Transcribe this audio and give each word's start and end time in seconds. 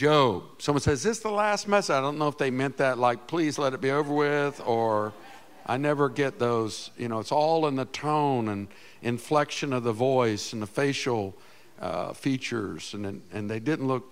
Job. 0.00 0.44
Someone 0.56 0.80
says, 0.80 1.00
Is 1.00 1.02
this 1.02 1.18
the 1.18 1.30
last 1.30 1.68
message? 1.68 1.92
I 1.92 2.00
don't 2.00 2.16
know 2.16 2.28
if 2.28 2.38
they 2.38 2.50
meant 2.50 2.78
that 2.78 2.96
like, 2.96 3.26
please 3.26 3.58
let 3.58 3.74
it 3.74 3.82
be 3.82 3.90
over 3.90 4.10
with, 4.10 4.58
or 4.64 5.12
I 5.66 5.76
never 5.76 6.08
get 6.08 6.38
those. 6.38 6.90
You 6.96 7.08
know, 7.08 7.18
it's 7.18 7.32
all 7.32 7.66
in 7.66 7.76
the 7.76 7.84
tone 7.84 8.48
and 8.48 8.68
inflection 9.02 9.74
of 9.74 9.84
the 9.84 9.92
voice 9.92 10.54
and 10.54 10.62
the 10.62 10.66
facial 10.66 11.36
uh, 11.82 12.14
features. 12.14 12.94
And, 12.94 13.20
and 13.30 13.50
they 13.50 13.60
didn't 13.60 13.88
look 13.88 14.10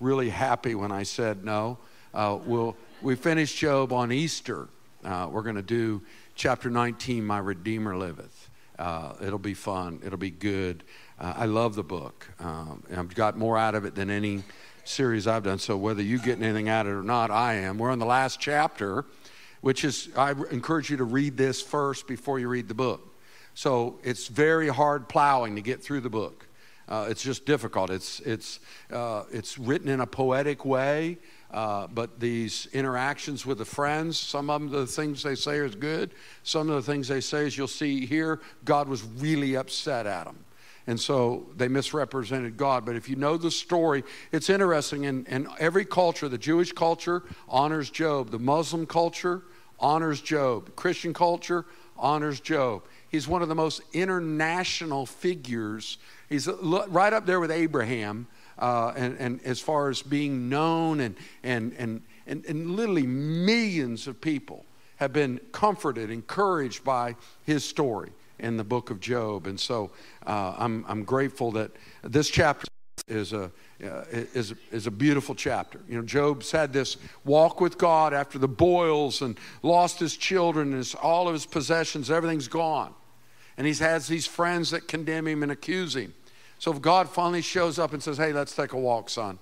really 0.00 0.30
happy 0.30 0.74
when 0.74 0.90
I 0.90 1.02
said 1.02 1.44
no. 1.44 1.76
Uh, 2.14 2.38
we'll, 2.46 2.74
we 3.02 3.14
finished 3.14 3.58
Job 3.58 3.92
on 3.92 4.10
Easter. 4.10 4.66
Uh, 5.04 5.28
we're 5.30 5.42
going 5.42 5.56
to 5.56 5.62
do 5.62 6.00
chapter 6.36 6.70
19, 6.70 7.22
My 7.22 7.38
Redeemer 7.38 7.96
Liveth. 7.96 8.48
Uh, 8.78 9.12
it'll 9.20 9.38
be 9.38 9.52
fun, 9.52 10.00
it'll 10.02 10.16
be 10.16 10.30
good. 10.30 10.84
Uh, 11.20 11.34
I 11.36 11.44
love 11.44 11.74
the 11.74 11.82
book. 11.82 12.28
Um, 12.38 12.82
I've 12.96 13.14
got 13.14 13.36
more 13.36 13.58
out 13.58 13.74
of 13.74 13.84
it 13.84 13.94
than 13.94 14.08
any 14.08 14.44
series 14.88 15.26
I've 15.26 15.44
done. 15.44 15.58
So 15.58 15.76
whether 15.76 16.02
you 16.02 16.18
get 16.18 16.40
anything 16.40 16.68
out 16.68 16.86
of 16.86 16.92
it 16.92 16.96
or 16.96 17.02
not, 17.02 17.30
I 17.30 17.54
am. 17.54 17.78
We're 17.78 17.92
in 17.92 17.98
the 17.98 18.06
last 18.06 18.40
chapter, 18.40 19.04
which 19.60 19.84
is, 19.84 20.08
I 20.16 20.32
encourage 20.50 20.90
you 20.90 20.96
to 20.98 21.04
read 21.04 21.36
this 21.36 21.60
first 21.60 22.06
before 22.06 22.38
you 22.38 22.48
read 22.48 22.68
the 22.68 22.74
book. 22.74 23.14
So 23.54 23.98
it's 24.02 24.28
very 24.28 24.68
hard 24.68 25.08
plowing 25.08 25.56
to 25.56 25.62
get 25.62 25.82
through 25.82 26.00
the 26.00 26.10
book. 26.10 26.46
Uh, 26.88 27.06
it's 27.10 27.22
just 27.22 27.44
difficult. 27.44 27.90
It's, 27.90 28.20
it's, 28.20 28.60
uh, 28.90 29.24
it's 29.30 29.58
written 29.58 29.88
in 29.88 30.00
a 30.00 30.06
poetic 30.06 30.64
way, 30.64 31.18
uh, 31.50 31.86
but 31.88 32.18
these 32.18 32.66
interactions 32.72 33.44
with 33.44 33.58
the 33.58 33.64
friends, 33.64 34.18
some 34.18 34.48
of 34.48 34.60
them, 34.60 34.70
the 34.70 34.86
things 34.86 35.22
they 35.22 35.34
say 35.34 35.58
is 35.58 35.74
good. 35.74 36.12
Some 36.44 36.70
of 36.70 36.76
the 36.76 36.92
things 36.92 37.08
they 37.08 37.20
say, 37.20 37.46
as 37.46 37.58
you'll 37.58 37.66
see 37.68 38.06
here, 38.06 38.40
God 38.64 38.88
was 38.88 39.02
really 39.02 39.56
upset 39.56 40.06
at 40.06 40.24
them. 40.24 40.38
And 40.88 40.98
so 40.98 41.46
they 41.54 41.68
misrepresented 41.68 42.56
God. 42.56 42.86
But 42.86 42.96
if 42.96 43.10
you 43.10 43.16
know 43.16 43.36
the 43.36 43.50
story, 43.50 44.04
it's 44.32 44.48
interesting. 44.48 45.04
In, 45.04 45.26
in 45.26 45.46
every 45.58 45.84
culture, 45.84 46.30
the 46.30 46.38
Jewish 46.38 46.72
culture 46.72 47.24
honors 47.46 47.90
Job, 47.90 48.30
the 48.30 48.38
Muslim 48.38 48.86
culture 48.86 49.42
honors 49.78 50.22
Job, 50.22 50.74
Christian 50.76 51.12
culture 51.12 51.66
honors 51.98 52.40
Job. 52.40 52.84
He's 53.10 53.28
one 53.28 53.42
of 53.42 53.48
the 53.48 53.54
most 53.54 53.82
international 53.92 55.04
figures. 55.04 55.98
He's 56.30 56.48
right 56.48 57.12
up 57.12 57.26
there 57.26 57.38
with 57.38 57.50
Abraham. 57.50 58.26
Uh, 58.58 58.94
and, 58.96 59.18
and 59.18 59.42
as 59.44 59.60
far 59.60 59.90
as 59.90 60.00
being 60.00 60.48
known, 60.48 61.00
and, 61.00 61.16
and, 61.42 61.74
and, 61.74 62.00
and, 62.26 62.46
and 62.46 62.70
literally 62.70 63.06
millions 63.06 64.06
of 64.06 64.22
people 64.22 64.64
have 64.96 65.12
been 65.12 65.38
comforted, 65.52 66.10
encouraged 66.10 66.82
by 66.82 67.14
his 67.44 67.62
story 67.62 68.10
in 68.38 68.56
the 68.56 68.64
book 68.64 68.90
of 68.90 69.00
Job. 69.00 69.46
And 69.46 69.58
so 69.58 69.90
uh, 70.26 70.54
I'm, 70.58 70.84
I'm 70.88 71.04
grateful 71.04 71.52
that 71.52 71.70
this 72.02 72.28
chapter 72.28 72.66
is 73.06 73.32
a, 73.32 73.50
uh, 73.82 74.04
is, 74.10 74.54
is 74.70 74.86
a 74.86 74.90
beautiful 74.90 75.34
chapter. 75.34 75.80
You 75.88 75.96
know, 75.96 76.02
Job's 76.02 76.50
had 76.50 76.72
this 76.72 76.96
walk 77.24 77.60
with 77.60 77.78
God 77.78 78.12
after 78.12 78.38
the 78.38 78.48
boils 78.48 79.22
and 79.22 79.38
lost 79.62 79.98
his 79.98 80.16
children 80.16 80.68
and 80.68 80.78
his, 80.78 80.94
all 80.94 81.28
of 81.28 81.34
his 81.34 81.46
possessions, 81.46 82.10
everything's 82.10 82.48
gone. 82.48 82.94
And 83.56 83.66
he 83.66 83.74
has 83.74 84.06
these 84.06 84.26
friends 84.26 84.70
that 84.70 84.88
condemn 84.88 85.26
him 85.26 85.42
and 85.42 85.50
accuse 85.50 85.96
him. 85.96 86.14
So 86.58 86.72
if 86.72 86.80
God 86.80 87.08
finally 87.08 87.42
shows 87.42 87.78
up 87.78 87.92
and 87.92 88.02
says, 88.02 88.18
hey, 88.18 88.32
let's 88.32 88.54
take 88.54 88.72
a 88.72 88.78
walk, 88.78 89.10
son. 89.10 89.38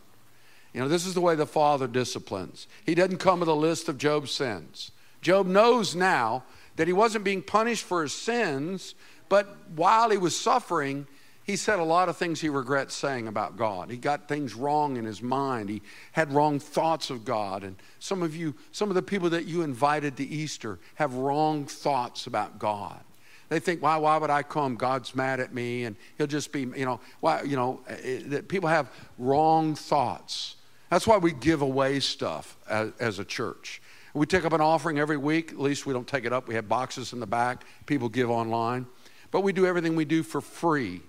You 0.73 0.81
know, 0.81 0.89
this 0.89 1.07
is 1.07 1.15
the 1.15 1.23
way 1.23 1.35
the 1.35 1.47
Father 1.47 1.87
disciplines. 1.87 2.67
He 2.85 2.95
doesn't 2.95 3.17
come 3.17 3.41
with 3.41 3.49
a 3.49 3.55
list 3.55 3.89
of 3.89 3.97
Job's 3.97 4.31
sins. 4.31 4.91
Job 5.23 5.47
knows 5.47 5.95
now 5.95 6.45
that 6.77 6.87
he 6.87 6.93
wasn't 6.93 7.25
being 7.25 7.43
punished 7.43 7.85
for 7.85 8.03
his 8.03 8.13
sins, 8.13 8.95
but 9.29 9.57
while 9.75 10.11
he 10.11 10.19
was 10.19 10.39
suffering, 10.39 11.07
he 11.47 11.57
said 11.57 11.79
a 11.79 11.85
lot 11.85 12.09
of 12.09 12.17
things 12.17 12.41
he 12.41 12.49
regrets 12.49 12.95
saying 12.95 13.29
about 13.29 13.57
God. 13.57 13.89
He 13.89 13.97
got 13.97 14.29
things 14.29 14.55
wrong 14.55 14.97
in 14.97 15.05
his 15.05 15.23
mind. 15.23 15.69
He 15.69 15.81
had 16.11 16.33
wrong 16.33 16.59
thoughts 16.59 17.09
of 17.09 17.25
God. 17.25 17.63
And 17.63 17.77
some 18.01 18.23
of 18.23 18.35
you, 18.35 18.55
some 18.73 18.89
of 18.89 18.97
the 18.97 19.03
people 19.03 19.31
that 19.31 19.45
you 19.45 19.63
invited 19.63 20.17
to 20.17 20.25
Easter 20.25 20.81
have 20.97 21.15
wrong 21.15 21.65
thoughts 21.65 22.27
about 22.27 22.59
God. 22.59 22.99
They 23.49 23.61
think, 23.61 23.81
why, 23.81 23.97
why 23.97 24.17
would 24.17 24.31
I 24.31 24.43
come? 24.43 24.75
God's 24.75 25.15
mad 25.15 25.39
at 25.39 25.55
me, 25.55 25.85
and 25.85 25.95
he'll 26.19 26.27
just 26.27 26.51
be, 26.51 26.63
you 26.63 26.85
know, 26.85 26.99
why, 27.21 27.43
you 27.43 27.55
know, 27.55 27.81
it, 27.89 28.33
eh, 28.33 28.41
people 28.49 28.69
have 28.69 28.91
wrong 29.19 29.77
thoughts. 29.77 30.57
That's 30.91 31.07
why 31.07 31.19
we 31.19 31.33
give 31.33 31.63
away 31.63 32.01
stuff 32.01 32.57
as, 32.69 32.91
as 32.99 33.19
a 33.21 33.25
church. 33.25 33.81
We 34.17 34.25
take 34.25 34.47
up 34.47 34.55
an 34.55 34.63
offering 34.63 34.99
every 34.99 35.19
week. 35.19 35.53
At 35.53 35.61
least 35.61 35.85
we 35.85 35.93
don't 35.93 36.09
take 36.09 36.25
it 36.25 36.33
up. 36.33 36.49
We 36.49 36.55
have 36.55 36.67
boxes 36.71 37.13
in 37.13 37.21
the 37.21 37.27
back. 37.27 37.67
People 37.85 38.09
give 38.09 38.31
online. 38.31 38.87
But 39.31 39.43
we 39.43 39.53
do 39.53 39.67
everything 39.67 39.95
we 39.95 40.07
do 40.07 40.23
for 40.23 40.41
free 40.41 41.03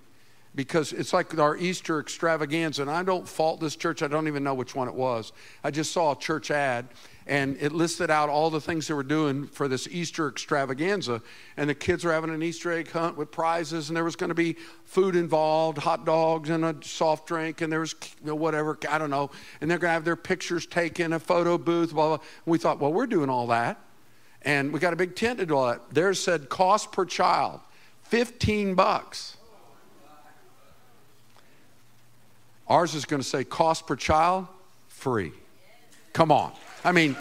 because 0.58 0.92
it's 0.92 1.14
like 1.14 1.38
our 1.38 1.56
Easter 1.56 2.00
extravaganza. 2.00 2.82
And 2.82 2.90
I 2.90 3.04
don't 3.04 3.28
fault 3.30 3.62
this 3.62 3.76
church. 3.76 4.02
I 4.02 4.08
don't 4.08 4.28
even 4.28 4.44
know 4.44 4.56
which 4.56 4.74
one 4.74 4.88
it 4.88 4.96
was. 4.96 5.32
I 5.64 5.70
just 5.70 5.92
saw 5.92 6.14
a 6.14 6.18
church 6.18 6.50
ad 6.50 6.88
and 7.28 7.58
it 7.60 7.74
listed 7.74 8.10
out 8.10 8.28
all 8.28 8.50
the 8.50 8.60
things 8.60 8.88
they 8.88 8.96
were 8.96 9.04
doing 9.04 9.46
for 9.46 9.68
this 9.68 9.88
Easter 9.88 10.28
extravaganza. 10.28 11.22
And 11.58 11.70
the 11.70 11.76
kids 11.76 12.04
were 12.04 12.12
having 12.12 12.32
an 12.32 12.42
Easter 12.42 12.72
egg 12.72 12.90
hunt 12.90 13.18
with 13.18 13.30
prizes, 13.32 13.90
and 13.90 13.98
there 13.98 14.04
was 14.04 14.16
going 14.16 14.30
to 14.30 14.36
be 14.36 14.56
food 14.86 15.16
involved, 15.16 15.78
hot 15.78 16.06
dogs 16.06 16.50
and 16.50 16.66
a 16.66 16.76
soft 16.82 17.28
drink, 17.28 17.62
and 17.62 17.72
there 17.72 17.82
was 17.82 17.94
you 18.22 18.28
know, 18.28 18.36
whatever, 18.36 18.80
I 18.90 18.98
don't 18.98 19.10
know. 19.10 19.30
And 19.62 19.70
they're 19.70 19.78
going 19.78 19.90
to 19.90 19.94
have 19.94 20.06
their 20.06 20.16
pictures 20.16 20.66
taken, 20.66 21.14
a 21.14 21.20
photo 21.20 21.58
booth, 21.58 21.94
blah, 21.94 22.18
blah. 22.18 22.26
We 22.46 22.58
thought, 22.58 22.80
well, 22.80 22.94
we're 22.94 23.08
doing 23.08 23.30
all 23.30 23.48
that. 23.48 23.80
And 24.42 24.72
we 24.72 24.80
got 24.80 24.94
a 24.94 24.96
big 24.96 25.16
tent 25.16 25.40
to 25.40 25.46
do 25.46 25.56
all 25.56 25.68
that. 25.68 25.82
There 25.92 26.14
said 26.14 26.50
cost 26.50 26.92
per 26.94 27.06
child, 27.06 27.60
15 28.04 28.74
bucks. 28.74 29.37
Ours 32.70 32.96
is 32.96 33.06
going 33.06 33.22
to 33.22 33.28
say 33.28 33.44
cost 33.44 33.88
per 33.88 33.96
child, 33.96 34.48
free. 34.88 35.32
Come 36.14 36.32
on. 36.32 36.52
I 36.84 36.92
mean, 36.92 37.16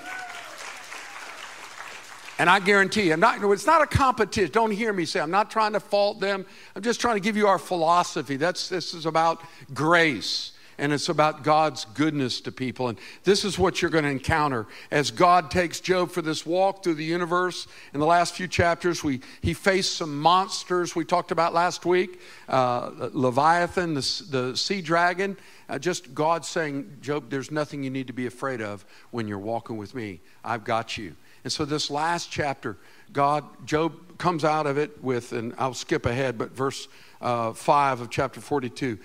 and 2.39 2.51
I 2.51 2.61
guarantee 2.61 3.05
you, 3.05 3.13
I'm 3.13 3.21
not, 3.21 3.43
it's 3.43 3.67
not 3.67 3.83
a 3.83 3.87
competition. 3.87 4.53
Don't 4.53 4.71
hear 4.71 4.93
me 4.93 5.05
say, 5.05 5.21
I'm 5.21 5.31
not 5.31 5.51
trying 5.51 5.73
to 5.73 5.81
fault 5.81 6.21
them. 6.21 6.45
I'm 6.75 6.83
just 6.83 7.01
trying 7.01 7.17
to 7.17 7.21
give 7.21 7.37
you 7.37 7.47
our 7.47 7.59
philosophy. 7.59 8.37
That's, 8.37 8.69
this 8.69 8.93
is 8.93 9.07
about 9.07 9.43
grace 9.73 10.53
and 10.79 10.93
it's 10.93 11.09
about 11.09 11.43
God's 11.43 11.85
goodness 11.85 12.41
to 12.43 12.53
people. 12.53 12.89
And 12.89 12.99
this 13.25 13.45
is 13.45 13.59
what 13.59 13.81
you're 13.81 13.91
going 13.91 14.05
to 14.05 14.11
encounter 14.11 14.67
as 14.91 15.11
God 15.11 15.51
takes 15.51 15.81
Job 15.81 16.11
for 16.11 16.23
this 16.23 16.45
walk 16.45 16.83
through 16.83 16.95
the 16.95 17.05
universe. 17.05 17.67
In 17.95 18.01
the 18.01 18.07
last 18.07 18.35
few 18.35 18.49
chapters, 18.49 19.03
we, 19.03 19.21
he 19.41 19.55
faced 19.55 19.97
some 19.97 20.19
monsters 20.19 20.95
we 20.95 21.05
talked 21.05 21.31
about 21.31 21.55
last 21.55 21.87
week 21.87 22.21
uh, 22.49 23.09
Leviathan, 23.13 23.95
the, 23.95 24.25
the 24.31 24.57
sea 24.57 24.81
dragon. 24.81 25.37
Uh, 25.69 25.79
just 25.79 26.15
God 26.15 26.45
saying, 26.45 26.99
Job, 27.01 27.29
there's 27.29 27.51
nothing 27.51 27.83
you 27.83 27.91
need 27.91 28.07
to 28.07 28.13
be 28.13 28.27
afraid 28.27 28.61
of 28.61 28.85
when 29.11 29.27
you're 29.27 29.39
walking 29.39 29.77
with 29.77 29.95
me. 29.95 30.21
I've 30.45 30.65
got 30.65 30.97
you. 30.97 31.17
And 31.43 31.53
so, 31.53 31.65
this 31.65 31.91
last 31.91 32.31
chapter, 32.31 32.77
God, 33.13 33.45
Job 33.67 34.19
comes 34.19 34.45
out 34.45 34.67
of 34.67 34.79
it 34.79 35.03
with, 35.03 35.33
and 35.33 35.55
I'll 35.59 35.75
skip 35.75 36.07
ahead, 36.07 36.39
but 36.39 36.51
verse 36.53 36.89
uh, 37.21 37.53
5 37.53 38.01
of 38.03 38.11
chapter 38.11 38.41
42. 38.41 38.99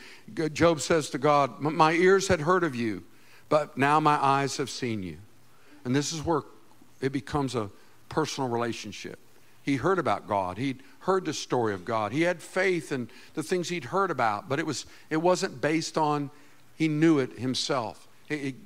Job 0.53 0.81
says 0.81 1.09
to 1.11 1.17
God, 1.17 1.59
My 1.59 1.93
ears 1.93 2.27
had 2.27 2.41
heard 2.41 2.63
of 2.63 2.75
you, 2.75 3.03
but 3.49 3.77
now 3.77 3.99
my 3.99 4.21
eyes 4.23 4.57
have 4.57 4.69
seen 4.69 5.03
you. 5.03 5.17
And 5.85 5.95
this 5.95 6.13
is 6.13 6.25
where 6.25 6.41
it 7.01 7.11
becomes 7.11 7.55
a 7.55 7.69
personal 8.09 8.49
relationship. 8.49 9.19
He 9.63 9.75
heard 9.75 9.99
about 9.99 10.27
God. 10.27 10.57
He'd 10.57 10.81
heard 10.99 11.25
the 11.25 11.33
story 11.33 11.73
of 11.73 11.85
God. 11.85 12.11
He 12.11 12.21
had 12.21 12.41
faith 12.41 12.91
in 12.91 13.09
the 13.33 13.43
things 13.43 13.69
he'd 13.69 13.85
heard 13.85 14.11
about, 14.11 14.49
but 14.49 14.59
it, 14.59 14.65
was, 14.65 14.85
it 15.09 15.17
wasn't 15.17 15.61
based 15.61 15.97
on 15.97 16.31
he 16.75 16.87
knew 16.87 17.19
it 17.19 17.37
himself. 17.37 18.07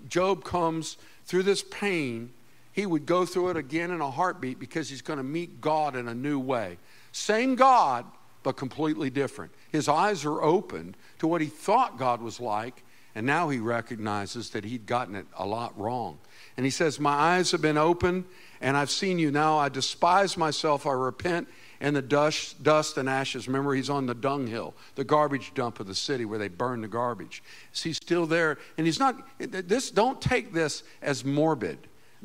Job 0.07 0.43
comes 0.43 0.97
through 1.25 1.43
this 1.43 1.63
pain. 1.63 2.31
He 2.75 2.85
would 2.85 3.05
go 3.05 3.25
through 3.25 3.51
it 3.51 3.57
again 3.57 3.89
in 3.89 4.01
a 4.01 4.11
heartbeat 4.11 4.59
because 4.59 4.89
he's 4.89 5.01
going 5.01 5.15
to 5.15 5.23
meet 5.23 5.61
God 5.61 5.95
in 5.95 6.09
a 6.09 6.13
new 6.13 6.37
way. 6.37 6.77
Same 7.13 7.55
God, 7.55 8.05
but 8.43 8.57
completely 8.57 9.09
different. 9.09 9.53
His 9.71 9.87
eyes 9.87 10.25
are 10.25 10.41
opened 10.41 10.97
to 11.19 11.27
what 11.27 11.39
he 11.39 11.47
thought 11.47 11.97
God 11.97 12.21
was 12.21 12.41
like, 12.41 12.83
and 13.15 13.25
now 13.25 13.47
he 13.47 13.59
recognizes 13.59 14.49
that 14.49 14.65
he'd 14.65 14.85
gotten 14.85 15.15
it 15.15 15.25
a 15.37 15.45
lot 15.45 15.79
wrong. 15.79 16.17
And 16.57 16.65
he 16.65 16.69
says, 16.69 16.99
My 16.99 17.13
eyes 17.13 17.51
have 17.51 17.61
been 17.61 17.77
opened, 17.77 18.25
and 18.59 18.75
I've 18.75 18.91
seen 18.91 19.19
you 19.19 19.31
now. 19.31 19.57
I 19.57 19.69
despise 19.69 20.35
myself. 20.35 20.85
I 20.85 20.91
repent 20.91 21.47
and 21.79 21.95
the 21.95 22.01
dust, 22.01 22.61
dust 22.61 22.97
and 22.97 23.07
ashes. 23.07 23.47
Remember, 23.47 23.73
he's 23.73 23.89
on 23.89 24.05
the 24.05 24.13
dunghill, 24.13 24.73
the 24.95 25.05
garbage 25.05 25.53
dump 25.53 25.79
of 25.79 25.87
the 25.87 25.95
city 25.95 26.25
where 26.25 26.39
they 26.39 26.49
burn 26.49 26.81
the 26.81 26.89
garbage. 26.89 27.41
He's 27.71 27.95
still 27.95 28.25
there, 28.25 28.57
and 28.77 28.85
he's 28.85 28.99
not. 28.99 29.15
This 29.39 29.91
don't 29.91 30.21
take 30.21 30.51
this 30.51 30.83
as 31.01 31.23
morbid. 31.23 31.77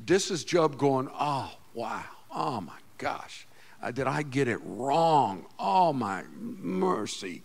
This 0.06 0.30
is 0.30 0.44
Job 0.44 0.78
going, 0.78 1.08
"Oh 1.18 1.52
wow, 1.74 2.04
oh 2.34 2.60
my 2.60 2.78
gosh, 2.98 3.46
uh, 3.82 3.90
did 3.90 4.06
I 4.06 4.22
get 4.22 4.48
it 4.48 4.60
wrong? 4.64 5.46
Oh 5.58 5.92
my 5.92 6.24
mercy." 6.32 7.42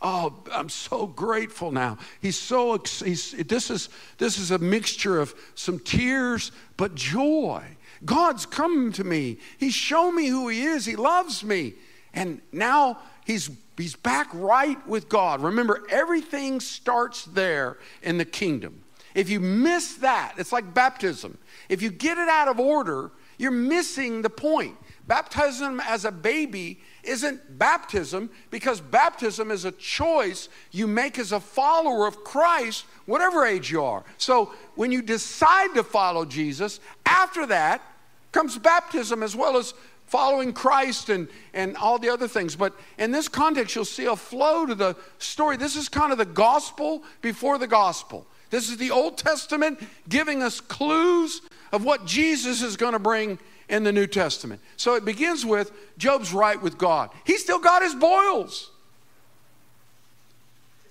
Oh, 0.00 0.44
I'm 0.52 0.68
so 0.68 1.08
grateful 1.08 1.72
now. 1.72 1.98
He's 2.22 2.38
so 2.38 2.78
he's, 3.04 3.32
this 3.32 3.68
is 3.68 3.88
this 4.18 4.38
is 4.38 4.52
a 4.52 4.58
mixture 4.58 5.18
of 5.18 5.34
some 5.56 5.80
tears 5.80 6.52
but 6.76 6.94
joy 6.94 7.64
God's 8.04 8.46
come 8.46 8.92
to 8.92 9.04
me. 9.04 9.38
He's 9.58 9.74
shown 9.74 10.14
me 10.14 10.28
who 10.28 10.48
He 10.48 10.62
is. 10.62 10.86
He 10.86 10.96
loves 10.96 11.44
me. 11.44 11.74
And 12.14 12.40
now 12.52 12.98
he's, 13.24 13.50
he's 13.76 13.94
back 13.94 14.28
right 14.32 14.84
with 14.86 15.08
God. 15.08 15.42
Remember, 15.42 15.84
everything 15.90 16.60
starts 16.60 17.24
there 17.24 17.78
in 18.02 18.18
the 18.18 18.24
kingdom. 18.24 18.82
If 19.18 19.28
you 19.28 19.40
miss 19.40 19.94
that, 19.96 20.34
it's 20.38 20.52
like 20.52 20.72
baptism. 20.72 21.38
If 21.68 21.82
you 21.82 21.90
get 21.90 22.18
it 22.18 22.28
out 22.28 22.46
of 22.46 22.60
order, 22.60 23.10
you're 23.36 23.50
missing 23.50 24.22
the 24.22 24.30
point. 24.30 24.76
Baptism 25.08 25.80
as 25.80 26.04
a 26.04 26.12
baby 26.12 26.78
isn't 27.02 27.58
baptism 27.58 28.30
because 28.52 28.80
baptism 28.80 29.50
is 29.50 29.64
a 29.64 29.72
choice 29.72 30.48
you 30.70 30.86
make 30.86 31.18
as 31.18 31.32
a 31.32 31.40
follower 31.40 32.06
of 32.06 32.22
Christ, 32.22 32.84
whatever 33.06 33.44
age 33.44 33.72
you 33.72 33.82
are. 33.82 34.04
So 34.18 34.54
when 34.76 34.92
you 34.92 35.02
decide 35.02 35.74
to 35.74 35.82
follow 35.82 36.24
Jesus, 36.24 36.78
after 37.04 37.44
that 37.46 37.82
comes 38.30 38.56
baptism 38.56 39.24
as 39.24 39.34
well 39.34 39.56
as 39.56 39.74
following 40.06 40.52
Christ 40.52 41.08
and, 41.08 41.26
and 41.54 41.76
all 41.76 41.98
the 41.98 42.08
other 42.08 42.28
things. 42.28 42.54
But 42.54 42.72
in 42.98 43.10
this 43.10 43.26
context, 43.26 43.74
you'll 43.74 43.84
see 43.84 44.04
a 44.04 44.14
flow 44.14 44.64
to 44.64 44.76
the 44.76 44.94
story. 45.18 45.56
This 45.56 45.74
is 45.74 45.88
kind 45.88 46.12
of 46.12 46.18
the 46.18 46.24
gospel 46.24 47.02
before 47.20 47.58
the 47.58 47.66
gospel. 47.66 48.24
This 48.50 48.70
is 48.70 48.76
the 48.78 48.90
Old 48.90 49.18
Testament 49.18 49.80
giving 50.08 50.42
us 50.42 50.60
clues 50.60 51.42
of 51.72 51.84
what 51.84 52.06
Jesus 52.06 52.62
is 52.62 52.76
going 52.76 52.94
to 52.94 52.98
bring 52.98 53.38
in 53.68 53.84
the 53.84 53.92
New 53.92 54.06
Testament. 54.06 54.60
So 54.76 54.94
it 54.94 55.04
begins 55.04 55.44
with 55.44 55.72
Job's 55.98 56.32
right 56.32 56.60
with 56.60 56.78
God. 56.78 57.10
He 57.24 57.36
still 57.36 57.58
got 57.58 57.82
his 57.82 57.94
boils. 57.94 58.70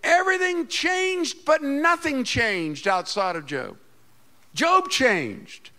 Everything 0.03 0.67
changed, 0.67 1.45
but 1.45 1.63
nothing 1.63 2.23
changed 2.23 2.87
outside 2.87 3.35
of 3.35 3.45
Job. 3.45 3.77
Job 4.53 4.89
changed. 4.89 5.71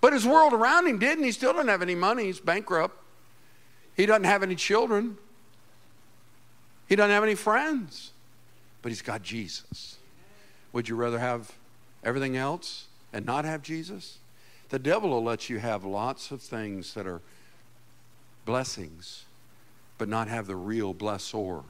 But 0.00 0.12
his 0.12 0.26
world 0.26 0.52
around 0.52 0.86
him 0.86 0.98
didn't. 0.98 1.24
He 1.24 1.32
still 1.32 1.52
doesn't 1.52 1.68
have 1.68 1.82
any 1.82 1.94
money. 1.94 2.24
He's 2.24 2.40
bankrupt. 2.40 2.96
He 3.96 4.06
doesn't 4.06 4.24
have 4.24 4.42
any 4.42 4.54
children. 4.54 5.18
He 6.88 6.96
doesn't 6.96 7.10
have 7.10 7.22
any 7.22 7.34
friends. 7.34 8.12
But 8.82 8.90
he's 8.90 9.02
got 9.02 9.22
Jesus. 9.22 9.93
Would 10.74 10.88
you 10.88 10.96
rather 10.96 11.20
have 11.20 11.52
everything 12.02 12.36
else 12.36 12.88
and 13.12 13.24
not 13.24 13.44
have 13.44 13.62
Jesus? 13.62 14.18
The 14.70 14.78
devil 14.78 15.10
will 15.10 15.22
let 15.22 15.48
you 15.48 15.60
have 15.60 15.84
lots 15.84 16.32
of 16.32 16.42
things 16.42 16.94
that 16.94 17.06
are 17.06 17.20
blessings, 18.44 19.24
but 19.98 20.08
not 20.08 20.26
have 20.26 20.48
the 20.48 20.56
real 20.56 20.92
blessor. 20.92 21.62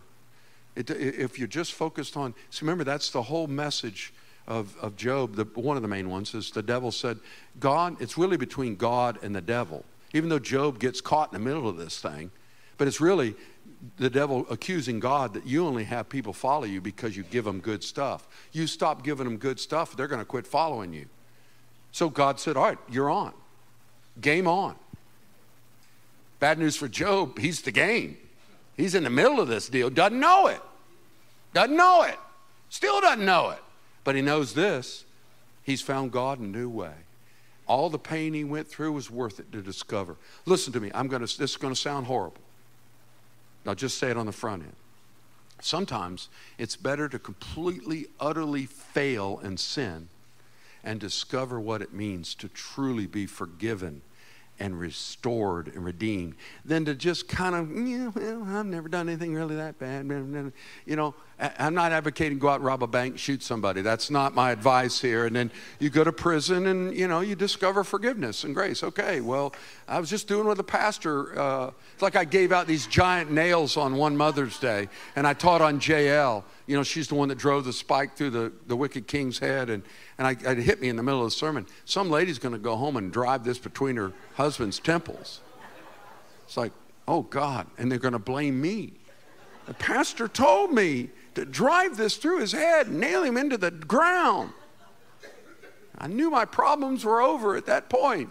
It, 0.75 0.91
if 0.91 1.39
you're 1.39 1.47
just 1.47 1.75
focused 1.75 2.17
on, 2.17 2.35
so 2.49 2.63
remember, 2.63 2.83
that's 2.83 3.11
the 3.11 3.23
whole 3.23 3.47
message 3.47 4.15
of, 4.47 4.75
of 4.79 4.97
Job, 4.97 5.37
the, 5.37 5.45
one 5.55 5.77
of 5.77 5.83
the 5.83 5.89
main 5.89 6.09
ones 6.09 6.35
is 6.35 6.51
the 6.51 6.63
devil 6.63 6.91
said, 6.91 7.19
God, 7.61 8.01
it's 8.01 8.17
really 8.17 8.39
between 8.39 8.75
God 8.75 9.19
and 9.23 9.37
the 9.37 9.43
devil. 9.43 9.85
Even 10.15 10.31
though 10.31 10.39
Job 10.39 10.79
gets 10.79 11.03
caught 11.03 11.31
in 11.31 11.39
the 11.39 11.45
middle 11.45 11.69
of 11.69 11.77
this 11.77 12.01
thing, 12.01 12.31
but 12.79 12.89
it's 12.89 13.03
really 13.03 13.35
the 13.97 14.11
devil 14.11 14.47
accusing 14.51 15.01
God 15.01 15.35
that 15.35 15.47
you 15.47 15.67
only 15.67 15.85
have 15.85 16.09
people 16.09 16.33
follow 16.33 16.65
you 16.65 16.81
because 16.81 17.17
you 17.17 17.23
give 17.25 17.45
them 17.45 17.61
good 17.61 17.83
stuff. 17.83 18.27
You 18.53 18.67
stop 18.67 19.03
giving 19.03 19.25
them 19.25 19.37
good 19.37 19.61
stuff, 19.61 19.97
they're 19.97 20.09
going 20.09 20.21
to 20.21 20.25
quit 20.25 20.47
following 20.47 20.93
you. 20.93 21.07
So 21.93 22.09
God 22.09 22.41
said, 22.41 22.57
All 22.57 22.65
right, 22.65 22.79
you're 22.91 23.11
on. 23.11 23.33
Game 24.21 24.47
on. 24.47 24.77
Bad 26.41 26.59
news 26.59 26.77
for 26.77 26.89
Job, 26.89 27.39
he's 27.39 27.63
the 27.63 27.73
game. 27.73 28.17
He's 28.77 28.95
in 28.95 29.05
the 29.05 29.11
middle 29.11 29.41
of 29.41 29.49
this 29.49 29.69
deal, 29.69 29.91
doesn't 29.91 30.19
know 30.19 30.49
it. 30.49 30.61
Doesn't 31.53 31.77
know 31.77 32.03
it. 32.03 32.19
Still 32.69 33.01
doesn't 33.01 33.25
know 33.25 33.51
it. 33.51 33.61
But 34.03 34.17
he 34.17 34.23
knows 34.23 34.55
this 34.55 35.05
he's 35.63 35.81
found 35.81 36.13
God 36.13 36.39
in 36.41 36.47
a 36.47 36.49
new 36.49 36.69
way. 36.69 36.93
All 37.67 37.89
the 37.89 37.99
pain 37.99 38.35
he 38.35 38.45
went 38.45 38.69
through 38.69 38.93
was 38.93 39.11
worth 39.11 39.41
it 39.41 39.51
to 39.53 39.63
discover. 39.63 40.17
Listen 40.45 40.73
to 40.75 40.81
me, 40.81 40.91
I'm 40.95 41.09
gonna, 41.09 41.25
this 41.25 41.39
is 41.39 41.57
going 41.57 41.73
to 41.73 41.81
sound 41.81 42.07
horrible. 42.07 42.43
I'll 43.67 43.75
just 43.75 43.99
say 43.99 44.11
it 44.11 44.17
on 44.17 44.27
the 44.27 44.33
front 44.33 44.63
end. 44.63 44.77
Sometimes 45.61 46.29
it's 46.59 46.77
better 46.77 47.09
to 47.09 47.19
completely, 47.19 48.07
utterly 48.21 48.67
fail 48.67 49.41
and 49.43 49.59
sin 49.59 50.09
and 50.83 51.01
discover 51.01 51.59
what 51.59 51.81
it 51.81 51.93
means 51.93 52.35
to 52.35 52.49
truly 52.49 53.07
be 53.07 53.27
forgiven 53.27 54.03
and 54.61 54.79
restored 54.79 55.69
and 55.69 55.85
redeemed 55.85 56.35
than 56.65 56.85
to 56.85 56.95
just 56.95 57.29
kind 57.29 57.55
of, 57.55 57.87
yeah, 57.87 58.09
well, 58.09 58.57
I've 58.57 58.67
never 58.67 58.89
done 58.89 59.09
anything 59.09 59.35
really 59.35 59.57
that 59.57 59.79
bad. 59.79 60.05
You 60.87 60.97
know, 60.97 61.15
I'm 61.39 61.75
not 61.75 61.91
advocating 61.93 62.39
go 62.39 62.49
out 62.49 62.63
rob 62.63 62.83
a 62.83 62.87
bank, 62.87 63.19
shoot 63.19 63.43
somebody. 63.43 63.83
That's 63.83 64.11
not 64.11 64.35
my 64.35 64.53
advice 64.53 65.01
here. 65.01 65.27
And 65.27 65.35
then 65.35 65.51
you 65.81 65.91
go 65.91 66.05
to 66.05 66.13
prison 66.13 66.67
and, 66.67 66.95
you 66.97 67.09
know, 67.09 67.21
you 67.21 67.35
discover 67.35 67.83
forgiveness 67.83 68.45
and 68.45 68.55
grace. 68.55 68.85
Okay, 68.85 69.21
well, 69.21 69.55
I 69.89 69.99
was 69.99 70.09
just 70.09 70.29
doing 70.29 70.47
with 70.47 70.61
a 70.61 70.65
pastor. 70.65 71.39
Uh, 71.39 71.71
it's 71.93 72.03
like 72.03 72.17
I 72.17 72.25
gave 72.25 72.53
out 72.53 72.67
these 72.67 72.87
giant 72.87 73.33
nails 73.33 73.77
on 73.77 73.97
one 73.97 74.17
Mother's 74.17 74.59
Day, 74.59 74.89
and 75.17 75.27
I 75.27 75.35
taught 75.35 75.61
on 75.61 75.81
Jael. 75.81 76.45
You 76.67 76.77
know, 76.77 76.83
she's 76.83 77.09
the 77.09 77.15
one 77.15 77.29
that 77.29 77.37
drove 77.37 77.65
the 77.65 77.73
spike 77.73 78.17
through 78.17 78.31
the, 78.31 78.53
the 78.67 78.77
wicked 78.77 79.07
king's 79.07 79.39
head, 79.39 79.69
and, 79.69 79.83
and 80.17 80.27
I, 80.27 80.31
it 80.51 80.59
hit 80.59 80.81
me 80.81 80.89
in 80.89 80.97
the 80.97 81.03
middle 81.03 81.21
of 81.21 81.27
the 81.27 81.37
sermon. 81.37 81.67
Some 81.85 82.11
lady's 82.11 82.39
going 82.39 82.55
to 82.55 82.59
go 82.59 82.77
home 82.77 82.97
and 82.97 83.13
drive 83.13 83.45
this 83.45 83.59
between 83.59 83.97
her 83.97 84.13
husband's 84.35 84.79
temples. 84.79 85.41
It's 86.47 86.57
like, 86.57 86.73
oh 87.07 87.23
God, 87.23 87.67
and 87.77 87.91
they're 87.91 87.99
going 87.99 88.13
to 88.13 88.19
blame 88.19 88.61
me. 88.61 88.95
The 89.67 89.75
pastor 89.75 90.27
told 90.27 90.73
me 90.73 91.11
to 91.35 91.45
drive 91.45 91.97
this 91.97 92.17
through 92.17 92.41
his 92.41 92.53
head, 92.53 92.91
nail 92.91 93.23
him 93.23 93.37
into 93.37 93.59
the 93.59 93.71
ground. 93.71 94.53
I 95.99 96.07
knew 96.07 96.31
my 96.31 96.45
problems 96.45 97.05
were 97.05 97.21
over 97.21 97.57
at 97.57 97.67
that 97.67 97.89
point. 97.89 98.31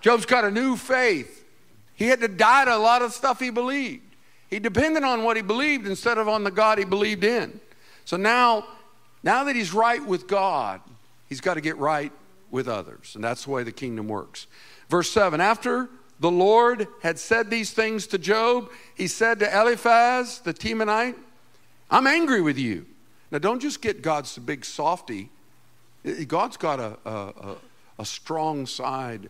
Job's 0.00 0.26
got 0.26 0.44
a 0.44 0.50
new 0.50 0.76
faith. 0.76 1.44
He 1.94 2.06
had 2.06 2.20
to 2.20 2.28
die 2.28 2.64
to 2.64 2.76
a 2.76 2.78
lot 2.78 3.02
of 3.02 3.12
stuff 3.12 3.40
he 3.40 3.50
believed. 3.50 4.02
He 4.48 4.58
depended 4.58 5.04
on 5.04 5.24
what 5.24 5.36
he 5.36 5.42
believed 5.42 5.86
instead 5.86 6.18
of 6.18 6.28
on 6.28 6.44
the 6.44 6.50
God 6.50 6.78
he 6.78 6.84
believed 6.84 7.24
in. 7.24 7.60
So 8.04 8.16
now, 8.16 8.66
now 9.22 9.44
that 9.44 9.54
he's 9.54 9.74
right 9.74 10.04
with 10.04 10.26
God, 10.26 10.80
he's 11.28 11.40
got 11.40 11.54
to 11.54 11.60
get 11.60 11.76
right 11.76 12.12
with 12.50 12.68
others. 12.68 13.14
And 13.14 13.22
that's 13.22 13.44
the 13.44 13.50
way 13.50 13.62
the 13.62 13.72
kingdom 13.72 14.08
works. 14.08 14.46
Verse 14.88 15.10
7 15.10 15.40
After 15.40 15.90
the 16.20 16.30
Lord 16.30 16.88
had 17.02 17.18
said 17.18 17.50
these 17.50 17.72
things 17.72 18.06
to 18.08 18.18
Job, 18.18 18.70
he 18.94 19.06
said 19.06 19.38
to 19.40 19.54
Eliphaz 19.54 20.40
the 20.40 20.54
Temanite, 20.54 21.14
I'm 21.90 22.06
angry 22.06 22.40
with 22.40 22.58
you. 22.58 22.86
Now, 23.30 23.38
don't 23.38 23.60
just 23.60 23.82
get 23.82 24.02
God's 24.02 24.36
big 24.38 24.64
softy. 24.64 25.30
God's 26.26 26.56
got 26.56 26.80
a, 26.80 26.96
a, 27.04 27.56
a 27.98 28.04
strong 28.04 28.66
side 28.66 29.28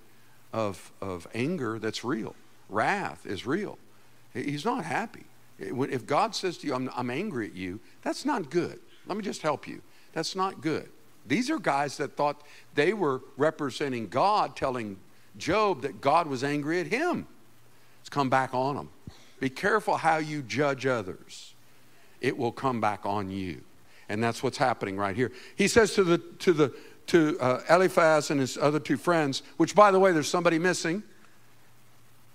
of, 0.52 0.92
of 1.00 1.26
anger 1.34 1.78
that's 1.78 2.04
real. 2.04 2.34
Wrath 2.68 3.26
is 3.26 3.46
real. 3.46 3.78
He's 4.44 4.64
not 4.64 4.84
happy. 4.84 5.24
If 5.58 6.06
God 6.06 6.34
says 6.34 6.58
to 6.58 6.66
you, 6.66 6.74
I'm, 6.74 6.90
I'm 6.94 7.10
angry 7.10 7.46
at 7.46 7.54
you, 7.54 7.80
that's 8.02 8.24
not 8.24 8.50
good. 8.50 8.78
Let 9.06 9.16
me 9.16 9.24
just 9.24 9.42
help 9.42 9.66
you. 9.66 9.82
That's 10.12 10.36
not 10.36 10.60
good. 10.60 10.88
These 11.26 11.50
are 11.50 11.58
guys 11.58 11.96
that 11.98 12.16
thought 12.16 12.42
they 12.74 12.92
were 12.92 13.22
representing 13.36 14.08
God, 14.08 14.56
telling 14.56 14.98
Job 15.36 15.82
that 15.82 16.00
God 16.00 16.26
was 16.26 16.42
angry 16.42 16.80
at 16.80 16.86
him. 16.86 17.26
It's 18.00 18.08
come 18.08 18.30
back 18.30 18.54
on 18.54 18.76
them. 18.76 18.90
Be 19.40 19.50
careful 19.50 19.96
how 19.96 20.16
you 20.16 20.42
judge 20.42 20.86
others, 20.86 21.54
it 22.20 22.36
will 22.36 22.52
come 22.52 22.80
back 22.80 23.06
on 23.06 23.30
you. 23.30 23.62
And 24.08 24.24
that's 24.24 24.42
what's 24.42 24.56
happening 24.56 24.96
right 24.96 25.14
here. 25.14 25.30
He 25.54 25.68
says 25.68 25.94
to 25.94 26.04
the 26.04 26.18
to 26.18 26.52
the 26.52 26.74
to 27.08 27.38
uh, 27.40 27.62
Eliphaz 27.68 28.30
and 28.30 28.40
his 28.40 28.56
other 28.56 28.80
two 28.80 28.96
friends, 28.96 29.42
which 29.58 29.74
by 29.74 29.90
the 29.90 29.98
way, 29.98 30.12
there's 30.12 30.28
somebody 30.28 30.58
missing. 30.58 31.02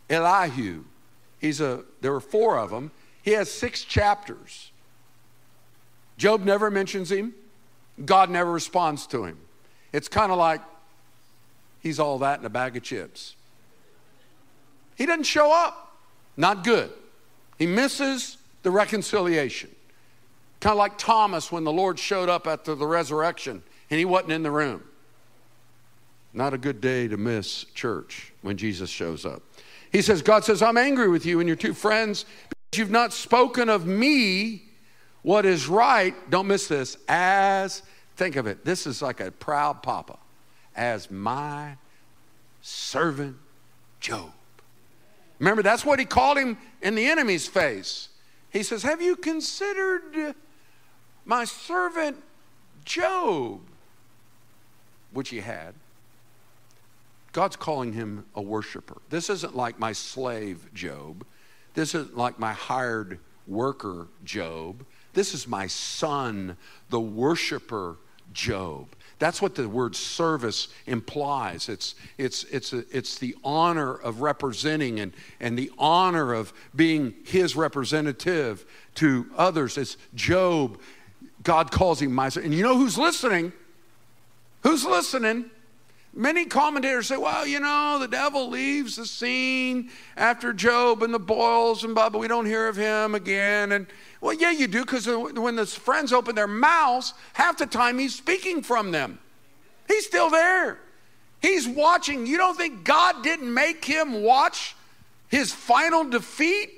Elihu. 0.09 0.83
He's 1.43 1.59
a 1.59 1.83
there 1.99 2.13
were 2.13 2.21
four 2.21 2.57
of 2.57 2.69
them. 2.69 2.89
He 3.21 3.31
has 3.31 3.51
six 3.51 3.83
chapters. 3.83 4.71
Job 6.17 6.45
never 6.45 6.71
mentions 6.71 7.11
him. 7.11 7.33
God 8.05 8.29
never 8.29 8.49
responds 8.49 9.05
to 9.07 9.25
him. 9.25 9.37
It's 9.91 10.07
kind 10.07 10.31
of 10.31 10.37
like 10.37 10.61
he's 11.81 11.99
all 11.99 12.19
that 12.19 12.39
in 12.39 12.45
a 12.45 12.49
bag 12.49 12.77
of 12.77 12.83
chips. 12.83 13.35
He 14.95 15.05
doesn't 15.05 15.25
show 15.25 15.51
up. 15.51 15.97
Not 16.37 16.63
good. 16.63 16.93
He 17.59 17.67
misses 17.67 18.37
the 18.61 18.71
reconciliation. 18.71 19.69
Kind 20.61 20.71
of 20.71 20.77
like 20.77 20.97
Thomas 20.97 21.51
when 21.51 21.65
the 21.65 21.73
Lord 21.73 21.99
showed 21.99 22.29
up 22.29 22.47
after 22.47 22.73
the 22.73 22.87
resurrection 22.87 23.61
and 23.89 23.99
he 23.99 24.05
wasn't 24.05 24.31
in 24.31 24.43
the 24.43 24.51
room. 24.51 24.81
Not 26.31 26.53
a 26.53 26.57
good 26.57 26.79
day 26.79 27.09
to 27.09 27.17
miss 27.17 27.65
church 27.75 28.31
when 28.43 28.55
Jesus 28.55 28.89
shows 28.89 29.25
up. 29.25 29.43
He 29.93 30.01
says, 30.01 30.23
God 30.23 30.43
says, 30.43 30.63
I'm 30.63 30.75
angry 30.75 31.07
with 31.07 31.23
you 31.23 31.39
and 31.39 31.47
your 31.47 31.55
two 31.55 31.73
friends 31.73 32.25
because 32.49 32.79
you've 32.79 32.91
not 32.91 33.13
spoken 33.13 33.69
of 33.69 33.85
me 33.85 34.63
what 35.21 35.45
is 35.45 35.67
right. 35.67 36.15
Don't 36.31 36.47
miss 36.47 36.67
this. 36.67 36.97
As, 37.07 37.83
think 38.15 38.35
of 38.35 38.47
it, 38.47 38.65
this 38.65 38.87
is 38.87 39.03
like 39.03 39.19
a 39.19 39.31
proud 39.31 39.83
papa 39.83 40.17
as 40.75 41.11
my 41.11 41.77
servant 42.63 43.37
Job. 43.99 44.31
Remember, 45.37 45.61
that's 45.61 45.85
what 45.85 45.99
he 45.99 46.05
called 46.05 46.39
him 46.39 46.57
in 46.81 46.95
the 46.95 47.05
enemy's 47.05 47.47
face. 47.47 48.09
He 48.49 48.63
says, 48.63 48.81
Have 48.81 49.01
you 49.01 49.15
considered 49.15 50.35
my 51.23 51.45
servant 51.45 52.17
Job? 52.83 53.61
Which 55.11 55.29
he 55.29 55.41
had. 55.41 55.75
God's 57.33 57.55
calling 57.55 57.93
him 57.93 58.25
a 58.35 58.41
worshiper. 58.41 59.01
This 59.09 59.29
isn't 59.29 59.55
like 59.55 59.79
my 59.79 59.91
slave 59.91 60.69
Job. 60.73 61.25
This 61.73 61.95
isn't 61.95 62.15
like 62.15 62.39
my 62.39 62.53
hired 62.53 63.19
worker 63.47 64.07
Job. 64.23 64.85
This 65.13 65.33
is 65.33 65.47
my 65.47 65.67
son, 65.67 66.57
the 66.89 66.99
worshiper 66.99 67.97
Job. 68.33 68.87
That's 69.17 69.41
what 69.41 69.55
the 69.55 69.67
word 69.67 69.95
service 69.95 70.67
implies. 70.85 71.69
It's, 71.69 71.95
it's, 72.17 72.43
it's, 72.45 72.71
a, 72.71 72.83
it's 72.95 73.17
the 73.17 73.35
honor 73.43 73.95
of 73.95 74.21
representing 74.21 74.99
and, 74.99 75.13
and 75.39 75.57
the 75.57 75.71
honor 75.77 76.33
of 76.33 76.53
being 76.75 77.15
his 77.25 77.55
representative 77.55 78.65
to 78.95 79.25
others. 79.35 79.77
It's 79.77 79.97
Job. 80.13 80.79
God 81.41 81.71
calls 81.71 82.01
him 82.01 82.13
my 82.13 82.29
son. 82.29 82.43
And 82.43 82.53
you 82.53 82.63
know 82.63 82.77
who's 82.77 82.97
listening? 82.97 83.53
Who's 84.61 84.85
listening? 84.85 85.49
Many 86.15 86.45
commentators 86.45 87.07
say, 87.07 87.17
well, 87.17 87.47
you 87.47 87.59
know, 87.59 87.97
the 87.99 88.07
devil 88.07 88.47
leaves 88.47 88.97
the 88.97 89.05
scene 89.07 89.89
after 90.15 90.53
Job 90.53 91.01
and 91.01 91.11
the 91.11 91.19
boils 91.19 91.83
and 91.83 91.95
blah, 91.95 92.09
but 92.09 92.19
we 92.19 92.27
don't 92.27 92.45
hear 92.45 92.67
of 92.67 92.75
him 92.75 93.15
again. 93.15 93.71
And 93.71 93.87
well, 94.21 94.33
yeah, 94.33 94.51
you 94.51 94.67
do, 94.67 94.81
because 94.81 95.07
when 95.07 95.55
the 95.55 95.65
friends 95.65 96.13
open 96.13 96.35
their 96.35 96.47
mouths, 96.47 97.15
half 97.33 97.57
the 97.57 97.65
time 97.65 97.97
he's 97.97 98.13
speaking 98.13 98.61
from 98.61 98.91
them. 98.91 99.17
He's 99.87 100.05
still 100.05 100.29
there. 100.29 100.79
He's 101.41 101.67
watching. 101.67 102.27
You 102.27 102.37
don't 102.37 102.55
think 102.55 102.83
God 102.83 103.23
didn't 103.23 103.51
make 103.51 103.83
him 103.83 104.21
watch 104.21 104.75
his 105.29 105.51
final 105.51 106.03
defeat 106.03 106.69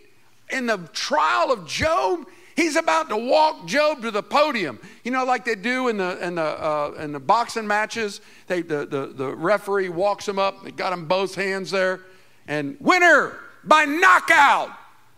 in 0.50 0.66
the 0.66 0.78
trial 0.94 1.52
of 1.52 1.68
Job? 1.68 2.26
He's 2.56 2.78
about 2.78 3.10
to 3.10 3.18
walk 3.18 3.66
Job 3.66 4.02
to 4.04 4.12
the 4.12 4.24
podium. 4.24 4.80
You 5.04 5.12
know, 5.12 5.26
like 5.26 5.44
they 5.44 5.56
do 5.56 5.90
in 5.90 5.98
the, 5.98 6.26
in 6.26 6.36
the, 6.36 6.42
uh, 6.42 6.96
in 7.00 7.12
the 7.12 7.20
boxing 7.20 7.68
matches. 7.68 8.22
They, 8.48 8.62
the, 8.62 8.86
the, 8.86 9.08
the 9.08 9.36
referee 9.36 9.90
walks 9.90 10.28
him 10.28 10.40
up, 10.40 10.64
they 10.64 10.72
got 10.72 10.94
him 10.94 11.06
both 11.06 11.36
hands 11.36 11.72
there, 11.72 12.00
and 12.48 12.78
winner 12.80 13.38
by 13.66 13.84
knockout, 13.84 14.70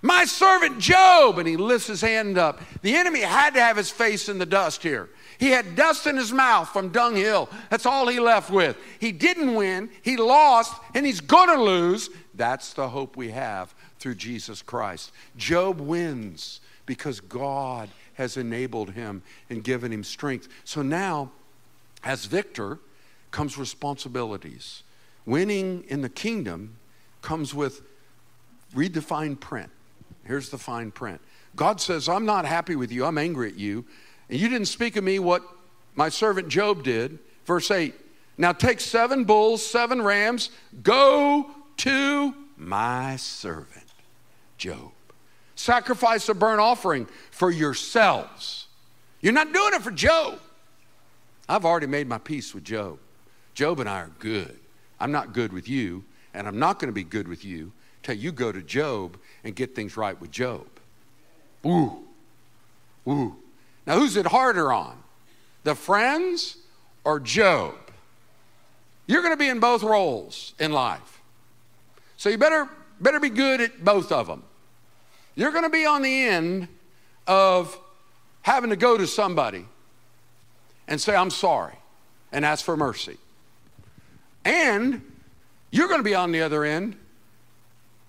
my 0.01 0.25
servant 0.25 0.79
Job. 0.79 1.38
And 1.38 1.48
he 1.48 1.58
lifts 1.58 1.88
his 1.88 2.01
hand 2.01 2.39
up. 2.39 2.60
The 2.82 2.96
enemy 2.96 3.22
had 3.22 3.53
to 3.53 3.62
have 3.62 3.77
his 3.77 3.91
face 3.91 4.29
in 4.29 4.39
the 4.39 4.46
dust 4.46 4.82
here. 4.82 5.10
He 5.38 5.50
had 5.51 5.75
dust 5.75 6.08
in 6.08 6.17
his 6.17 6.34
mouth 6.34 6.70
from 6.70 6.89
dunghill. 6.89 7.50
That's 7.70 7.86
all 7.86 8.08
he 8.08 8.20
left 8.20 8.50
with. 8.50 8.75
He 8.98 9.12
didn't 9.12 9.53
win, 9.53 9.91
he 10.01 10.17
lost, 10.17 10.74
and 10.96 11.06
he's 11.06 11.22
going 11.22 11.56
to 11.56 11.62
lose. 11.62 12.10
That's 12.34 12.74
the 12.74 12.89
hope 12.89 13.15
we 13.15 13.29
have 13.29 13.75
through 14.00 14.15
Jesus 14.15 14.63
Christ. 14.63 15.12
Job 15.36 15.79
wins 15.79 16.62
because 16.88 17.20
God 17.20 17.89
has 18.15 18.36
enabled 18.36 18.91
him 18.91 19.22
and 19.51 19.63
given 19.63 19.94
him 19.94 20.03
strength. 20.03 20.48
So 20.63 20.82
now, 20.82 21.29
as 22.03 22.25
victor, 22.25 22.79
comes 23.29 23.60
responsibilities. 23.60 24.82
Winning 25.27 25.84
in 25.88 26.01
the 26.01 26.10
kingdom 26.10 26.77
comes 27.22 27.53
with 27.53 27.84
redefined 28.74 29.39
print. 29.39 29.70
Here's 30.24 30.50
the 30.50 30.58
fine 30.58 30.89
print 30.89 31.22
God 31.56 31.79
says, 31.79 32.10
I'm 32.10 32.25
not 32.25 32.46
happy 32.46 32.75
with 32.75 32.91
you, 32.91 33.06
I'm 33.06 33.20
angry 33.20 33.50
at 33.50 33.60
you, 33.60 33.86
and 34.29 34.39
you 34.39 34.50
didn't 34.50 34.67
speak 34.67 34.96
of 34.96 35.03
me 35.03 35.20
what 35.20 35.44
my 35.96 36.10
servant 36.10 36.48
Job 36.48 36.84
did. 36.84 37.20
Verse 37.46 37.70
8 37.70 37.94
Now 38.38 38.53
take 38.53 38.79
seven 38.79 39.25
bulls, 39.25 39.63
seven 39.63 40.01
rams, 40.01 40.50
go 40.82 41.51
to 41.77 42.34
my 42.58 43.17
servant 43.17 43.86
Job 44.58 44.91
sacrifice 45.58 46.30
a 46.30 46.34
burnt 46.34 46.62
offering 46.62 47.08
for 47.32 47.52
yourselves. 47.52 48.68
You're 49.20 49.34
not 49.34 49.52
doing 49.52 49.74
it 49.74 49.82
for 49.82 49.92
Job. 49.92 50.40
I've 51.50 51.66
already 51.66 51.88
made 51.88 52.08
my 52.08 52.20
peace 52.20 52.54
with 52.54 52.64
Job. 52.64 53.00
Job 53.54 53.80
and 53.80 53.90
I 53.90 54.02
are 54.02 54.12
good. 54.20 54.58
I'm 55.00 55.12
not 55.12 55.34
good 55.34 55.52
with 55.52 55.68
you, 55.68 56.04
and 56.34 56.48
I'm 56.48 56.60
not 56.60 56.80
going 56.80 56.90
to 56.90 56.94
be 56.94 57.04
good 57.04 57.28
with 57.28 57.44
you 57.44 57.72
till 58.04 58.16
you 58.16 58.32
go 58.32 58.52
to 58.52 58.62
Job 58.62 59.18
and 59.44 59.56
get 59.56 59.76
things 59.76 59.98
right 59.98 60.20
with 60.20 60.32
Job. 60.32 60.68
Ooh, 61.66 61.98
ooh. 63.08 63.36
Now, 63.86 63.98
who's 63.98 64.16
it 64.16 64.28
harder 64.28 64.72
on? 64.72 64.98
The 65.64 65.76
friends 65.76 66.58
or 67.04 67.20
Job? 67.20 67.76
You're 69.08 69.22
going 69.22 69.34
to 69.34 69.38
be 69.38 69.50
in 69.50 69.60
both 69.60 69.84
roles 69.84 70.54
in 70.60 70.72
life. 70.72 71.22
So 72.18 72.30
you 72.30 72.38
better, 72.38 72.70
better 73.00 73.20
be 73.20 73.30
good 73.30 73.62
at 73.62 73.84
both 73.84 74.12
of 74.12 74.28
them. 74.28 74.44
You're 75.38 75.51
going 75.51 75.65
to 75.65 75.70
be 75.70 75.86
on 75.86 76.01
the 76.01 76.24
end 76.24 76.67
of 77.27 77.79
having 78.41 78.72
to 78.72 78.75
go 78.75 78.98
to 78.98 79.06
somebody 79.06 79.65
and 80.88 81.00
say, 81.00 81.15
I'm 81.15 81.29
sorry, 81.29 81.75
and 82.32 82.44
ask 82.44 82.65
for 82.65 82.75
mercy. 82.75 83.17
And 84.44 85.03
you're 85.70 85.88
going 85.89 86.00
to 86.00 86.03
be 86.03 86.15
on 86.15 86.32
the 86.32 86.41
other 86.41 86.63
end 86.63 86.96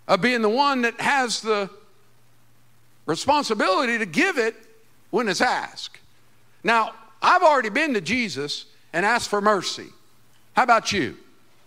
of 0.08 0.22
being 0.22 0.40
the 0.40 0.48
one 0.48 0.82
that 0.82 0.98
has 1.02 1.42
the 1.42 1.68
responsibility 3.04 3.98
to 3.98 4.06
give 4.06 4.38
it 4.38 4.54
when 5.10 5.28
it's 5.28 5.42
asked. 5.42 5.98
Now, 6.64 6.94
I've 7.20 7.42
already 7.42 7.68
been 7.68 7.92
to 7.92 8.00
Jesus 8.00 8.64
and 8.94 9.04
asked 9.04 9.28
for 9.28 9.42
mercy. 9.42 9.88
How 10.54 10.62
about 10.62 10.92
you? 10.92 11.18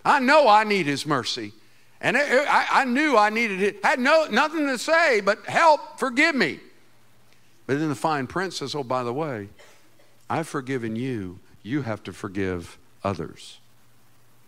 I 0.03 0.19
know 0.21 0.47
I 0.47 0.63
need 0.63 0.87
his 0.87 1.05
mercy. 1.05 1.53
And 2.01 2.17
it, 2.17 2.31
it, 2.31 2.47
I, 2.47 2.81
I, 2.81 2.85
knew 2.85 3.15
I 3.15 3.29
needed 3.29 3.61
it. 3.61 3.85
Had 3.85 3.99
no, 3.99 4.25
nothing 4.25 4.65
to 4.67 4.77
say 4.77 5.21
but 5.21 5.45
help, 5.45 5.99
forgive 5.99 6.35
me. 6.35 6.59
But 7.67 7.79
then 7.79 7.89
the 7.89 7.95
fine 7.95 8.27
print 8.27 8.53
says, 8.53 8.73
oh, 8.73 8.83
by 8.83 9.03
the 9.03 9.13
way, 9.13 9.49
I've 10.29 10.47
forgiven 10.47 10.95
you. 10.95 11.39
You 11.63 11.83
have 11.83 12.01
to 12.03 12.13
forgive 12.13 12.79
others. 13.03 13.59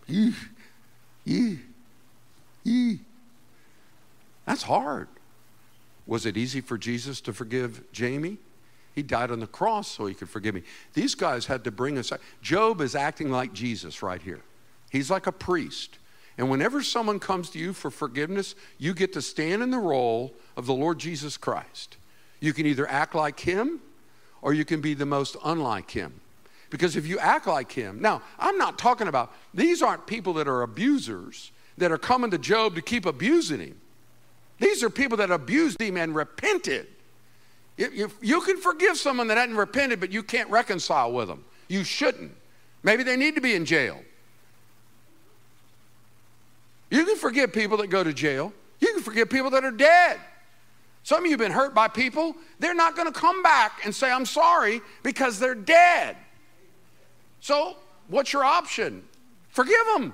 Yee, 0.08 0.34
yee, 1.24 1.60
yee. 2.64 3.00
That's 4.46 4.64
hard. 4.64 5.08
Was 6.06 6.26
it 6.26 6.36
easy 6.36 6.60
for 6.60 6.78
Jesus 6.78 7.22
to 7.22 7.34
forgive 7.34 7.84
Jamie? 7.92 8.40
He 8.94 9.04
died 9.04 9.32
on 9.32 9.40
the 9.40 9.48
cross 9.48 9.88
so 9.88 10.06
he 10.06 10.14
could 10.14 10.30
forgive 10.30 10.56
me. 10.56 10.64
These 10.94 11.16
guys 11.16 11.46
had 11.46 11.64
to 11.64 11.72
bring 11.72 11.98
us. 11.98 12.12
Job 12.42 12.82
is 12.82 12.96
acting 12.96 13.32
like 13.32 13.54
Jesus 13.54 14.04
right 14.04 14.22
here. 14.22 14.42
He's 14.92 15.10
like 15.10 15.28
a 15.28 15.32
priest. 15.32 15.98
And 16.38 16.50
whenever 16.50 16.82
someone 16.82 17.20
comes 17.20 17.50
to 17.52 17.60
you 17.60 17.74
for 17.74 17.92
forgiveness, 17.92 18.56
you 18.78 18.94
get 18.94 19.14
to 19.14 19.22
stand 19.22 19.62
in 19.62 19.70
the 19.70 19.78
role 19.78 20.34
of 20.58 20.66
the 20.66 20.74
Lord 20.74 21.00
Jesus 21.00 21.38
Christ. 21.38 21.98
You 22.40 22.54
can 22.54 22.66
either 22.66 22.90
act 22.90 23.16
like 23.16 23.40
him 23.40 23.80
or 24.42 24.54
you 24.54 24.66
can 24.66 24.82
be 24.82 24.94
the 24.94 25.06
most 25.06 25.38
unlike 25.46 25.92
him. 25.92 26.20
Because 26.70 26.96
if 26.96 27.06
you 27.06 27.20
act 27.20 27.46
like 27.46 27.72
him, 27.72 28.02
now, 28.02 28.24
I'm 28.40 28.58
not 28.58 28.80
talking 28.80 29.08
about, 29.08 29.32
these 29.54 29.84
aren't 29.84 30.08
people 30.08 30.34
that 30.34 30.48
are 30.48 30.64
abusers 30.64 31.52
that 31.78 31.92
are 31.92 32.00
coming 32.00 32.32
to 32.32 32.38
Job 32.38 32.76
to 32.76 32.82
keep 32.82 33.06
abusing 33.06 33.60
him. 33.60 33.80
These 34.60 34.84
are 34.84 34.90
people 34.90 35.18
that 35.18 35.30
abused 35.30 35.80
him 35.80 35.98
and 35.98 36.16
repented. 36.16 36.88
You, 37.78 38.12
you 38.22 38.42
can 38.42 38.58
forgive 38.58 38.98
someone 38.98 39.28
that 39.28 39.38
hadn't 39.38 39.58
repented, 39.58 40.00
but 40.00 40.12
you 40.12 40.24
can't 40.24 40.50
reconcile 40.50 41.12
with 41.12 41.28
them. 41.28 41.44
You 41.68 41.84
shouldn't. 41.84 42.32
Maybe 42.84 43.04
they 43.04 43.18
need 43.18 43.36
to 43.36 43.42
be 43.42 43.56
in 43.56 43.66
jail. 43.66 44.00
You 46.94 47.06
can 47.06 47.16
forgive 47.16 47.52
people 47.52 47.78
that 47.78 47.88
go 47.88 48.04
to 48.04 48.14
jail. 48.14 48.54
You 48.80 48.94
can 48.94 49.02
forgive 49.02 49.28
people 49.28 49.50
that 49.50 49.64
are 49.64 49.72
dead. 49.72 50.20
Some 51.02 51.18
of 51.18 51.26
you 51.26 51.32
have 51.32 51.40
been 51.40 51.52
hurt 51.52 51.74
by 51.74 51.88
people. 51.88 52.36
They're 52.60 52.76
not 52.76 52.96
going 52.96 53.12
to 53.12 53.20
come 53.20 53.42
back 53.42 53.82
and 53.84 53.96
say, 53.96 54.12
I'm 54.12 54.28
sorry, 54.28 54.80
because 55.02 55.40
they're 55.40 55.56
dead. 55.56 56.16
So, 57.40 57.78
what's 58.10 58.32
your 58.32 58.46
option? 58.46 59.04
Forgive 59.50 59.84
them. 59.96 60.14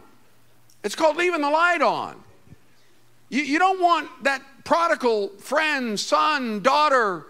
It's 0.81 0.95
called 0.95 1.17
leaving 1.17 1.41
the 1.41 1.49
light 1.49 1.81
on. 1.81 2.15
You, 3.27 3.41
you 3.41 3.59
don't 3.59 3.81
want 3.81 4.07
that 4.23 4.41
prodigal 4.63 5.31
friend, 5.37 5.99
son, 5.99 6.61
daughter. 6.61 7.25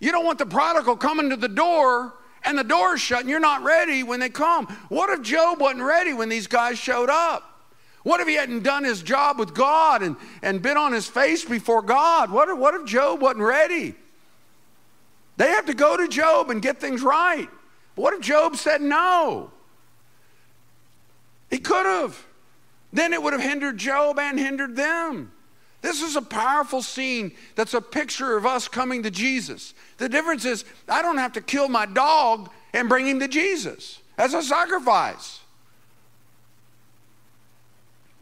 You 0.00 0.10
don't 0.10 0.24
want 0.24 0.38
the 0.38 0.46
prodigal 0.46 0.96
coming 0.96 1.28
to 1.28 1.36
the 1.36 1.48
door 1.48 2.14
and 2.44 2.56
the 2.56 2.64
door's 2.64 3.02
shut 3.02 3.20
and 3.20 3.28
you're 3.28 3.40
not 3.40 3.62
ready 3.62 4.02
when 4.02 4.20
they 4.20 4.30
come. 4.30 4.68
What 4.88 5.10
if 5.10 5.20
Job 5.20 5.60
wasn't 5.60 5.82
ready 5.82 6.14
when 6.14 6.30
these 6.30 6.46
guys 6.46 6.78
showed 6.78 7.10
up? 7.10 7.53
What 8.04 8.20
if 8.20 8.28
he 8.28 8.34
hadn't 8.34 8.62
done 8.62 8.84
his 8.84 9.02
job 9.02 9.38
with 9.38 9.54
God 9.54 10.02
and, 10.02 10.16
and 10.42 10.62
been 10.62 10.76
on 10.76 10.92
his 10.92 11.06
face 11.06 11.44
before 11.44 11.82
God? 11.82 12.30
What 12.30 12.48
if, 12.50 12.56
what 12.56 12.74
if 12.74 12.84
Job 12.86 13.20
wasn't 13.20 13.42
ready? 13.42 13.94
They 15.38 15.48
have 15.48 15.66
to 15.66 15.74
go 15.74 15.96
to 15.96 16.06
Job 16.06 16.50
and 16.50 16.62
get 16.62 16.80
things 16.80 17.02
right. 17.02 17.48
What 17.94 18.12
if 18.14 18.20
Job 18.20 18.56
said 18.56 18.82
no? 18.82 19.50
He 21.50 21.58
could 21.58 21.86
have. 21.86 22.24
Then 22.92 23.12
it 23.14 23.22
would 23.22 23.32
have 23.32 23.42
hindered 23.42 23.78
Job 23.78 24.18
and 24.18 24.38
hindered 24.38 24.76
them. 24.76 25.32
This 25.80 26.02
is 26.02 26.14
a 26.16 26.22
powerful 26.22 26.82
scene 26.82 27.32
that's 27.56 27.74
a 27.74 27.80
picture 27.80 28.36
of 28.36 28.46
us 28.46 28.68
coming 28.68 29.02
to 29.02 29.10
Jesus. 29.10 29.74
The 29.96 30.08
difference 30.08 30.44
is, 30.44 30.64
I 30.88 31.00
don't 31.02 31.18
have 31.18 31.32
to 31.34 31.40
kill 31.40 31.68
my 31.68 31.86
dog 31.86 32.50
and 32.72 32.88
bring 32.88 33.06
him 33.06 33.20
to 33.20 33.28
Jesus 33.28 34.00
as 34.18 34.34
a 34.34 34.42
sacrifice. 34.42 35.40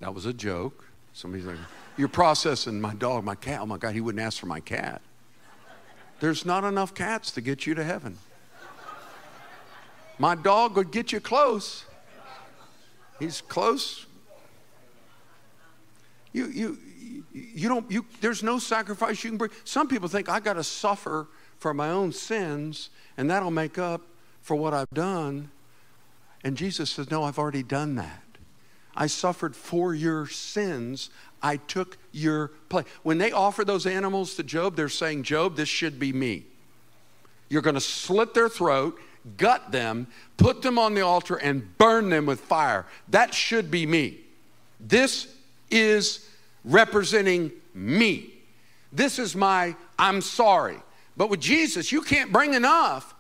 That 0.03 0.13
was 0.13 0.27
a 0.27 0.33
joke. 0.33 0.85
Somebody's 1.13 1.47
like, 1.47 1.59
You're 1.97 2.09
processing 2.09 2.81
my 2.81 2.93
dog, 2.93 3.25
my 3.25 3.37
cat. 3.37 3.61
Oh 3.61 3.67
my 3.67 3.79
God, 3.79 3.95
he 3.95 4.01
wouldn't 4.01 4.23
ask 4.23 4.39
for 4.39 4.47
my 4.47 4.59
cat. 4.59 5.01
There's 6.19 6.45
not 6.45 6.65
enough 6.65 6.93
cats 6.93 7.31
to 7.33 7.41
get 7.41 7.67
you 7.67 7.75
to 7.77 7.85
heaven. 7.85 8.19
My 10.19 10.35
dog 10.35 10.77
would 10.77 10.91
get 10.91 11.13
you 11.13 11.21
close. 11.21 11.85
He's 13.21 13.41
close. 13.43 14.07
You, 16.33 16.47
you, 16.47 16.79
you 17.33 17.69
don't, 17.69 17.89
you, 17.91 18.05
there's 18.21 18.43
no 18.43 18.59
sacrifice 18.59 19.23
you 19.23 19.31
can 19.31 19.39
bring. 19.39 19.53
Some 19.63 19.87
people 19.87 20.09
think 20.09 20.29
I 20.29 20.41
got 20.41 20.55
to 20.55 20.65
suffer 20.65 21.29
for 21.59 21.73
my 21.73 21.91
own 21.91 22.13
sins 22.13 22.91
and 23.17 23.31
that'll 23.31 23.53
make 23.53 23.79
up 23.79 24.03
for 24.41 24.57
what 24.57 24.75
I've 24.75 24.91
done. 24.93 25.51
And 26.43 26.57
Jesus 26.57 26.91
says, 26.91 27.09
No, 27.09 27.23
I've 27.23 27.39
already 27.39 27.63
done 27.63 27.95
that. 27.97 28.32
I 28.95 29.07
suffered 29.07 29.57
for 29.57 29.95
your 29.95 30.27
sins. 30.27 31.11
I 31.43 31.57
took 31.57 31.99
your 32.13 32.49
place. 32.69 32.87
When 33.03 33.19
they 33.19 33.33
offer 33.33 33.65
those 33.65 33.87
animals 33.87 34.35
to 34.37 34.43
Job, 34.43 34.77
they're 34.77 34.89
saying, 34.89 35.25
Job, 35.25 35.57
this 35.57 35.69
should 35.69 35.99
be 35.99 36.13
me. 36.13 36.45
You're 37.49 37.63
going 37.63 37.75
to 37.75 37.81
slit 37.81 38.35
their 38.35 38.49
throat, 38.49 38.99
gut 39.37 39.73
them, 39.73 40.07
put 40.37 40.63
them 40.63 40.79
on 40.79 40.95
the 40.95 41.03
altar, 41.03 41.37
and 41.37 41.77
burn 41.79 42.11
them 42.11 42.27
with 42.27 42.41
fire. 42.41 42.87
That 43.09 43.35
should 43.35 43.71
be 43.71 43.87
me. 43.87 44.21
This 44.81 45.27
is 45.71 46.29
representing 46.65 47.53
me. 47.75 48.33
This 48.93 49.19
is 49.19 49.35
my 49.35 49.75
I'm 49.99 50.21
sorry. 50.21 50.79
But 51.17 51.31
with 51.31 51.41
Jesus, 51.41 51.93
you 51.93 52.01
can't 52.01 52.33
bring 52.33 52.55
enough. 52.55 53.15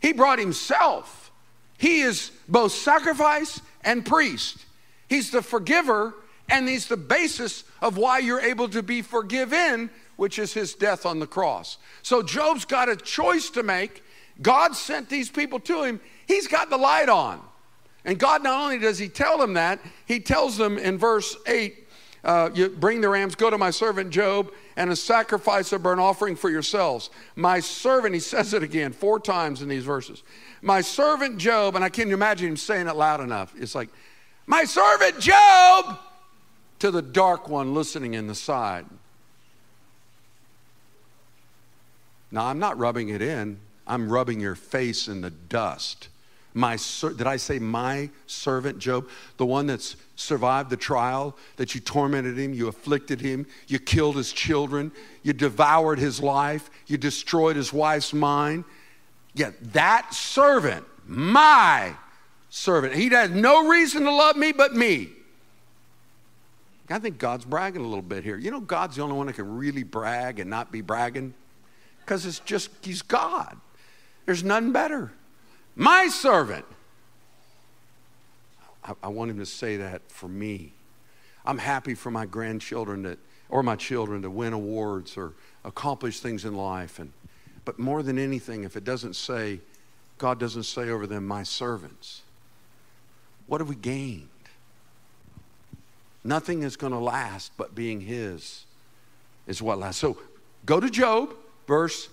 He 0.00 0.12
brought 0.12 0.38
himself. 0.38 1.30
He 1.78 2.00
is 2.00 2.30
both 2.48 2.72
sacrifice 2.72 3.60
and 3.82 4.04
priest. 4.04 4.64
He's 5.08 5.30
the 5.30 5.42
forgiver, 5.42 6.14
and 6.48 6.68
he's 6.68 6.86
the 6.86 6.96
basis 6.96 7.64
of 7.80 7.96
why 7.96 8.18
you're 8.18 8.40
able 8.40 8.68
to 8.70 8.82
be 8.82 9.02
forgiven, 9.02 9.90
which 10.16 10.38
is 10.38 10.52
his 10.52 10.74
death 10.74 11.06
on 11.06 11.18
the 11.18 11.26
cross. 11.26 11.78
So 12.02 12.22
Job's 12.22 12.64
got 12.64 12.88
a 12.88 12.96
choice 12.96 13.50
to 13.50 13.62
make. 13.62 14.02
God 14.42 14.74
sent 14.74 15.08
these 15.08 15.30
people 15.30 15.60
to 15.60 15.82
him. 15.82 16.00
He's 16.26 16.46
got 16.46 16.70
the 16.70 16.76
light 16.76 17.08
on. 17.08 17.40
And 18.04 18.18
God 18.18 18.42
not 18.42 18.62
only 18.62 18.78
does 18.78 18.98
he 18.98 19.08
tell 19.08 19.38
them 19.38 19.54
that, 19.54 19.80
he 20.06 20.20
tells 20.20 20.56
them 20.56 20.78
in 20.78 20.98
verse 20.98 21.36
8 21.46 21.86
uh, 22.26 22.50
you 22.54 22.68
bring 22.68 23.00
the 23.00 23.08
rams, 23.08 23.36
go 23.36 23.48
to 23.50 23.56
my 23.56 23.70
servant 23.70 24.10
Job, 24.10 24.50
and 24.76 24.90
a 24.90 24.96
sacrifice 24.96 25.72
of 25.72 25.84
burnt 25.84 26.00
offering 26.00 26.34
for 26.34 26.50
yourselves. 26.50 27.08
My 27.36 27.60
servant, 27.60 28.14
he 28.14 28.20
says 28.20 28.52
it 28.52 28.64
again 28.64 28.92
four 28.92 29.20
times 29.20 29.62
in 29.62 29.68
these 29.68 29.84
verses. 29.84 30.24
My 30.60 30.80
servant 30.80 31.38
Job, 31.38 31.76
and 31.76 31.84
I 31.84 31.88
can't 31.88 32.10
imagine 32.10 32.48
him 32.48 32.56
saying 32.56 32.88
it 32.88 32.96
loud 32.96 33.20
enough. 33.20 33.54
It's 33.56 33.76
like, 33.76 33.90
my 34.46 34.64
servant 34.64 35.18
Job, 35.18 35.98
to 36.78 36.90
the 36.90 37.02
dark 37.02 37.48
one 37.48 37.74
listening 37.74 38.14
in 38.14 38.26
the 38.26 38.34
side. 38.34 38.86
Now, 42.30 42.46
I'm 42.46 42.58
not 42.58 42.78
rubbing 42.78 43.08
it 43.08 43.22
in, 43.22 43.58
I'm 43.86 44.10
rubbing 44.10 44.40
your 44.40 44.54
face 44.54 45.08
in 45.08 45.20
the 45.20 45.30
dust. 45.30 46.08
My, 46.54 46.78
did 47.00 47.26
I 47.26 47.36
say 47.36 47.58
my 47.58 48.08
servant 48.26 48.78
Job? 48.78 49.08
The 49.36 49.44
one 49.44 49.66
that's 49.66 49.96
survived 50.16 50.70
the 50.70 50.76
trial, 50.76 51.36
that 51.56 51.74
you 51.74 51.80
tormented 51.80 52.38
him, 52.38 52.54
you 52.54 52.68
afflicted 52.68 53.20
him, 53.20 53.46
you 53.68 53.78
killed 53.78 54.16
his 54.16 54.32
children, 54.32 54.90
you 55.22 55.34
devoured 55.34 55.98
his 55.98 56.22
life, 56.22 56.70
you 56.86 56.96
destroyed 56.96 57.56
his 57.56 57.72
wife's 57.72 58.14
mind. 58.14 58.64
Yet 59.34 59.74
that 59.74 60.14
servant, 60.14 60.86
my 61.06 61.94
servant. 62.56 62.94
He 62.94 63.08
has 63.10 63.30
no 63.30 63.68
reason 63.68 64.04
to 64.04 64.10
love 64.10 64.36
me 64.36 64.52
but 64.52 64.74
me. 64.74 65.10
I 66.88 66.98
think 66.98 67.18
God's 67.18 67.44
bragging 67.44 67.82
a 67.82 67.86
little 67.86 68.02
bit 68.02 68.24
here. 68.24 68.38
You 68.38 68.50
know, 68.50 68.60
God's 68.60 68.96
the 68.96 69.02
only 69.02 69.16
one 69.16 69.26
that 69.26 69.34
can 69.34 69.56
really 69.56 69.82
brag 69.82 70.38
and 70.38 70.48
not 70.48 70.72
be 70.72 70.80
bragging 70.80 71.34
because 72.00 72.24
it's 72.24 72.38
just, 72.40 72.70
He's 72.82 73.02
God. 73.02 73.56
There's 74.24 74.44
none 74.44 74.72
better. 74.72 75.12
My 75.74 76.08
servant. 76.08 76.64
I, 78.84 78.94
I, 79.02 79.08
want 79.08 79.32
Him 79.32 79.38
to 79.38 79.46
say 79.46 79.78
that 79.78 80.02
for 80.10 80.28
me. 80.28 80.72
I'm 81.44 81.58
happy 81.58 81.94
for 81.94 82.10
my 82.10 82.24
grandchildren 82.24 83.02
that, 83.02 83.18
or 83.48 83.62
my 83.62 83.76
children 83.76 84.22
to 84.22 84.30
win 84.30 84.52
awards 84.52 85.16
or 85.16 85.32
accomplish 85.64 86.20
things 86.20 86.44
in 86.44 86.54
life. 86.54 87.00
And, 87.00 87.12
but 87.64 87.78
more 87.78 88.02
than 88.02 88.18
anything, 88.18 88.64
if 88.64 88.76
it 88.76 88.84
doesn't 88.84 89.14
say, 89.14 89.60
God 90.18 90.38
doesn't 90.40 90.62
say 90.62 90.88
over 90.88 91.06
them, 91.06 91.26
my 91.26 91.42
servants. 91.42 92.22
What 93.46 93.60
have 93.60 93.68
we 93.68 93.76
gained? 93.76 94.28
Nothing 96.24 96.62
is 96.62 96.76
going 96.76 96.92
to 96.92 96.98
last 96.98 97.52
but 97.56 97.74
being 97.74 98.00
His 98.00 98.64
is 99.46 99.62
what 99.62 99.78
lasts. 99.78 100.00
So 100.00 100.18
go 100.64 100.80
to 100.80 100.90
Job, 100.90 101.34
verse 101.66 102.08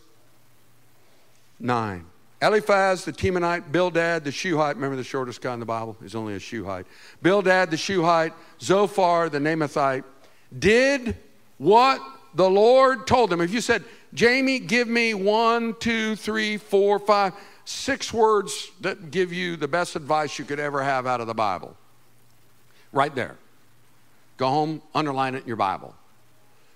9. 1.59 2.05
Eliphaz 2.41 3.05
the 3.05 3.13
Temanite, 3.13 3.71
Bildad 3.71 4.25
the 4.25 4.31
Shuhite, 4.31 4.75
remember 4.75 4.97
the 4.97 5.03
shortest 5.03 5.41
guy 5.41 5.53
in 5.53 5.61
the 5.61 5.65
Bible? 5.65 5.95
He's 6.01 6.13
only 6.13 6.35
a 6.35 6.39
Shuhite. 6.39 6.85
Bildad 7.21 7.71
the 7.71 7.77
Shuhite, 7.77 8.33
Zophar 8.61 9.29
the 9.29 9.39
Naamathite, 9.39 10.03
did 10.59 11.15
what 11.57 12.01
the 12.35 12.49
Lord 12.49 13.07
told 13.07 13.29
them. 13.29 13.39
If 13.39 13.53
you 13.53 13.61
said, 13.61 13.83
Jamie, 14.13 14.59
give 14.59 14.87
me 14.87 15.13
one, 15.13 15.75
two, 15.79 16.15
three, 16.17 16.57
four, 16.57 16.99
five, 16.99 17.33
six 17.65 18.13
words 18.13 18.71
that 18.81 19.11
give 19.11 19.31
you 19.31 19.55
the 19.55 19.67
best 19.67 19.95
advice 19.95 20.37
you 20.37 20.45
could 20.45 20.59
ever 20.59 20.83
have 20.83 21.07
out 21.07 21.21
of 21.21 21.27
the 21.27 21.33
Bible. 21.33 21.75
Right 22.91 23.13
there. 23.13 23.37
Go 24.37 24.49
home, 24.49 24.81
underline 24.93 25.35
it 25.35 25.43
in 25.43 25.47
your 25.47 25.55
Bible. 25.55 25.95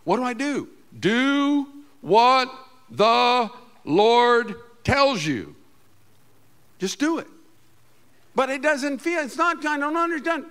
What 0.04 0.17
do 0.17 0.23
I 0.23 0.34
do? 0.34 0.69
Do 1.00 1.67
what 2.02 2.54
the 2.89 3.50
Lord 3.84 4.56
tells 4.84 5.26
you. 5.26 5.56
Just 6.80 7.00
do 7.00 7.17
it. 7.17 7.28
But 8.36 8.50
it 8.50 8.62
doesn't 8.62 9.00
feel, 9.00 9.19
it's 9.19 9.38
not, 9.38 9.65
I 9.65 9.78
don't 9.78 9.97
understand. 9.97 10.45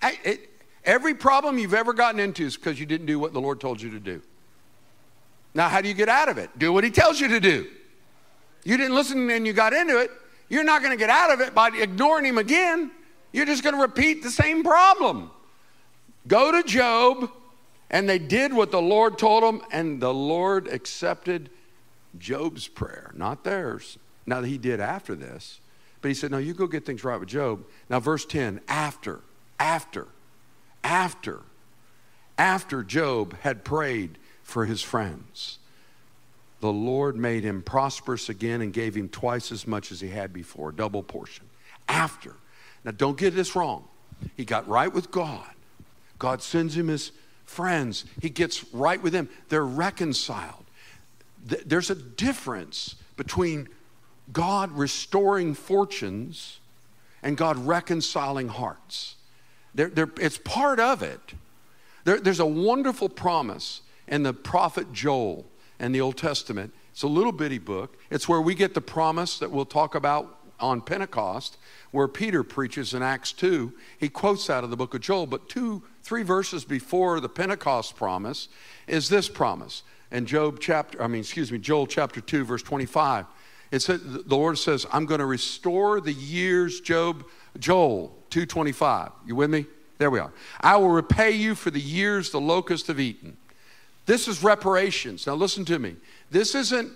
I, 0.00 0.18
it, 0.24 0.50
every 0.84 1.14
problem 1.14 1.58
you've 1.58 1.74
ever 1.74 1.92
gotten 1.92 2.20
into 2.20 2.44
is 2.44 2.56
because 2.56 2.78
you 2.78 2.86
didn't 2.86 3.06
do 3.06 3.18
what 3.18 3.32
the 3.32 3.40
Lord 3.40 3.60
told 3.60 3.82
you 3.82 3.90
to 3.90 4.00
do. 4.00 4.22
Now, 5.52 5.68
how 5.68 5.80
do 5.80 5.88
you 5.88 5.94
get 5.94 6.08
out 6.08 6.28
of 6.28 6.38
it? 6.38 6.50
Do 6.58 6.72
what 6.72 6.84
He 6.84 6.90
tells 6.90 7.20
you 7.20 7.28
to 7.28 7.40
do. 7.40 7.66
You 8.64 8.76
didn't 8.78 8.94
listen 8.94 9.30
and 9.30 9.46
you 9.46 9.52
got 9.52 9.72
into 9.72 9.98
it. 9.98 10.10
You're 10.48 10.64
not 10.64 10.82
going 10.82 10.92
to 10.92 10.98
get 10.98 11.10
out 11.10 11.30
of 11.30 11.40
it 11.40 11.54
by 11.54 11.68
ignoring 11.68 12.24
him 12.24 12.38
again. 12.38 12.90
You're 13.32 13.46
just 13.46 13.62
going 13.62 13.74
to 13.74 13.80
repeat 13.80 14.22
the 14.22 14.30
same 14.30 14.62
problem. 14.62 15.30
Go 16.26 16.52
to 16.52 16.62
Job, 16.62 17.30
and 17.90 18.08
they 18.08 18.18
did 18.18 18.52
what 18.52 18.70
the 18.70 18.80
Lord 18.80 19.18
told 19.18 19.42
them, 19.42 19.62
and 19.70 20.00
the 20.00 20.14
Lord 20.14 20.68
accepted 20.68 21.50
Job's 22.18 22.68
prayer, 22.68 23.10
not 23.14 23.44
theirs. 23.44 23.98
Now, 24.26 24.42
he 24.42 24.56
did 24.56 24.80
after 24.80 25.14
this, 25.14 25.60
but 26.00 26.08
he 26.08 26.14
said, 26.14 26.30
No, 26.30 26.38
you 26.38 26.54
go 26.54 26.66
get 26.66 26.86
things 26.86 27.04
right 27.04 27.18
with 27.18 27.28
Job. 27.28 27.64
Now, 27.90 28.00
verse 28.00 28.24
10 28.24 28.60
after, 28.68 29.20
after, 29.58 30.08
after, 30.82 31.40
after 32.38 32.82
Job 32.82 33.36
had 33.40 33.64
prayed 33.64 34.18
for 34.42 34.64
his 34.64 34.80
friends 34.80 35.58
the 36.64 36.72
Lord 36.72 37.14
made 37.14 37.44
him 37.44 37.60
prosperous 37.60 38.30
again 38.30 38.62
and 38.62 38.72
gave 38.72 38.94
him 38.94 39.10
twice 39.10 39.52
as 39.52 39.66
much 39.66 39.92
as 39.92 40.00
he 40.00 40.08
had 40.08 40.32
before, 40.32 40.72
double 40.72 41.02
portion. 41.02 41.44
After. 41.90 42.36
Now, 42.84 42.92
don't 42.92 43.18
get 43.18 43.34
this 43.34 43.54
wrong. 43.54 43.84
He 44.34 44.46
got 44.46 44.66
right 44.66 44.90
with 44.90 45.10
God. 45.10 45.50
God 46.18 46.40
sends 46.40 46.74
him 46.74 46.88
his 46.88 47.12
friends. 47.44 48.06
He 48.22 48.30
gets 48.30 48.64
right 48.72 49.02
with 49.02 49.12
them. 49.12 49.28
They're 49.50 49.62
reconciled. 49.62 50.64
There's 51.44 51.90
a 51.90 51.94
difference 51.94 52.94
between 53.18 53.68
God 54.32 54.72
restoring 54.72 55.52
fortunes 55.52 56.60
and 57.22 57.36
God 57.36 57.58
reconciling 57.58 58.48
hearts. 58.48 59.16
They're, 59.74 59.90
they're, 59.90 60.10
it's 60.18 60.38
part 60.38 60.80
of 60.80 61.02
it. 61.02 61.20
There, 62.04 62.18
there's 62.18 62.40
a 62.40 62.46
wonderful 62.46 63.10
promise 63.10 63.82
in 64.08 64.22
the 64.22 64.32
prophet 64.32 64.94
Joel 64.94 65.44
and 65.84 65.94
the 65.94 66.00
Old 66.00 66.16
Testament. 66.16 66.72
It's 66.92 67.02
a 67.02 67.06
little 67.06 67.30
bitty 67.30 67.58
book. 67.58 67.98
It's 68.08 68.26
where 68.26 68.40
we 68.40 68.54
get 68.54 68.72
the 68.72 68.80
promise 68.80 69.38
that 69.38 69.50
we'll 69.50 69.66
talk 69.66 69.94
about 69.94 70.38
on 70.58 70.80
Pentecost, 70.80 71.58
where 71.90 72.08
Peter 72.08 72.42
preaches 72.42 72.94
in 72.94 73.02
Acts 73.02 73.32
2. 73.32 73.70
He 73.98 74.08
quotes 74.08 74.48
out 74.48 74.64
of 74.64 74.70
the 74.70 74.78
book 74.78 74.94
of 74.94 75.02
Joel, 75.02 75.26
but 75.26 75.46
two, 75.50 75.82
three 76.02 76.22
verses 76.22 76.64
before 76.64 77.20
the 77.20 77.28
Pentecost 77.28 77.96
promise 77.96 78.48
is 78.86 79.10
this 79.10 79.28
promise. 79.28 79.82
And 80.10 80.26
Job 80.26 80.58
chapter, 80.58 81.02
I 81.02 81.06
mean, 81.06 81.20
excuse 81.20 81.52
me, 81.52 81.58
Joel 81.58 81.86
chapter 81.86 82.22
2, 82.22 82.46
verse 82.46 82.62
25. 82.62 83.26
It 83.70 83.80
said, 83.80 84.00
the 84.02 84.34
Lord 84.34 84.56
says, 84.56 84.86
I'm 84.90 85.04
going 85.04 85.20
to 85.20 85.26
restore 85.26 86.00
the 86.00 86.14
years, 86.14 86.80
Job, 86.80 87.26
Joel 87.58 88.16
225. 88.30 89.10
You 89.26 89.36
with 89.36 89.50
me? 89.50 89.66
There 89.98 90.10
we 90.10 90.18
are. 90.18 90.32
I 90.62 90.76
will 90.76 90.88
repay 90.88 91.32
you 91.32 91.54
for 91.54 91.70
the 91.70 91.78
years 91.78 92.30
the 92.30 92.40
locusts 92.40 92.88
have 92.88 92.98
eaten 92.98 93.36
this 94.06 94.28
is 94.28 94.42
reparations. 94.42 95.26
Now, 95.26 95.34
listen 95.34 95.64
to 95.66 95.78
me. 95.78 95.96
This 96.30 96.54
isn't, 96.54 96.92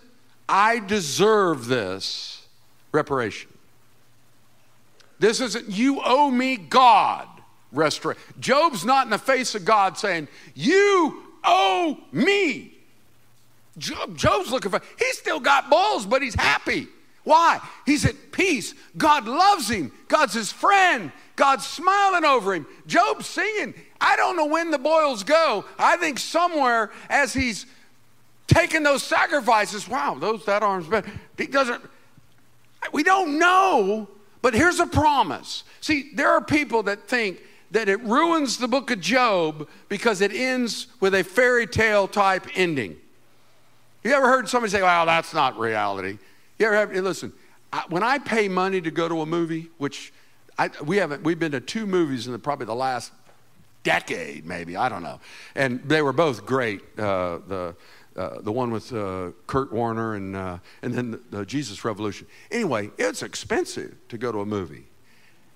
I 0.49 0.81
deserve 0.81 1.67
this 1.67 2.47
reparation. 2.93 3.51
This 5.19 5.41
isn't, 5.41 5.71
you 5.71 6.01
owe 6.05 6.31
me 6.31 6.57
God 6.57 7.29
restoration. 7.73 8.23
Job's 8.39 8.85
not 8.85 9.07
in 9.07 9.11
the 9.11 9.19
face 9.19 9.55
of 9.55 9.65
God 9.65 9.99
saying, 9.99 10.29
You 10.55 11.23
owe 11.45 11.99
me. 12.13 12.75
Job, 13.79 14.17
Job's 14.17 14.51
looking 14.51 14.71
for, 14.71 14.81
he's 14.99 15.19
still 15.19 15.41
got 15.41 15.71
balls, 15.71 16.05
but 16.05 16.23
he's 16.23 16.35
happy. 16.35 16.89
Why? 17.25 17.61
He's 17.85 18.05
at 18.05 18.33
peace. 18.33 18.75
God 18.97 19.27
loves 19.27 19.69
him. 19.69 19.93
God's 20.09 20.35
his 20.35 20.51
friend. 20.51 21.13
God's 21.37 21.67
smiling 21.67 22.25
over 22.25 22.55
him. 22.55 22.67
Job's 22.87 23.27
singing. 23.27 23.75
I 24.01 24.17
don't 24.17 24.37
know 24.37 24.47
when 24.47 24.71
the 24.71 24.79
boils 24.79 25.25
go. 25.25 25.65
I 25.79 25.97
think 25.97 26.19
somewhere 26.19 26.91
as 27.09 27.33
he's 27.33 27.67
taking 28.47 28.83
those 28.83 29.03
sacrifices, 29.03 29.89
wow, 29.89 30.17
those 30.19 30.45
that 30.47 30.63
arm's 30.63 30.87
better. 30.87 31.11
He 31.37 31.47
doesn't. 31.47 31.83
We 32.93 33.03
don't 33.03 33.39
know, 33.39 34.09
but 34.41 34.55
here's 34.55 34.81
a 34.81 34.87
promise. 34.87 35.65
See, 35.81 36.11
there 36.15 36.31
are 36.31 36.41
people 36.41 36.85
that 36.85 37.09
think 37.09 37.43
that 37.71 37.89
it 37.89 38.01
ruins 38.03 38.57
the 38.59 38.69
book 38.69 38.91
of 38.91 39.01
Job 39.01 39.69
because 39.89 40.21
it 40.21 40.33
ends 40.33 40.87
with 41.01 41.15
a 41.15 41.23
fairy 41.23 41.67
tale 41.67 42.09
type 42.09 42.47
ending. 42.55 42.97
You 44.05 44.13
ever 44.13 44.27
heard 44.27 44.49
somebody 44.49 44.71
say, 44.71 44.81
well, 44.81 45.05
that's 45.07 45.35
not 45.35 45.59
reality? 45.59 46.19
You 46.59 46.67
ever 46.67 46.77
have, 46.77 46.93
listen, 46.93 47.33
I, 47.73 47.83
when 47.89 48.03
I 48.03 48.19
pay 48.19 48.49
money 48.49 48.81
to 48.81 48.91
go 48.91 49.09
to 49.09 49.21
a 49.21 49.27
movie, 49.27 49.69
which 49.77 50.13
I, 50.57 50.71
we 50.83 50.97
haven't, 50.97 51.23
we've 51.25 51.39
been 51.39 51.53
to 51.53 51.61
two 51.61 51.87
movies 51.87 52.27
in 52.27 52.33
the, 52.33 52.39
probably 52.39 52.67
the 52.67 52.75
last 52.75 53.13
decade, 53.83 54.45
maybe, 54.45 54.77
I 54.77 54.89
don't 54.89 55.03
know. 55.03 55.21
And 55.55 55.83
they 55.89 56.03
were 56.03 56.13
both 56.13 56.45
great. 56.45 56.81
Uh, 56.99 57.39
the, 57.47 57.77
uh, 58.17 58.41
the 58.41 58.51
one 58.51 58.73
with 58.73 58.93
uh, 58.93 59.31
Kurt 59.47 59.73
Warner 59.73 60.15
and, 60.15 60.35
uh, 60.35 60.59
and 60.83 60.93
then 60.93 61.13
the, 61.13 61.21
the, 61.31 61.47
Jesus 61.47 61.85
Revolution. 61.85 62.27
Anyway, 62.51 62.91
it's 62.99 63.23
expensive 63.23 63.97
to 64.09 64.19
go 64.19 64.33
to 64.33 64.41
a 64.41 64.47
movie. 64.47 64.87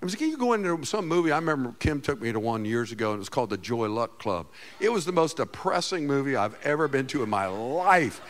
I 0.01 0.05
was 0.05 0.13
like, 0.13 0.19
can 0.19 0.29
you 0.29 0.37
go 0.37 0.53
into 0.53 0.85
some 0.85 1.07
movie. 1.07 1.31
I 1.31 1.37
remember 1.37 1.75
Kim 1.79 2.01
took 2.01 2.21
me 2.21 2.31
to 2.31 2.39
one 2.39 2.65
years 2.65 2.91
ago, 2.91 3.11
and 3.11 3.17
it 3.17 3.19
was 3.19 3.29
called 3.29 3.49
The 3.49 3.57
Joy 3.57 3.87
Luck 3.89 4.19
Club. 4.19 4.47
It 4.79 4.89
was 4.89 5.05
the 5.05 5.11
most 5.11 5.37
depressing 5.37 6.07
movie 6.07 6.35
I've 6.35 6.57
ever 6.65 6.87
been 6.87 7.07
to 7.07 7.23
in 7.23 7.29
my 7.29 7.47
life. 7.47 8.21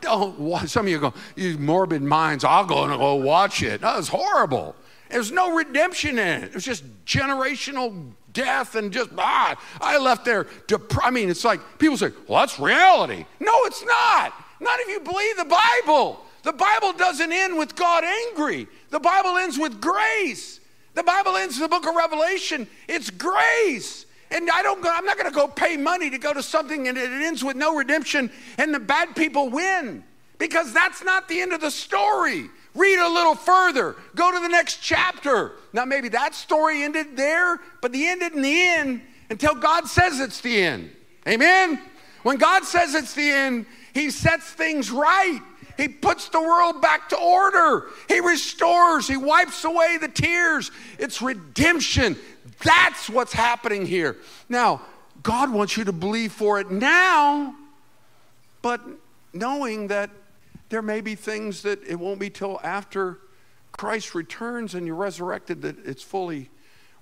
Don't 0.00 0.38
watch. 0.38 0.68
Some 0.68 0.86
of 0.86 0.92
you 0.92 0.98
go, 0.98 1.14
you 1.36 1.58
morbid 1.58 2.02
minds, 2.02 2.44
I'll 2.44 2.64
go 2.64 2.84
and 2.84 2.96
go 2.98 3.14
watch 3.14 3.62
it. 3.62 3.82
No, 3.82 3.96
was 3.96 4.08
horrible. 4.08 4.74
There's 5.10 5.30
no 5.30 5.54
redemption 5.54 6.18
in 6.18 6.42
it. 6.42 6.44
It 6.44 6.54
was 6.54 6.64
just 6.64 6.84
generational 7.04 8.12
death 8.32 8.74
and 8.74 8.92
just, 8.92 9.10
ah, 9.18 9.56
I 9.80 9.98
left 9.98 10.24
there. 10.24 10.46
Dep- 10.66 10.92
I 11.02 11.10
mean, 11.10 11.30
it's 11.30 11.44
like 11.44 11.60
people 11.78 11.96
say, 11.96 12.12
well, 12.26 12.40
that's 12.40 12.58
reality. 12.58 13.26
No, 13.40 13.52
it's 13.64 13.84
not. 13.84 14.32
Not 14.60 14.80
if 14.80 14.88
you 14.88 15.00
believe 15.00 15.36
the 15.36 15.56
Bible. 15.84 16.24
The 16.42 16.52
Bible 16.52 16.92
doesn't 16.92 17.32
end 17.32 17.56
with 17.56 17.76
God 17.76 18.04
angry, 18.04 18.66
the 18.90 19.00
Bible 19.00 19.36
ends 19.38 19.58
with 19.58 19.80
grace. 19.80 20.60
The 20.94 21.02
Bible 21.02 21.36
ends 21.36 21.56
in 21.56 21.62
the 21.62 21.68
book 21.68 21.86
of 21.86 21.94
Revelation. 21.94 22.66
It's 22.86 23.08
grace. 23.08 24.04
And 24.30 24.50
I 24.50 24.62
don't 24.62 24.82
go, 24.82 24.90
I'm 24.92 25.04
not 25.04 25.16
going 25.16 25.30
to 25.30 25.34
go 25.34 25.48
pay 25.48 25.76
money 25.76 26.10
to 26.10 26.18
go 26.18 26.32
to 26.32 26.42
something 26.42 26.88
and 26.88 26.98
it 26.98 27.10
ends 27.10 27.44
with 27.44 27.56
no 27.56 27.74
redemption 27.74 28.30
and 28.58 28.74
the 28.74 28.80
bad 28.80 29.14
people 29.14 29.50
win 29.50 30.04
because 30.38 30.72
that's 30.72 31.04
not 31.04 31.28
the 31.28 31.40
end 31.40 31.52
of 31.52 31.60
the 31.60 31.70
story. 31.70 32.48
Read 32.74 32.98
a 32.98 33.08
little 33.08 33.34
further. 33.34 33.96
Go 34.14 34.32
to 34.32 34.40
the 34.40 34.48
next 34.48 34.78
chapter. 34.80 35.52
Now, 35.72 35.84
maybe 35.84 36.08
that 36.10 36.34
story 36.34 36.82
ended 36.82 37.16
there, 37.16 37.60
but 37.80 37.92
the 37.92 38.06
end 38.06 38.22
isn't 38.22 38.40
the 38.40 38.68
end 38.68 39.02
until 39.28 39.54
God 39.54 39.86
says 39.86 40.20
it's 40.20 40.40
the 40.40 40.62
end. 40.62 40.90
Amen? 41.28 41.80
When 42.22 42.38
God 42.38 42.64
says 42.64 42.94
it's 42.94 43.14
the 43.14 43.30
end, 43.30 43.66
He 43.92 44.10
sets 44.10 44.50
things 44.50 44.90
right. 44.90 45.40
He 45.76 45.88
puts 45.88 46.28
the 46.28 46.40
world 46.40 46.80
back 46.80 47.08
to 47.10 47.18
order. 47.18 47.86
He 48.08 48.20
restores. 48.20 49.08
He 49.08 49.16
wipes 49.16 49.64
away 49.64 49.98
the 50.00 50.08
tears. 50.08 50.70
It's 50.98 51.20
redemption. 51.20 52.16
That's 52.62 53.10
what's 53.10 53.32
happening 53.32 53.86
here. 53.86 54.16
Now, 54.48 54.82
God 55.22 55.50
wants 55.50 55.76
you 55.76 55.84
to 55.84 55.92
believe 55.92 56.32
for 56.32 56.60
it 56.60 56.70
now, 56.70 57.54
but 58.60 58.80
knowing 59.32 59.88
that 59.88 60.10
there 60.72 60.80
may 60.80 61.02
be 61.02 61.14
things 61.14 61.60
that 61.62 61.86
it 61.86 61.96
won't 61.96 62.18
be 62.18 62.30
till 62.30 62.58
after 62.64 63.18
Christ 63.72 64.14
returns 64.14 64.74
and 64.74 64.86
you're 64.86 64.96
resurrected 64.96 65.60
that 65.62 65.76
it's 65.84 66.02
fully 66.02 66.48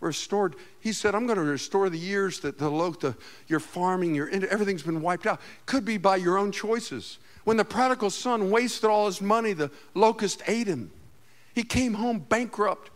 restored. 0.00 0.56
He 0.80 0.92
said, 0.92 1.14
I'm 1.14 1.24
going 1.24 1.38
to 1.38 1.44
restore 1.44 1.88
the 1.88 1.96
years 1.96 2.40
that 2.40 2.58
the, 2.58 2.68
the 2.68 3.16
your 3.46 3.60
farming, 3.60 4.16
your 4.16 4.28
everything's 4.28 4.82
been 4.82 5.00
wiped 5.00 5.24
out. 5.24 5.40
Could 5.66 5.84
be 5.84 5.98
by 5.98 6.16
your 6.16 6.36
own 6.36 6.50
choices. 6.50 7.18
When 7.44 7.56
the 7.56 7.64
prodigal 7.64 8.10
son 8.10 8.50
wasted 8.50 8.90
all 8.90 9.06
his 9.06 9.20
money, 9.20 9.52
the 9.52 9.70
locust 9.94 10.42
ate 10.48 10.66
him. 10.66 10.90
He 11.54 11.62
came 11.62 11.94
home 11.94 12.18
bankrupt 12.18 12.90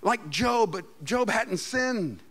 like 0.00 0.30
Job, 0.30 0.72
but 0.72 1.04
Job 1.04 1.28
hadn't 1.28 1.58
sinned. 1.58 2.22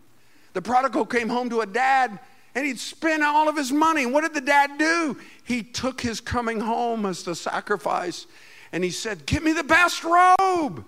The 0.53 0.61
prodigal 0.63 1.05
came 1.05 1.29
home 1.29 1.51
to 1.51 1.61
a 1.61 1.67
dad 1.67 2.17
and 2.55 2.65
he'd 2.65 2.79
spent 2.79 3.23
all 3.23 3.47
of 3.47 3.55
his 3.55 3.71
money. 3.71 4.05
What 4.05 4.21
did 4.21 4.33
the 4.33 4.41
dad 4.41 4.77
do? 4.77 5.17
He 5.43 5.63
took 5.63 6.01
his 6.01 6.19
coming 6.19 6.59
home 6.59 7.05
as 7.05 7.23
the 7.23 7.35
sacrifice 7.35 8.27
and 8.71 8.83
he 8.83 8.89
said, 8.89 9.25
Give 9.25 9.43
me 9.43 9.53
the 9.53 9.63
best 9.63 10.03
robe. 10.03 10.85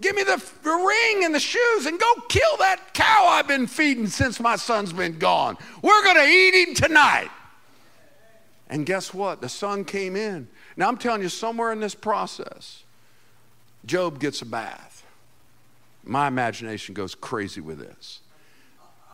Give 0.00 0.16
me 0.16 0.22
the, 0.22 0.42
the 0.62 0.70
ring 0.70 1.24
and 1.24 1.34
the 1.34 1.40
shoes 1.40 1.84
and 1.84 2.00
go 2.00 2.14
kill 2.28 2.56
that 2.58 2.94
cow 2.94 3.26
I've 3.28 3.46
been 3.46 3.66
feeding 3.66 4.06
since 4.06 4.40
my 4.40 4.56
son's 4.56 4.94
been 4.94 5.18
gone. 5.18 5.58
We're 5.82 6.02
going 6.02 6.16
to 6.16 6.26
eat 6.26 6.68
him 6.68 6.74
tonight. 6.74 7.28
And 8.70 8.86
guess 8.86 9.12
what? 9.12 9.42
The 9.42 9.48
son 9.48 9.84
came 9.84 10.16
in. 10.16 10.48
Now 10.76 10.88
I'm 10.88 10.96
telling 10.96 11.20
you, 11.20 11.28
somewhere 11.28 11.72
in 11.72 11.80
this 11.80 11.94
process, 11.94 12.84
Job 13.84 14.20
gets 14.20 14.40
a 14.40 14.46
bath. 14.46 15.04
My 16.04 16.28
imagination 16.28 16.94
goes 16.94 17.14
crazy 17.14 17.60
with 17.60 17.78
this. 17.78 18.20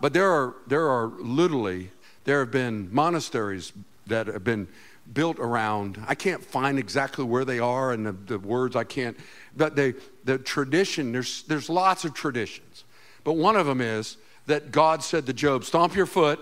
But 0.00 0.12
there 0.12 0.30
are, 0.30 0.54
there 0.66 0.88
are 0.88 1.06
literally, 1.06 1.90
there 2.24 2.40
have 2.40 2.50
been 2.50 2.92
monasteries 2.92 3.72
that 4.06 4.26
have 4.26 4.44
been 4.44 4.68
built 5.12 5.38
around. 5.38 6.02
I 6.06 6.14
can't 6.14 6.44
find 6.44 6.78
exactly 6.78 7.24
where 7.24 7.44
they 7.44 7.58
are 7.58 7.92
and 7.92 8.06
the, 8.06 8.12
the 8.12 8.38
words 8.38 8.76
I 8.76 8.84
can't, 8.84 9.16
but 9.56 9.76
they, 9.76 9.94
the 10.24 10.38
tradition, 10.38 11.12
there's, 11.12 11.42
there's 11.44 11.68
lots 11.68 12.04
of 12.04 12.14
traditions. 12.14 12.84
But 13.24 13.34
one 13.34 13.56
of 13.56 13.66
them 13.66 13.80
is 13.80 14.16
that 14.46 14.70
God 14.70 15.02
said 15.02 15.26
to 15.26 15.32
Job, 15.32 15.64
Stomp 15.64 15.94
your 15.94 16.06
foot. 16.06 16.40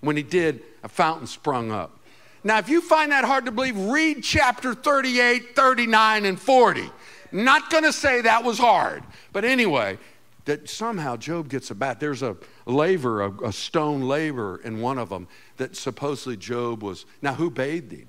When 0.00 0.16
he 0.16 0.24
did, 0.24 0.62
a 0.82 0.88
fountain 0.88 1.28
sprung 1.28 1.70
up. 1.70 1.96
Now, 2.42 2.58
if 2.58 2.68
you 2.68 2.80
find 2.80 3.12
that 3.12 3.24
hard 3.24 3.44
to 3.44 3.52
believe, 3.52 3.78
read 3.78 4.24
chapter 4.24 4.74
38, 4.74 5.54
39, 5.54 6.24
and 6.24 6.40
40. 6.40 6.90
Not 7.30 7.70
going 7.70 7.84
to 7.84 7.92
say 7.92 8.22
that 8.22 8.42
was 8.42 8.58
hard. 8.58 9.04
But 9.32 9.44
anyway, 9.44 9.98
that 10.44 10.68
somehow 10.68 11.16
Job 11.16 11.48
gets 11.48 11.70
a 11.70 11.74
bat. 11.74 12.00
There's 12.00 12.22
a 12.22 12.36
laver, 12.66 13.22
a, 13.22 13.30
a 13.44 13.52
stone 13.52 14.02
laver 14.02 14.60
in 14.64 14.80
one 14.80 14.98
of 14.98 15.08
them 15.08 15.28
that 15.56 15.76
supposedly 15.76 16.36
Job 16.36 16.82
was. 16.82 17.04
Now, 17.20 17.34
who 17.34 17.50
bathed 17.50 17.92
him? 17.92 18.08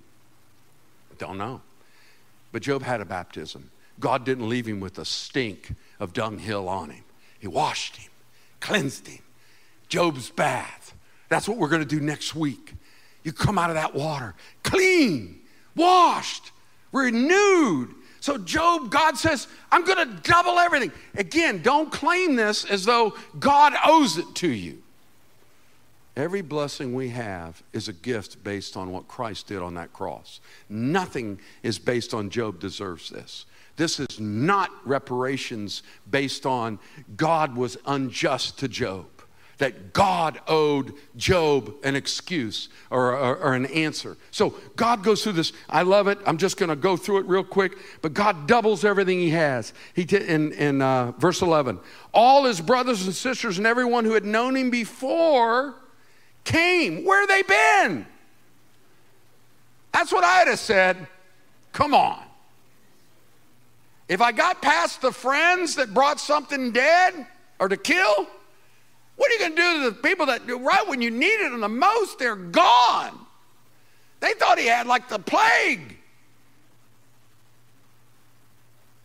Don't 1.18 1.38
know. 1.38 1.62
But 2.52 2.64
Job 2.64 2.82
had 2.84 3.02
a 3.02 3.06
baptism. 3.06 3.70
God 4.00 4.26
didn't 4.26 4.50
leave 4.50 4.66
him 4.66 4.80
with 4.80 4.98
a 4.98 5.06
stink 5.06 5.74
of 6.00 6.14
dunghill 6.14 6.68
on 6.68 6.90
him. 6.90 7.04
He 7.40 7.48
washed 7.48 7.98
him, 7.98 8.12
cleansed 8.60 9.08
him. 9.08 9.22
Job's 9.88 10.30
bath. 10.30 10.96
That's 11.30 11.48
what 11.48 11.58
we're 11.58 11.70
going 11.70 11.82
to 11.82 11.88
do 11.88 12.00
next 12.00 12.36
week. 12.36 12.74
You 13.24 13.32
come 13.32 13.58
out 13.58 13.70
of 13.70 13.76
that 13.76 13.94
water 13.94 14.34
clean, 14.64 15.42
washed, 15.76 16.52
renewed, 16.92 17.94
so, 18.24 18.38
Job, 18.38 18.90
God 18.90 19.18
says, 19.18 19.50
I'm 19.70 19.84
going 19.84 19.98
to 19.98 20.16
double 20.22 20.58
everything. 20.58 20.94
Again, 21.14 21.62
don't 21.62 21.92
claim 21.92 22.38
this 22.38 22.64
as 22.64 22.86
though 22.86 23.18
God 23.38 23.74
owes 23.86 24.18
it 24.18 24.34
to 24.36 24.48
you. 24.48 24.82
Every 26.16 26.40
blessing 26.40 26.94
we 26.94 27.10
have 27.10 27.62
is 27.74 27.90
a 27.90 27.92
gift 27.94 28.42
based 28.42 28.78
on 28.78 28.94
what 28.94 29.10
Christ 29.10 29.48
did 29.48 29.62
on 29.62 29.74
that 29.74 29.92
cross. 29.92 30.40
Nothing 30.70 31.38
is 31.64 31.78
based 31.78 32.14
on 32.14 32.30
Job 32.30 32.62
deserves 32.62 33.10
this. 33.10 33.46
This 33.76 34.00
is 34.00 34.22
not 34.22 34.70
reparations 34.86 35.84
based 36.10 36.46
on 36.46 36.80
God 37.18 37.58
was 37.58 37.76
unjust 37.86 38.58
to 38.60 38.70
Job 38.70 39.06
that 39.64 39.94
God 39.94 40.42
owed 40.46 40.94
Job 41.16 41.74
an 41.86 41.96
excuse 41.96 42.68
or, 42.92 43.16
or, 43.16 43.38
or, 43.38 43.54
an 43.54 43.66
answer. 43.68 44.18
So 44.30 44.56
God 44.76 45.06
goes 45.06 45.24
through 45.24 45.34
this. 45.34 45.54
I 45.70 45.84
love 45.84 46.10
it. 46.10 46.20
I'm 46.26 46.38
just 46.38 46.58
going 46.58 46.68
to 46.68 46.76
go 46.76 46.98
through 46.98 47.20
it 47.20 47.28
real 47.28 47.46
quick. 47.46 47.78
But 48.02 48.14
God 48.14 48.46
doubles 48.46 48.84
everything 48.84 49.20
He 49.20 49.30
has. 49.30 49.72
He 49.94 50.04
did 50.04 50.24
in, 50.24 50.52
in 50.52 50.82
uh, 50.82 51.14
verse 51.14 51.42
11. 51.42 51.80
All 52.14 52.44
His 52.44 52.60
brothers 52.60 53.06
and 53.06 53.16
sisters 53.16 53.58
and 53.58 53.66
everyone 53.66 54.04
who 54.04 54.12
had 54.12 54.26
known 54.26 54.58
Him 54.58 54.70
before 54.70 55.76
came. 56.44 57.06
Where 57.06 57.26
they 57.26 57.44
been? 57.44 58.06
That's 59.94 60.12
what 60.12 60.26
I'd 60.26 60.50
have 60.50 60.60
said. 60.60 61.08
Come 61.72 61.94
on. 61.94 62.22
If 64.10 64.20
I 64.20 64.34
got 64.34 64.62
past 64.62 65.02
the 65.02 65.14
friends 65.14 65.76
that 65.76 65.94
brought 65.94 66.20
something 66.20 66.74
dead 66.74 67.28
or 67.60 67.70
to 67.70 67.78
kill, 67.78 68.28
what 69.24 69.32
are 69.32 69.36
you 69.36 69.40
going 69.40 69.56
to 69.56 69.62
do 69.62 69.84
to 69.84 69.96
the 69.96 70.02
people 70.02 70.26
that, 70.26 70.42
right 70.50 70.86
when 70.86 71.02
you 71.02 71.10
needed 71.10 71.54
them 71.54 71.62
the 71.62 71.70
most, 71.70 72.20
they're 72.20 72.36
gone? 72.36 73.18
They 74.20 74.34
thought 74.34 74.60
he 74.60 74.66
had 74.66 74.86
like 74.86 75.08
the 75.08 75.18
plague. 75.18 75.98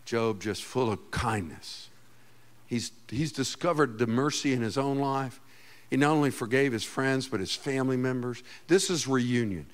Job 0.04 0.40
just 0.40 0.64
full 0.64 0.90
of 0.90 1.12
kindness. 1.12 1.88
He's, 2.66 2.90
he's 3.08 3.30
discovered 3.30 3.96
the 3.96 4.08
mercy 4.08 4.52
in 4.52 4.60
his 4.60 4.76
own 4.76 4.98
life. 4.98 5.38
He 5.88 5.96
not 5.96 6.10
only 6.10 6.30
forgave 6.30 6.72
his 6.72 6.82
friends, 6.82 7.28
but 7.28 7.38
his 7.38 7.54
family 7.54 7.96
members. 7.96 8.42
This 8.66 8.90
is 8.90 9.06
reunion. 9.06 9.66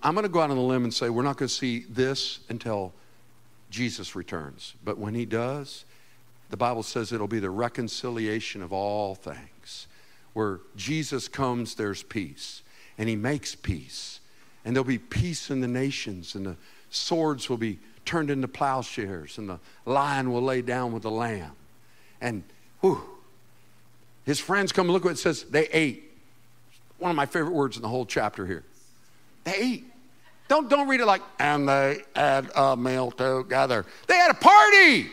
I'm 0.00 0.14
going 0.14 0.22
to 0.22 0.28
go 0.28 0.42
out 0.42 0.52
on 0.52 0.56
a 0.56 0.62
limb 0.62 0.84
and 0.84 0.94
say 0.94 1.10
we're 1.10 1.24
not 1.24 1.38
going 1.38 1.48
to 1.48 1.54
see 1.54 1.86
this 1.88 2.38
until 2.48 2.92
Jesus 3.70 4.14
returns. 4.14 4.74
But 4.84 4.96
when 4.96 5.16
he 5.16 5.24
does, 5.24 5.84
the 6.50 6.56
Bible 6.56 6.84
says 6.84 7.12
it'll 7.12 7.26
be 7.26 7.40
the 7.40 7.50
reconciliation 7.50 8.62
of 8.62 8.72
all 8.72 9.16
things. 9.16 9.48
Where 10.36 10.60
Jesus 10.76 11.28
comes, 11.28 11.76
there's 11.76 12.02
peace, 12.02 12.60
and 12.98 13.08
he 13.08 13.16
makes 13.16 13.54
peace. 13.54 14.20
And 14.66 14.76
there'll 14.76 14.84
be 14.84 14.98
peace 14.98 15.48
in 15.48 15.62
the 15.62 15.66
nations, 15.66 16.34
and 16.34 16.44
the 16.44 16.56
swords 16.90 17.48
will 17.48 17.56
be 17.56 17.78
turned 18.04 18.28
into 18.30 18.46
plowshares, 18.46 19.38
and 19.38 19.48
the 19.48 19.58
lion 19.86 20.30
will 20.30 20.42
lay 20.42 20.60
down 20.60 20.92
with 20.92 21.04
the 21.04 21.10
lamb. 21.10 21.52
And 22.20 22.42
whew, 22.82 23.02
his 24.26 24.38
friends 24.38 24.72
come 24.72 24.88
look 24.88 25.06
what 25.06 25.12
it 25.12 25.18
says. 25.18 25.44
They 25.44 25.68
ate. 25.68 26.04
One 26.98 27.10
of 27.10 27.16
my 27.16 27.24
favorite 27.24 27.54
words 27.54 27.76
in 27.76 27.82
the 27.82 27.88
whole 27.88 28.04
chapter 28.04 28.44
here. 28.44 28.62
They 29.44 29.54
ate. 29.54 29.84
Don't, 30.48 30.68
don't 30.68 30.86
read 30.86 31.00
it 31.00 31.06
like, 31.06 31.22
and 31.38 31.66
they 31.66 32.02
had 32.14 32.50
a 32.54 32.76
meal 32.76 33.10
together. 33.10 33.86
They 34.06 34.16
had 34.16 34.32
a 34.32 34.34
party. 34.34 35.06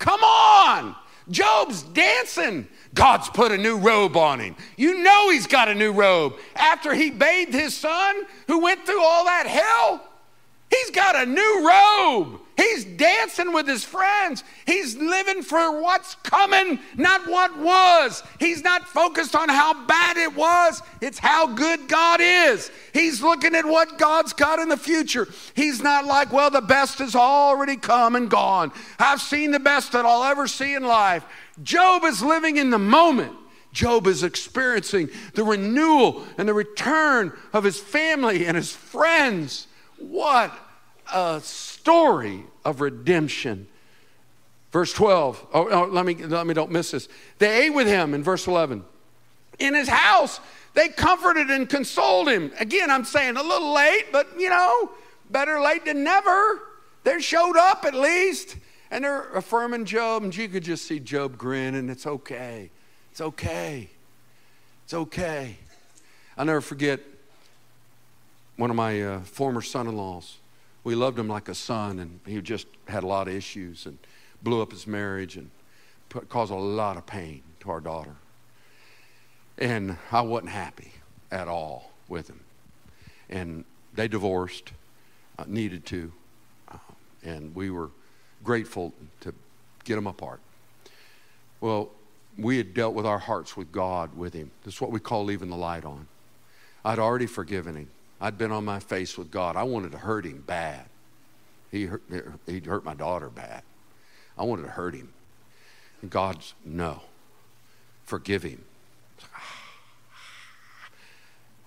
Come 0.00 0.24
on. 0.24 0.96
Job's 1.30 1.84
dancing. 1.84 2.66
God's 2.94 3.28
put 3.28 3.52
a 3.52 3.58
new 3.58 3.76
robe 3.76 4.16
on 4.16 4.40
him. 4.40 4.56
You 4.76 5.02
know 5.02 5.30
he's 5.30 5.46
got 5.46 5.68
a 5.68 5.74
new 5.74 5.92
robe. 5.92 6.34
After 6.54 6.94
he 6.94 7.10
bathed 7.10 7.52
his 7.52 7.76
son, 7.76 8.24
who 8.46 8.60
went 8.60 8.86
through 8.86 9.02
all 9.02 9.24
that 9.24 9.46
hell, 9.46 10.02
he's 10.70 10.90
got 10.90 11.16
a 11.16 11.26
new 11.26 11.68
robe. 11.68 12.40
He's 12.56 12.84
dancing 12.84 13.52
with 13.52 13.66
his 13.66 13.84
friends. 13.84 14.44
He's 14.64 14.96
living 14.96 15.42
for 15.42 15.80
what's 15.80 16.14
coming, 16.16 16.78
not 16.96 17.26
what 17.26 17.58
was. 17.58 18.22
He's 18.38 18.62
not 18.62 18.86
focused 18.86 19.34
on 19.34 19.48
how 19.48 19.86
bad 19.86 20.16
it 20.16 20.34
was, 20.36 20.80
it's 21.00 21.18
how 21.18 21.48
good 21.48 21.88
God 21.88 22.20
is. 22.22 22.70
He's 22.92 23.20
looking 23.22 23.54
at 23.54 23.64
what 23.64 23.98
God's 23.98 24.32
got 24.32 24.60
in 24.60 24.68
the 24.68 24.76
future. 24.76 25.28
He's 25.54 25.82
not 25.82 26.04
like, 26.04 26.32
well, 26.32 26.50
the 26.50 26.60
best 26.60 26.98
has 26.98 27.16
already 27.16 27.76
come 27.76 28.14
and 28.14 28.30
gone. 28.30 28.72
I've 28.98 29.20
seen 29.20 29.50
the 29.50 29.60
best 29.60 29.92
that 29.92 30.06
I'll 30.06 30.24
ever 30.24 30.46
see 30.46 30.74
in 30.74 30.84
life. 30.84 31.24
Job 31.62 32.04
is 32.04 32.22
living 32.22 32.56
in 32.56 32.70
the 32.70 32.78
moment. 32.78 33.32
Job 33.72 34.06
is 34.06 34.22
experiencing 34.22 35.08
the 35.34 35.42
renewal 35.42 36.24
and 36.38 36.48
the 36.48 36.54
return 36.54 37.32
of 37.52 37.64
his 37.64 37.80
family 37.80 38.46
and 38.46 38.56
his 38.56 38.70
friends. 38.70 39.66
What 39.98 40.56
a 41.12 41.40
story 41.84 42.42
of 42.64 42.80
redemption. 42.80 43.66
Verse 44.72 44.90
12. 44.94 45.46
Oh, 45.52 45.88
let 45.92 46.06
me 46.06 46.14
let 46.14 46.46
me 46.46 46.54
don't 46.54 46.70
miss 46.70 46.92
this. 46.92 47.08
They 47.38 47.66
ate 47.66 47.74
with 47.74 47.86
him 47.86 48.14
in 48.14 48.22
verse 48.22 48.46
11. 48.46 48.82
In 49.58 49.74
his 49.74 49.86
house, 49.86 50.40
they 50.72 50.88
comforted 50.88 51.50
and 51.50 51.68
consoled 51.68 52.28
him. 52.28 52.52
Again, 52.58 52.90
I'm 52.90 53.04
saying 53.04 53.36
a 53.36 53.42
little 53.42 53.74
late, 53.74 54.06
but 54.10 54.28
you 54.38 54.48
know, 54.48 54.92
better 55.30 55.60
late 55.60 55.84
than 55.84 56.02
never. 56.02 56.62
They 57.04 57.20
showed 57.20 57.58
up 57.58 57.84
at 57.84 57.94
least. 57.94 58.56
And 58.90 59.04
they're 59.04 59.30
affirming 59.34 59.84
Job, 59.84 60.22
and 60.22 60.34
you 60.34 60.48
could 60.48 60.64
just 60.64 60.86
see 60.86 61.00
Job 61.00 61.36
grin, 61.36 61.74
and 61.74 61.90
it's 61.90 62.06
okay. 62.06 62.70
It's 63.10 63.20
okay. 63.20 63.90
It's 64.84 64.94
okay. 64.94 65.56
I'll 66.38 66.46
never 66.46 66.60
forget 66.62 67.00
one 68.56 68.70
of 68.70 68.76
my 68.76 69.02
uh, 69.02 69.20
former 69.20 69.60
son 69.60 69.86
in 69.86 69.96
laws 69.96 70.38
we 70.84 70.94
loved 70.94 71.18
him 71.18 71.28
like 71.28 71.48
a 71.48 71.54
son, 71.54 71.98
and 71.98 72.20
he 72.26 72.40
just 72.42 72.66
had 72.86 73.02
a 73.02 73.06
lot 73.06 73.26
of 73.26 73.34
issues 73.34 73.86
and 73.86 73.98
blew 74.42 74.60
up 74.60 74.70
his 74.70 74.86
marriage 74.86 75.36
and 75.36 75.50
put, 76.10 76.28
caused 76.28 76.52
a 76.52 76.56
lot 76.56 76.98
of 76.98 77.06
pain 77.06 77.42
to 77.60 77.70
our 77.70 77.80
daughter. 77.80 78.14
And 79.56 79.96
I 80.12 80.20
wasn't 80.20 80.50
happy 80.50 80.92
at 81.30 81.48
all 81.48 81.90
with 82.08 82.28
him. 82.28 82.40
And 83.30 83.64
they 83.94 84.08
divorced, 84.08 84.72
uh, 85.38 85.44
needed 85.46 85.86
to, 85.86 86.12
uh, 86.70 86.76
and 87.22 87.54
we 87.54 87.70
were 87.70 87.90
grateful 88.42 88.92
to 89.20 89.34
get 89.84 89.94
them 89.94 90.06
apart. 90.06 90.40
Well, 91.60 91.90
we 92.36 92.58
had 92.58 92.74
dealt 92.74 92.94
with 92.94 93.06
our 93.06 93.18
hearts 93.18 93.56
with 93.56 93.72
God 93.72 94.14
with 94.16 94.34
him. 94.34 94.50
That's 94.64 94.80
what 94.80 94.90
we 94.90 95.00
call 95.00 95.24
leaving 95.24 95.48
the 95.48 95.56
light 95.56 95.84
on. 95.84 96.06
I'd 96.84 96.98
already 96.98 97.26
forgiven 97.26 97.76
him. 97.76 97.88
I'd 98.24 98.38
been 98.38 98.52
on 98.52 98.64
my 98.64 98.80
face 98.80 99.18
with 99.18 99.30
God. 99.30 99.54
I 99.54 99.64
wanted 99.64 99.92
to 99.92 99.98
hurt 99.98 100.24
him 100.24 100.42
bad. 100.46 100.86
He 101.70 101.84
hurt, 101.84 102.02
he 102.46 102.58
hurt 102.60 102.82
my 102.82 102.94
daughter 102.94 103.28
bad. 103.28 103.62
I 104.38 104.44
wanted 104.44 104.62
to 104.62 104.70
hurt 104.70 104.94
him. 104.94 105.12
And 106.00 106.10
God's, 106.10 106.54
no, 106.64 107.02
forgive 108.04 108.42
him. 108.42 108.64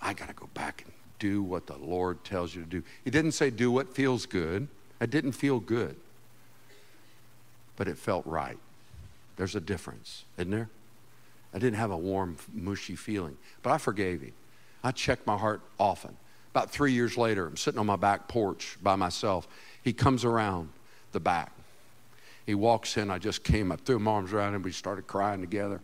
I 0.02 0.16
got 0.16 0.30
to 0.30 0.34
go 0.34 0.50
back 0.56 0.82
and 0.84 0.92
do 1.20 1.44
what 1.44 1.68
the 1.68 1.78
Lord 1.78 2.24
tells 2.24 2.56
you 2.56 2.64
to 2.64 2.68
do. 2.68 2.82
He 3.06 3.12
didn't 3.12 3.34
say 3.34 3.52
do 3.52 3.70
what 3.70 3.94
feels 3.94 4.26
good. 4.26 4.68
It 5.00 5.12
didn't 5.12 5.34
feel 5.34 5.60
good, 5.60 5.96
but 7.76 7.88
it 7.88 8.00
felt 8.00 8.26
right. 8.26 8.58
There's 9.36 9.56
a 9.56 9.62
difference, 9.62 10.26
isn't 10.38 10.50
there? 10.50 10.70
I 11.54 11.60
didn't 11.60 11.78
have 11.78 11.92
a 11.92 11.98
warm, 11.98 12.38
mushy 12.52 12.96
feeling, 12.96 13.38
but 13.62 13.72
I 13.72 13.78
forgave 13.78 14.22
him. 14.22 14.34
I 14.84 14.90
checked 14.90 15.28
my 15.28 15.38
heart 15.38 15.62
often. 15.80 16.18
About 16.52 16.72
three 16.72 16.94
years 16.94 17.18
later, 17.18 17.48
I'm 17.48 17.58
sitting 17.58 17.80
on 17.80 17.86
my 17.86 17.96
back 17.96 18.28
porch 18.28 18.78
by 18.82 18.96
myself. 18.96 19.48
He 19.84 19.94
comes 19.94 20.26
around 20.26 20.70
the 21.12 21.20
back. 21.20 21.52
He 22.46 22.56
walks 22.56 22.98
in. 22.98 23.12
I 23.12 23.20
just 23.20 23.44
came 23.44 23.72
up, 23.72 23.82
threw 23.82 24.00
my 24.00 24.12
arms 24.12 24.34
around 24.34 24.56
him. 24.56 24.62
We 24.62 24.72
started 24.72 25.06
crying 25.06 25.42
together. 25.42 25.82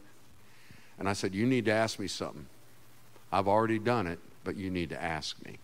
And 0.98 1.10
I 1.10 1.14
said, 1.14 1.36
You 1.36 1.46
need 1.46 1.66
to 1.66 1.74
ask 1.74 2.00
me 2.00 2.08
something. 2.08 2.46
I've 3.32 3.48
already 3.48 3.80
done 3.80 4.08
it, 4.08 4.20
but 4.44 4.56
you 4.56 4.70
need 4.70 4.90
to 4.90 5.02
ask 5.02 5.44
me. 5.46 5.58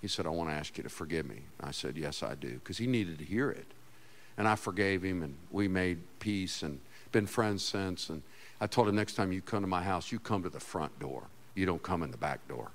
He 0.00 0.08
said, 0.08 0.26
I 0.26 0.30
want 0.30 0.50
to 0.50 0.54
ask 0.54 0.76
you 0.76 0.82
to 0.82 0.88
forgive 0.88 1.26
me. 1.26 1.42
I 1.60 1.70
said, 1.70 1.96
Yes, 1.96 2.22
I 2.22 2.34
do, 2.34 2.54
because 2.54 2.78
he 2.78 2.86
needed 2.86 3.18
to 3.18 3.24
hear 3.24 3.50
it. 3.50 3.66
And 4.36 4.48
I 4.48 4.56
forgave 4.56 5.02
him, 5.02 5.22
and 5.22 5.36
we 5.50 5.68
made 5.68 5.98
peace 6.18 6.62
and 6.62 6.80
been 7.12 7.26
friends 7.26 7.62
since. 7.62 8.08
And 8.10 8.22
I 8.60 8.66
told 8.66 8.88
him, 8.88 8.96
Next 8.96 9.14
time 9.14 9.32
you 9.32 9.40
come 9.42 9.62
to 9.62 9.68
my 9.68 9.82
house, 9.82 10.10
you 10.10 10.18
come 10.18 10.42
to 10.42 10.50
the 10.50 10.60
front 10.60 10.98
door. 10.98 11.24
You 11.54 11.66
don't 11.66 11.82
come 11.82 12.02
in 12.02 12.10
the 12.10 12.16
back 12.16 12.46
door 12.48 12.70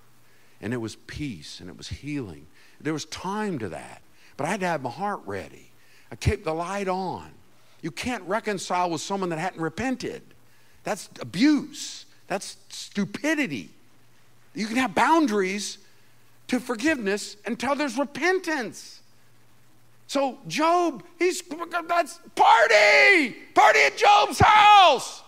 and 0.62 0.74
it 0.74 0.78
was 0.78 0.96
peace 0.96 1.60
and 1.60 1.70
it 1.70 1.78
was 1.78 1.88
healing. 1.88 2.48
There 2.82 2.94
was 2.94 3.06
time 3.06 3.60
to 3.60 3.70
that, 3.70 4.02
but 4.36 4.46
I 4.46 4.50
had 4.50 4.60
to 4.62 4.68
have 4.68 4.82
my 4.82 4.90
heart 4.90 5.22
ready. 5.26 5.70
I 6.12 6.16
kept 6.16 6.44
the 6.44 6.54
light 6.54 6.88
on. 6.88 7.30
You 7.82 7.92
can't 7.92 8.24
reconcile 8.24 8.90
with 8.90 9.02
someone 9.02 9.30
that 9.30 9.40
hadn't 9.40 9.62
repented. 9.62 10.22
That's 10.84 11.10
abuse. 11.22 12.06
That's 12.28 12.58
stupidity. 12.70 13.70
You 14.54 14.68
can 14.68 14.78
have 14.78 14.96
boundaries 14.96 15.78
to 16.48 16.60
forgiveness 16.60 17.38
until 17.46 17.76
there's 17.76 17.98
repentance. 17.98 19.02
So 20.08 20.40
Job, 20.48 21.04
he's 21.20 21.44
that's 21.88 22.20
party, 22.36 23.36
party 23.54 23.80
at 23.80 23.98
Job's 23.98 24.40
house. 24.40 25.22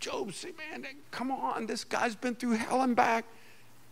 Job 0.00 0.32
say, 0.32 0.50
man, 0.56 0.86
come 1.10 1.30
on, 1.30 1.66
this 1.66 1.84
guy's 1.84 2.14
been 2.14 2.34
through 2.34 2.52
hell 2.52 2.82
and 2.82 2.96
back. 2.96 3.24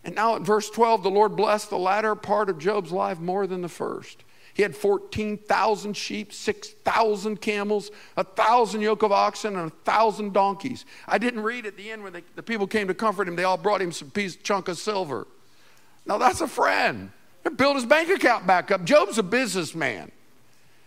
And 0.04 0.14
now 0.14 0.36
at 0.36 0.42
verse 0.42 0.70
12, 0.70 1.02
the 1.02 1.10
Lord 1.10 1.36
blessed 1.36 1.70
the 1.70 1.78
latter 1.78 2.14
part 2.14 2.48
of 2.48 2.58
Job's 2.58 2.90
life 2.92 3.20
more 3.20 3.46
than 3.46 3.60
the 3.60 3.68
first. 3.68 4.24
He 4.54 4.62
had 4.62 4.74
14,000 4.74 5.96
sheep, 5.96 6.32
6,000 6.32 7.40
camels, 7.40 7.90
a 8.16 8.24
thousand 8.24 8.80
yoke 8.80 9.02
of 9.04 9.12
oxen, 9.12 9.56
and 9.56 9.70
a 9.70 9.74
thousand 9.84 10.32
donkeys. 10.32 10.84
I 11.06 11.18
didn't 11.18 11.42
read 11.42 11.64
at 11.64 11.76
the 11.76 11.90
end 11.90 12.02
when 12.02 12.12
they, 12.12 12.24
the 12.34 12.42
people 12.42 12.66
came 12.66 12.88
to 12.88 12.94
comfort 12.94 13.28
him, 13.28 13.36
they 13.36 13.44
all 13.44 13.56
brought 13.56 13.80
him 13.80 13.92
some 13.92 14.10
piece 14.10 14.34
chunk 14.34 14.66
of 14.66 14.78
silver. 14.78 15.28
Now 16.06 16.18
that's 16.18 16.40
a 16.40 16.48
friend. 16.48 17.12
They 17.44 17.50
built 17.50 17.76
his 17.76 17.86
bank 17.86 18.08
account 18.08 18.48
back 18.48 18.70
up. 18.70 18.82
Job's 18.84 19.18
a 19.18 19.22
businessman. 19.22 20.10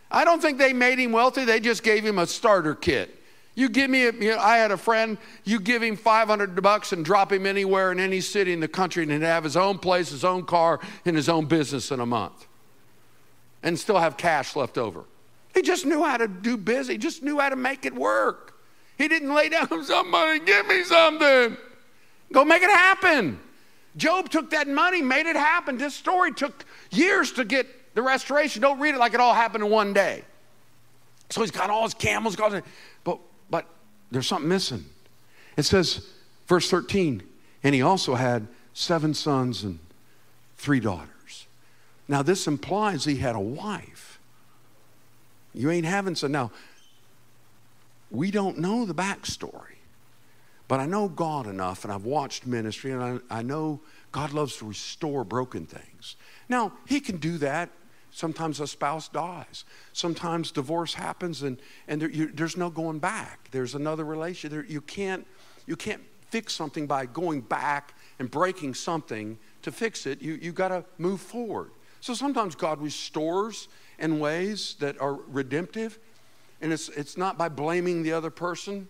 I 0.09 0.25
don't 0.25 0.41
think 0.41 0.57
they 0.57 0.73
made 0.73 0.99
him 0.99 1.13
wealthy, 1.13 1.45
they 1.45 1.59
just 1.59 1.83
gave 1.83 2.03
him 2.03 2.19
a 2.19 2.27
starter 2.27 2.75
kit. 2.75 3.20
You 3.53 3.67
give 3.67 3.89
me, 3.89 4.05
a, 4.07 4.13
you 4.13 4.31
know, 4.31 4.37
I 4.37 4.57
had 4.57 4.71
a 4.71 4.77
friend, 4.77 5.17
you 5.43 5.59
give 5.59 5.83
him 5.83 5.97
500 5.97 6.61
bucks 6.61 6.93
and 6.93 7.03
drop 7.03 7.31
him 7.33 7.45
anywhere 7.45 7.91
in 7.91 7.99
any 7.99 8.21
city 8.21 8.53
in 8.53 8.61
the 8.61 8.67
country 8.67 9.03
and 9.03 9.11
he'd 9.11 9.21
have 9.21 9.43
his 9.43 9.57
own 9.57 9.77
place, 9.77 10.09
his 10.09 10.23
own 10.23 10.45
car, 10.45 10.79
and 11.05 11.15
his 11.15 11.27
own 11.27 11.45
business 11.45 11.91
in 11.91 11.99
a 11.99 12.05
month 12.05 12.47
and 13.63 13.77
still 13.77 13.97
have 13.97 14.17
cash 14.17 14.55
left 14.55 14.77
over. 14.77 15.03
He 15.53 15.61
just 15.61 15.85
knew 15.85 16.03
how 16.03 16.17
to 16.17 16.27
do 16.27 16.57
business, 16.57 16.87
he 16.87 16.97
just 16.97 17.23
knew 17.23 17.39
how 17.39 17.49
to 17.49 17.55
make 17.55 17.85
it 17.85 17.93
work. 17.93 18.59
He 18.97 19.07
didn't 19.07 19.33
lay 19.33 19.49
down, 19.49 19.83
somebody 19.83 20.39
give 20.39 20.67
me 20.67 20.83
something. 20.83 21.57
Go 22.31 22.45
make 22.45 22.61
it 22.61 22.69
happen. 22.69 23.39
Job 23.97 24.29
took 24.29 24.51
that 24.51 24.69
money, 24.69 25.01
made 25.01 25.25
it 25.25 25.35
happen. 25.35 25.77
This 25.77 25.93
story 25.93 26.31
took 26.31 26.63
years 26.91 27.33
to 27.33 27.43
get 27.43 27.67
the 27.93 28.01
restoration. 28.01 28.61
Don't 28.61 28.79
read 28.79 28.95
it 28.95 28.99
like 28.99 29.13
it 29.13 29.19
all 29.19 29.33
happened 29.33 29.65
in 29.65 29.69
one 29.69 29.91
day. 29.91 30.23
So 31.29 31.41
he's 31.41 31.51
got 31.51 31.69
all 31.69 31.83
his 31.83 31.93
camels, 31.93 32.37
got 32.37 32.51
but 32.51 32.63
but 33.03 33.19
there's 34.11 34.27
something 34.27 34.49
missing. 34.49 34.85
It 35.57 35.63
says, 35.63 36.07
verse 36.47 36.69
13, 36.69 37.23
and 37.63 37.75
he 37.75 37.81
also 37.81 38.15
had 38.15 38.47
seven 38.73 39.13
sons 39.13 39.63
and 39.63 39.79
three 40.57 40.79
daughters. 40.79 41.47
Now, 42.07 42.21
this 42.21 42.47
implies 42.47 43.05
he 43.05 43.17
had 43.17 43.35
a 43.35 43.39
wife. 43.39 44.19
You 45.53 45.71
ain't 45.71 45.85
having 45.85 46.15
so. 46.15 46.27
Now, 46.27 46.51
we 48.09 48.31
don't 48.31 48.57
know 48.57 48.85
the 48.85 48.93
backstory, 48.93 49.77
but 50.67 50.79
I 50.79 50.85
know 50.85 51.07
God 51.07 51.47
enough, 51.47 51.83
and 51.83 51.93
I've 51.93 52.05
watched 52.05 52.45
ministry, 52.45 52.91
and 52.91 53.21
I, 53.29 53.39
I 53.39 53.41
know 53.41 53.79
God 54.11 54.33
loves 54.33 54.57
to 54.57 54.65
restore 54.65 55.23
broken 55.23 55.65
things. 55.65 56.15
Now, 56.49 56.73
He 56.85 56.99
can 56.99 57.17
do 57.17 57.37
that 57.39 57.69
Sometimes 58.11 58.59
a 58.59 58.67
spouse 58.67 59.07
dies. 59.07 59.63
Sometimes 59.93 60.51
divorce 60.51 60.93
happens 60.93 61.43
and, 61.43 61.59
and 61.87 62.01
there, 62.01 62.09
you, 62.09 62.27
there's 62.27 62.57
no 62.57 62.69
going 62.69 62.99
back. 62.99 63.49
There's 63.51 63.73
another 63.73 64.03
relationship. 64.03 64.51
There, 64.51 64.65
you, 64.65 64.81
can't, 64.81 65.25
you 65.65 65.75
can't 65.75 66.01
fix 66.29 66.53
something 66.53 66.87
by 66.87 67.05
going 67.05 67.41
back 67.41 67.93
and 68.19 68.29
breaking 68.29 68.73
something 68.73 69.37
to 69.61 69.71
fix 69.71 70.05
it. 70.05 70.21
You, 70.21 70.33
you 70.41 70.51
got 70.51 70.69
to 70.69 70.83
move 70.97 71.21
forward. 71.21 71.71
So 72.01 72.13
sometimes 72.13 72.55
God 72.55 72.81
restores 72.81 73.67
in 73.99 74.19
ways 74.19 74.75
that 74.79 74.99
are 74.99 75.13
redemptive, 75.13 75.99
and 76.59 76.73
it's, 76.73 76.89
it's 76.89 77.15
not 77.15 77.37
by 77.37 77.47
blaming 77.47 78.01
the 78.01 78.13
other 78.13 78.31
person. 78.31 78.87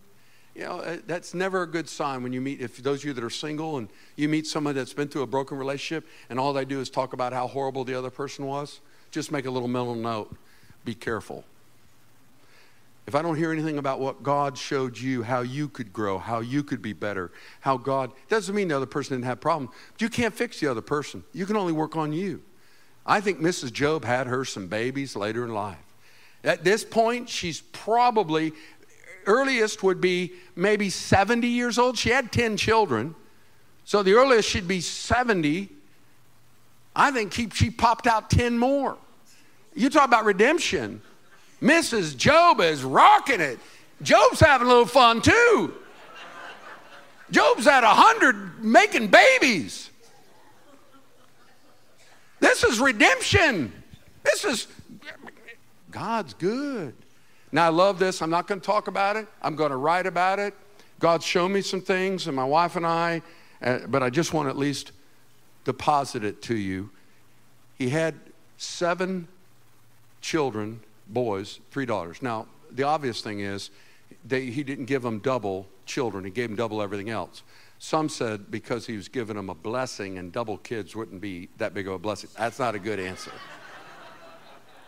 You 0.55 0.63
know, 0.63 0.79
uh, 0.79 0.97
that's 1.05 1.33
never 1.33 1.63
a 1.63 1.67
good 1.67 1.89
sign 1.89 2.23
when 2.23 2.33
you 2.33 2.41
meet, 2.41 2.61
if 2.61 2.77
those 2.77 2.99
of 2.99 3.05
you 3.05 3.13
that 3.13 3.23
are 3.23 3.29
single 3.29 3.77
and 3.77 3.89
you 4.15 4.29
meet 4.29 4.47
someone 4.47 4.75
that's 4.75 4.93
been 4.93 5.07
through 5.07 5.23
a 5.23 5.27
broken 5.27 5.57
relationship 5.57 6.07
and 6.29 6.39
all 6.39 6.53
they 6.53 6.65
do 6.65 6.79
is 6.79 6.89
talk 6.89 7.13
about 7.13 7.33
how 7.33 7.47
horrible 7.47 7.83
the 7.83 7.97
other 7.97 8.09
person 8.09 8.45
was, 8.45 8.81
just 9.11 9.31
make 9.31 9.45
a 9.45 9.51
little 9.51 9.67
mental 9.67 9.95
note. 9.95 10.35
Be 10.83 10.95
careful. 10.95 11.43
If 13.07 13.15
I 13.15 13.21
don't 13.21 13.35
hear 13.35 13.51
anything 13.51 13.77
about 13.77 13.99
what 13.99 14.23
God 14.23 14.57
showed 14.57 14.97
you, 14.97 15.23
how 15.23 15.41
you 15.41 15.67
could 15.67 15.91
grow, 15.91 16.17
how 16.17 16.39
you 16.39 16.63
could 16.63 16.81
be 16.81 16.93
better, 16.93 17.31
how 17.59 17.77
God, 17.77 18.11
doesn't 18.29 18.53
mean 18.55 18.69
the 18.69 18.77
other 18.77 18.85
person 18.85 19.17
didn't 19.17 19.25
have 19.25 19.37
a 19.37 19.41
problem. 19.41 19.69
But 19.93 20.01
you 20.01 20.09
can't 20.09 20.33
fix 20.33 20.59
the 20.59 20.67
other 20.67 20.81
person. 20.81 21.23
You 21.33 21.45
can 21.45 21.57
only 21.57 21.73
work 21.73 21.95
on 21.95 22.13
you. 22.13 22.41
I 23.05 23.19
think 23.19 23.39
Mrs. 23.39 23.73
Job 23.73 24.05
had 24.05 24.27
her 24.27 24.45
some 24.45 24.67
babies 24.67 25.15
later 25.15 25.43
in 25.43 25.53
life. 25.53 25.77
At 26.43 26.63
this 26.63 26.83
point, 26.83 27.27
she's 27.27 27.61
probably, 27.61 28.53
earliest 29.25 29.83
would 29.83 29.99
be 29.99 30.33
maybe 30.55 30.89
70 30.89 31.47
years 31.47 31.77
old. 31.77 31.97
She 31.97 32.09
had 32.09 32.31
10 32.31 32.55
children. 32.57 33.15
So 33.83 34.03
the 34.03 34.13
earliest 34.13 34.47
she'd 34.47 34.67
be 34.67 34.79
70. 34.79 35.69
I 36.95 37.11
think 37.11 37.33
she, 37.33 37.49
she 37.49 37.69
popped 37.69 38.07
out 38.07 38.29
10 38.29 38.57
more. 38.57 38.97
You 39.73 39.89
talk 39.89 40.05
about 40.05 40.25
redemption. 40.25 41.01
Mrs. 41.61 42.17
Job 42.17 42.59
is 42.59 42.83
rocking 42.83 43.39
it. 43.39 43.59
Job's 44.01 44.39
having 44.39 44.67
a 44.67 44.69
little 44.69 44.85
fun 44.85 45.21
too. 45.21 45.73
Job's 47.29 47.65
at 47.67 47.83
100 47.83 48.63
making 48.63 49.07
babies. 49.07 49.89
This 52.39 52.63
is 52.63 52.79
redemption. 52.79 53.71
This 54.23 54.43
is, 54.43 54.67
God's 55.91 56.33
good. 56.33 56.93
Now, 57.51 57.65
I 57.65 57.69
love 57.69 57.99
this. 57.99 58.21
I'm 58.21 58.29
not 58.29 58.47
going 58.47 58.59
to 58.59 58.65
talk 58.65 58.87
about 58.87 59.15
it, 59.15 59.27
I'm 59.41 59.55
going 59.55 59.71
to 59.71 59.77
write 59.77 60.07
about 60.07 60.39
it. 60.39 60.53
God's 60.99 61.25
shown 61.25 61.53
me 61.53 61.61
some 61.61 61.81
things, 61.81 62.27
and 62.27 62.35
my 62.35 62.43
wife 62.43 62.75
and 62.75 62.85
I, 62.85 63.21
uh, 63.61 63.79
but 63.87 64.03
I 64.03 64.09
just 64.09 64.33
want 64.33 64.47
to 64.47 64.49
at 64.49 64.57
least 64.57 64.91
deposit 65.63 66.23
it 66.23 66.41
to 66.43 66.55
you. 66.55 66.89
He 67.77 67.89
had 67.89 68.15
seven 68.57 69.27
children, 70.21 70.81
boys, 71.07 71.59
three 71.71 71.85
daughters. 71.85 72.21
Now, 72.21 72.47
the 72.71 72.83
obvious 72.83 73.21
thing 73.21 73.39
is 73.39 73.69
he 74.29 74.63
didn't 74.63 74.85
give 74.85 75.01
them 75.01 75.19
double 75.19 75.67
children, 75.85 76.23
he 76.23 76.31
gave 76.31 76.49
them 76.49 76.55
double 76.55 76.81
everything 76.81 77.09
else. 77.09 77.43
Some 77.79 78.09
said 78.09 78.51
because 78.51 78.85
he 78.85 78.95
was 78.95 79.07
giving 79.07 79.35
them 79.35 79.49
a 79.49 79.55
blessing 79.55 80.19
and 80.19 80.31
double 80.31 80.57
kids 80.57 80.95
wouldn't 80.95 81.19
be 81.19 81.49
that 81.57 81.73
big 81.73 81.87
of 81.87 81.93
a 81.93 81.99
blessing. 81.99 82.29
That's 82.37 82.59
not 82.59 82.75
a 82.75 82.79
good 82.79 82.99
answer. 82.99 83.31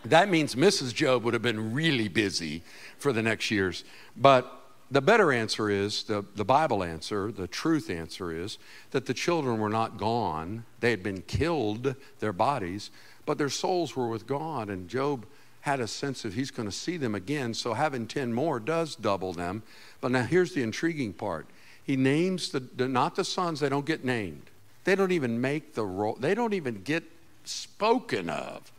that 0.06 0.30
means 0.30 0.54
Mrs. 0.54 0.94
Job 0.94 1.24
would 1.24 1.34
have 1.34 1.42
been 1.42 1.74
really 1.74 2.08
busy 2.08 2.62
for 3.00 3.12
the 3.12 3.24
next 3.24 3.50
years. 3.50 3.84
But 4.16 4.63
the 4.94 5.02
better 5.02 5.32
answer 5.32 5.72
is 5.72 6.04
the, 6.04 6.24
the 6.36 6.46
Bible 6.46 6.84
answer, 6.84 7.32
the 7.32 7.48
truth 7.48 7.90
answer 7.90 8.32
is 8.32 8.60
that 8.92 9.08
the 9.08 9.14
children 9.14 9.60
were 9.60 9.70
not 9.70 9.98
gone. 9.98 10.66
They 10.82 10.92
had 10.92 11.02
been 11.02 11.24
killed, 11.24 11.96
their 12.20 12.32
bodies, 12.32 12.92
but 13.26 13.40
their 13.40 13.50
souls 13.50 13.96
were 13.96 14.08
with 14.08 14.28
God. 14.28 14.70
And 14.70 14.88
Job 14.88 15.26
had 15.62 15.80
a 15.80 15.88
sense 15.88 16.26
of 16.26 16.36
he's 16.36 16.52
going 16.52 16.68
to 16.68 16.76
see 16.76 16.98
them 16.98 17.16
again. 17.16 17.56
So 17.56 17.74
having 17.74 18.06
10 18.06 18.34
more 18.34 18.60
does 18.60 18.96
double 18.96 19.34
them. 19.34 19.64
But 20.00 20.12
now 20.12 20.24
here's 20.24 20.54
the 20.54 20.62
intriguing 20.62 21.14
part 21.14 21.48
he 21.84 21.98
names 21.98 22.52
the, 22.52 22.60
the, 22.60 22.88
not 22.88 23.16
the 23.16 23.26
sons, 23.26 23.60
they 23.60 23.70
don't 23.70 23.86
get 23.86 24.06
named. 24.06 24.44
They 24.84 24.96
don't 24.96 25.12
even 25.12 25.42
make 25.42 25.74
the 25.74 25.86
role, 25.86 26.16
they 26.20 26.36
don't 26.36 26.54
even 26.54 26.84
get 26.84 27.04
spoken 27.46 28.30
of. 28.30 28.72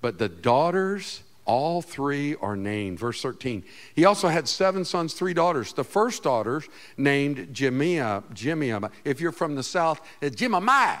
But 0.00 0.18
the 0.18 0.28
daughters, 0.28 1.22
all 1.44 1.82
three 1.82 2.36
are 2.36 2.56
named. 2.56 2.98
Verse 2.98 3.20
13. 3.20 3.64
He 3.94 4.04
also 4.04 4.28
had 4.28 4.46
seven 4.48 4.84
sons, 4.84 5.14
three 5.14 5.34
daughters. 5.34 5.72
The 5.72 5.84
first 5.84 6.22
daughter 6.22 6.62
named 6.96 7.48
Jemiah. 7.52 8.22
Jemiah. 8.32 8.90
If 9.04 9.20
you're 9.20 9.32
from 9.32 9.56
the 9.56 9.62
south, 9.62 10.00
it's 10.20 10.36
Jemimiah. 10.36 11.00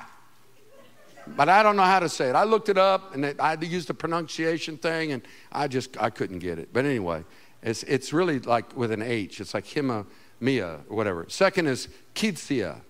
But 1.36 1.48
I 1.48 1.62
don't 1.62 1.76
know 1.76 1.84
how 1.84 2.00
to 2.00 2.08
say 2.08 2.28
it. 2.28 2.34
I 2.34 2.44
looked 2.44 2.68
it 2.68 2.78
up 2.78 3.14
and 3.14 3.24
it, 3.24 3.40
I 3.40 3.54
used 3.54 3.88
the 3.88 3.94
pronunciation 3.94 4.76
thing 4.76 5.12
and 5.12 5.22
I 5.52 5.68
just 5.68 6.00
I 6.00 6.10
couldn't 6.10 6.40
get 6.40 6.58
it. 6.58 6.70
But 6.72 6.84
anyway, 6.84 7.24
it's 7.62 7.84
it's 7.84 8.12
really 8.12 8.40
like 8.40 8.76
with 8.76 8.90
an 8.90 9.02
H. 9.02 9.40
It's 9.40 9.54
like 9.54 9.64
Hima 9.64 10.04
Mia 10.40 10.80
or 10.88 10.96
whatever. 10.96 11.26
Second 11.28 11.68
is 11.68 11.88
Keziah. 12.14 12.80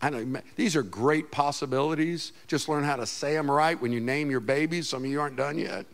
I 0.00 0.10
know 0.10 0.40
these 0.54 0.76
are 0.76 0.82
great 0.82 1.32
possibilities. 1.32 2.32
Just 2.46 2.68
learn 2.68 2.84
how 2.84 2.96
to 2.96 3.06
say 3.06 3.32
them 3.32 3.50
right 3.50 3.80
when 3.80 3.90
you 3.90 4.00
name 4.00 4.30
your 4.30 4.40
babies. 4.40 4.88
Some 4.88 5.04
of 5.04 5.10
you 5.10 5.20
aren't 5.20 5.36
done 5.36 5.58
yet. 5.58 5.86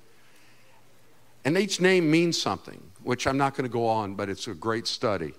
And 1.45 1.57
each 1.57 1.81
name 1.81 2.11
means 2.11 2.41
something, 2.41 2.81
which 3.03 3.27
I'm 3.27 3.39
not 3.39 3.55
going 3.55 3.69
to 3.69 3.73
go 3.73 3.87
on, 3.87 4.15
but 4.15 4.29
it's 4.29 4.47
a 4.47 4.55
great 4.55 4.87
study. 4.87 5.33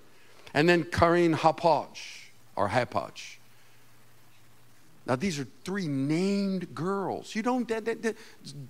And 0.54 0.68
then 0.68 0.84
Keren 0.84 1.34
Happuch 1.34 1.98
or 2.56 2.68
Hapach. 2.68 3.36
Now, 5.06 5.16
these 5.16 5.38
are 5.40 5.46
three 5.64 5.88
named 5.88 6.74
girls. 6.74 7.34
You 7.34 7.42
don't, 7.42 7.66
that, 7.68 7.84
that, 7.86 8.02
that, 8.02 8.16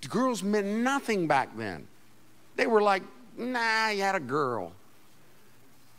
girls 0.09 0.42
meant 0.42 0.66
nothing 0.66 1.27
back 1.27 1.57
then. 1.57 1.87
They 2.57 2.66
were 2.66 2.81
like, 2.81 3.03
nah, 3.37 3.88
you 3.88 4.03
had 4.03 4.14
a 4.14 4.21
girl. 4.21 4.73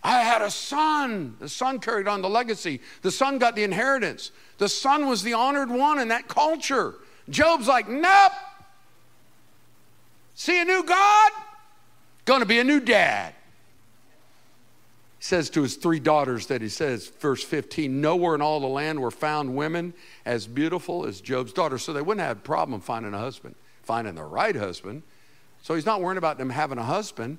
I 0.03 0.19
had 0.21 0.41
a 0.41 0.51
son. 0.51 1.35
The 1.39 1.47
son 1.47 1.79
carried 1.79 2.07
on 2.07 2.21
the 2.21 2.29
legacy. 2.29 2.81
The 3.03 3.11
son 3.11 3.37
got 3.37 3.55
the 3.55 3.63
inheritance. 3.63 4.31
The 4.57 4.67
son 4.67 5.07
was 5.07 5.23
the 5.23 5.33
honored 5.33 5.69
one 5.69 5.99
in 5.99 6.09
that 6.09 6.27
culture. 6.27 6.95
Job's 7.29 7.67
like, 7.67 7.87
nope. 7.87 8.31
See 10.35 10.59
a 10.59 10.65
new 10.65 10.83
God? 10.83 11.31
Gonna 12.25 12.45
be 12.45 12.59
a 12.59 12.63
new 12.63 12.79
dad. 12.79 13.33
He 15.19 15.25
says 15.25 15.49
to 15.51 15.61
his 15.61 15.75
three 15.75 15.99
daughters 15.99 16.47
that 16.47 16.61
he 16.61 16.69
says, 16.69 17.07
verse 17.07 17.43
15, 17.43 18.01
nowhere 18.01 18.35
in 18.35 18.41
all 18.41 18.59
the 18.59 18.67
land 18.67 18.99
were 18.99 19.11
found 19.11 19.55
women 19.55 19.93
as 20.25 20.47
beautiful 20.47 21.05
as 21.05 21.21
Job's 21.21 21.53
daughter. 21.53 21.77
So 21.77 21.93
they 21.93 22.01
wouldn't 22.01 22.25
have 22.25 22.37
a 22.37 22.41
problem 22.41 22.81
finding 22.81 23.13
a 23.13 23.19
husband, 23.19 23.55
finding 23.83 24.15
the 24.15 24.23
right 24.23 24.55
husband. 24.55 25.03
So 25.61 25.75
he's 25.75 25.85
not 25.85 26.01
worrying 26.01 26.17
about 26.17 26.37
them 26.37 26.49
having 26.49 26.77
a 26.77 26.83
husband. 26.83 27.37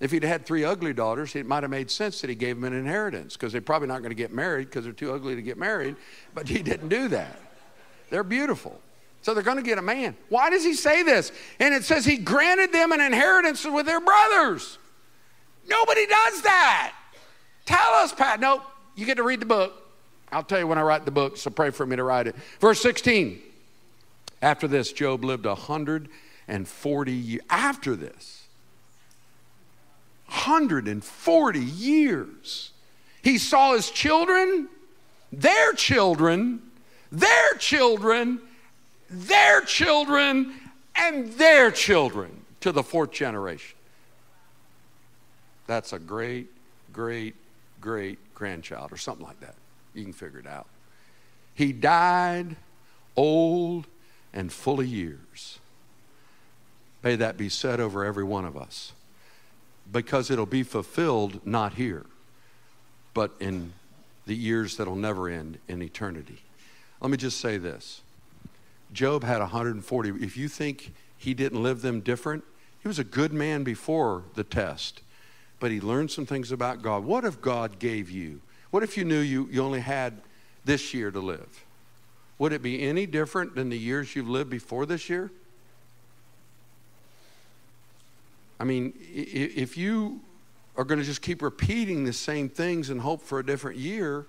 If 0.00 0.10
he'd 0.10 0.24
had 0.24 0.46
three 0.46 0.64
ugly 0.64 0.94
daughters, 0.94 1.36
it 1.36 1.46
might 1.46 1.62
have 1.62 1.70
made 1.70 1.90
sense 1.90 2.22
that 2.22 2.30
he 2.30 2.34
gave 2.34 2.56
them 2.56 2.64
an 2.64 2.72
inheritance 2.72 3.34
because 3.34 3.52
they're 3.52 3.60
probably 3.60 3.88
not 3.88 3.98
going 3.98 4.10
to 4.10 4.16
get 4.16 4.32
married 4.32 4.68
because 4.68 4.84
they're 4.84 4.92
too 4.92 5.12
ugly 5.12 5.34
to 5.36 5.42
get 5.42 5.58
married. 5.58 5.96
But 6.34 6.48
he 6.48 6.62
didn't 6.62 6.88
do 6.88 7.08
that. 7.08 7.38
They're 8.08 8.24
beautiful. 8.24 8.80
So 9.22 9.34
they're 9.34 9.42
going 9.42 9.56
to 9.56 9.62
get 9.62 9.78
a 9.78 9.82
man. 9.82 10.16
Why 10.28 10.50
does 10.50 10.64
he 10.64 10.74
say 10.74 11.02
this? 11.02 11.32
And 11.60 11.72
it 11.72 11.84
says 11.84 12.04
he 12.04 12.16
granted 12.16 12.72
them 12.72 12.92
an 12.92 13.00
inheritance 13.00 13.64
with 13.64 13.86
their 13.86 14.00
brothers. 14.00 14.78
Nobody 15.68 16.06
does 16.06 16.42
that. 16.42 16.92
Tell 17.64 17.92
us, 17.94 18.12
Pat. 18.12 18.40
Nope. 18.40 18.62
You 18.96 19.06
get 19.06 19.16
to 19.16 19.22
read 19.22 19.40
the 19.40 19.46
book. 19.46 19.74
I'll 20.32 20.42
tell 20.42 20.58
you 20.58 20.66
when 20.66 20.78
I 20.78 20.82
write 20.82 21.04
the 21.04 21.10
book, 21.10 21.36
so 21.36 21.50
pray 21.50 21.70
for 21.70 21.86
me 21.86 21.96
to 21.96 22.02
write 22.02 22.26
it. 22.26 22.34
Verse 22.58 22.80
16. 22.80 23.40
After 24.40 24.66
this, 24.66 24.92
Job 24.92 25.24
lived 25.24 25.46
140 25.46 27.12
years. 27.12 27.42
After 27.48 27.94
this, 27.94 28.48
140 30.26 31.60
years. 31.60 32.72
He 33.22 33.38
saw 33.38 33.74
his 33.74 33.90
children, 33.90 34.68
their 35.30 35.74
children, 35.74 36.62
their 37.12 37.54
children, 37.58 38.40
their 39.12 39.60
children, 39.62 40.54
and 40.94 41.32
their 41.32 41.70
children 41.70 42.44
to 42.60 42.72
the 42.72 42.82
fourth 42.82 43.12
generation. 43.12 43.76
That's 45.66 45.92
a 45.92 45.98
great, 45.98 46.48
great, 46.92 47.34
great 47.80 48.18
grandchild 48.34 48.92
or 48.92 48.96
something 48.96 49.26
like 49.26 49.40
that. 49.40 49.54
You 49.94 50.04
can 50.04 50.12
figure 50.12 50.38
it 50.40 50.46
out. 50.46 50.66
He 51.54 51.72
died 51.72 52.56
old 53.16 53.86
and 54.32 54.52
full 54.52 54.80
of 54.80 54.86
years. 54.86 55.58
May 57.02 57.16
that 57.16 57.36
be 57.36 57.48
said 57.48 57.80
over 57.80 58.04
every 58.04 58.24
one 58.24 58.44
of 58.44 58.56
us 58.56 58.92
because 59.90 60.30
it'll 60.30 60.46
be 60.46 60.62
fulfilled 60.62 61.44
not 61.46 61.74
here, 61.74 62.06
but 63.12 63.32
in 63.40 63.72
the 64.26 64.34
years 64.34 64.76
that'll 64.76 64.96
never 64.96 65.28
end 65.28 65.58
in 65.68 65.82
eternity. 65.82 66.38
Let 67.00 67.10
me 67.10 67.16
just 67.16 67.40
say 67.40 67.58
this 67.58 68.02
Job 68.92 69.24
had 69.24 69.40
140. 69.40 70.10
If 70.24 70.36
you 70.36 70.48
think 70.48 70.92
he 71.16 71.34
didn't 71.34 71.62
live 71.62 71.82
them 71.82 72.00
different, 72.00 72.44
he 72.80 72.88
was 72.88 72.98
a 72.98 73.04
good 73.04 73.32
man 73.32 73.62
before 73.62 74.24
the 74.34 74.44
test, 74.44 75.02
but 75.60 75.70
he 75.70 75.80
learned 75.80 76.10
some 76.10 76.26
things 76.26 76.50
about 76.50 76.82
God. 76.82 77.04
What 77.04 77.24
if 77.24 77.40
God 77.40 77.78
gave 77.78 78.10
you? 78.10 78.40
What 78.70 78.82
if 78.82 78.96
you 78.96 79.04
knew 79.04 79.20
you, 79.20 79.48
you 79.50 79.62
only 79.62 79.80
had 79.80 80.20
this 80.64 80.92
year 80.92 81.10
to 81.10 81.20
live? 81.20 81.64
Would 82.38 82.52
it 82.52 82.62
be 82.62 82.82
any 82.82 83.06
different 83.06 83.54
than 83.54 83.68
the 83.68 83.78
years 83.78 84.16
you've 84.16 84.28
lived 84.28 84.50
before 84.50 84.84
this 84.84 85.08
year? 85.08 85.30
I 88.58 88.64
mean, 88.64 88.94
if 89.12 89.76
you 89.76 90.20
are 90.76 90.84
going 90.84 90.98
to 90.98 91.06
just 91.06 91.22
keep 91.22 91.42
repeating 91.42 92.04
the 92.04 92.12
same 92.12 92.48
things 92.48 92.90
and 92.90 93.00
hope 93.00 93.22
for 93.22 93.38
a 93.38 93.46
different 93.46 93.78
year, 93.78 94.26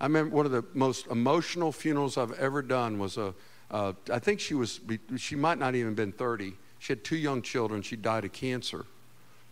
I 0.00 0.04
remember 0.06 0.34
one 0.34 0.44
of 0.44 0.52
the 0.52 0.64
most 0.74 1.06
emotional 1.06 1.72
funerals 1.72 2.18
I've 2.18 2.32
ever 2.32 2.60
done 2.60 2.98
was 2.98 3.16
a, 3.16 3.34
Uh, 3.70 3.92
I 4.12 4.18
think 4.18 4.40
she 4.40 4.54
was, 4.54 4.80
she 5.16 5.34
might 5.34 5.58
not 5.58 5.74
even 5.74 5.94
been 5.94 6.12
30. 6.12 6.54
She 6.78 6.92
had 6.92 7.04
two 7.04 7.16
young 7.16 7.42
children. 7.42 7.82
She 7.82 7.96
died 7.96 8.24
of 8.24 8.32
cancer. 8.32 8.86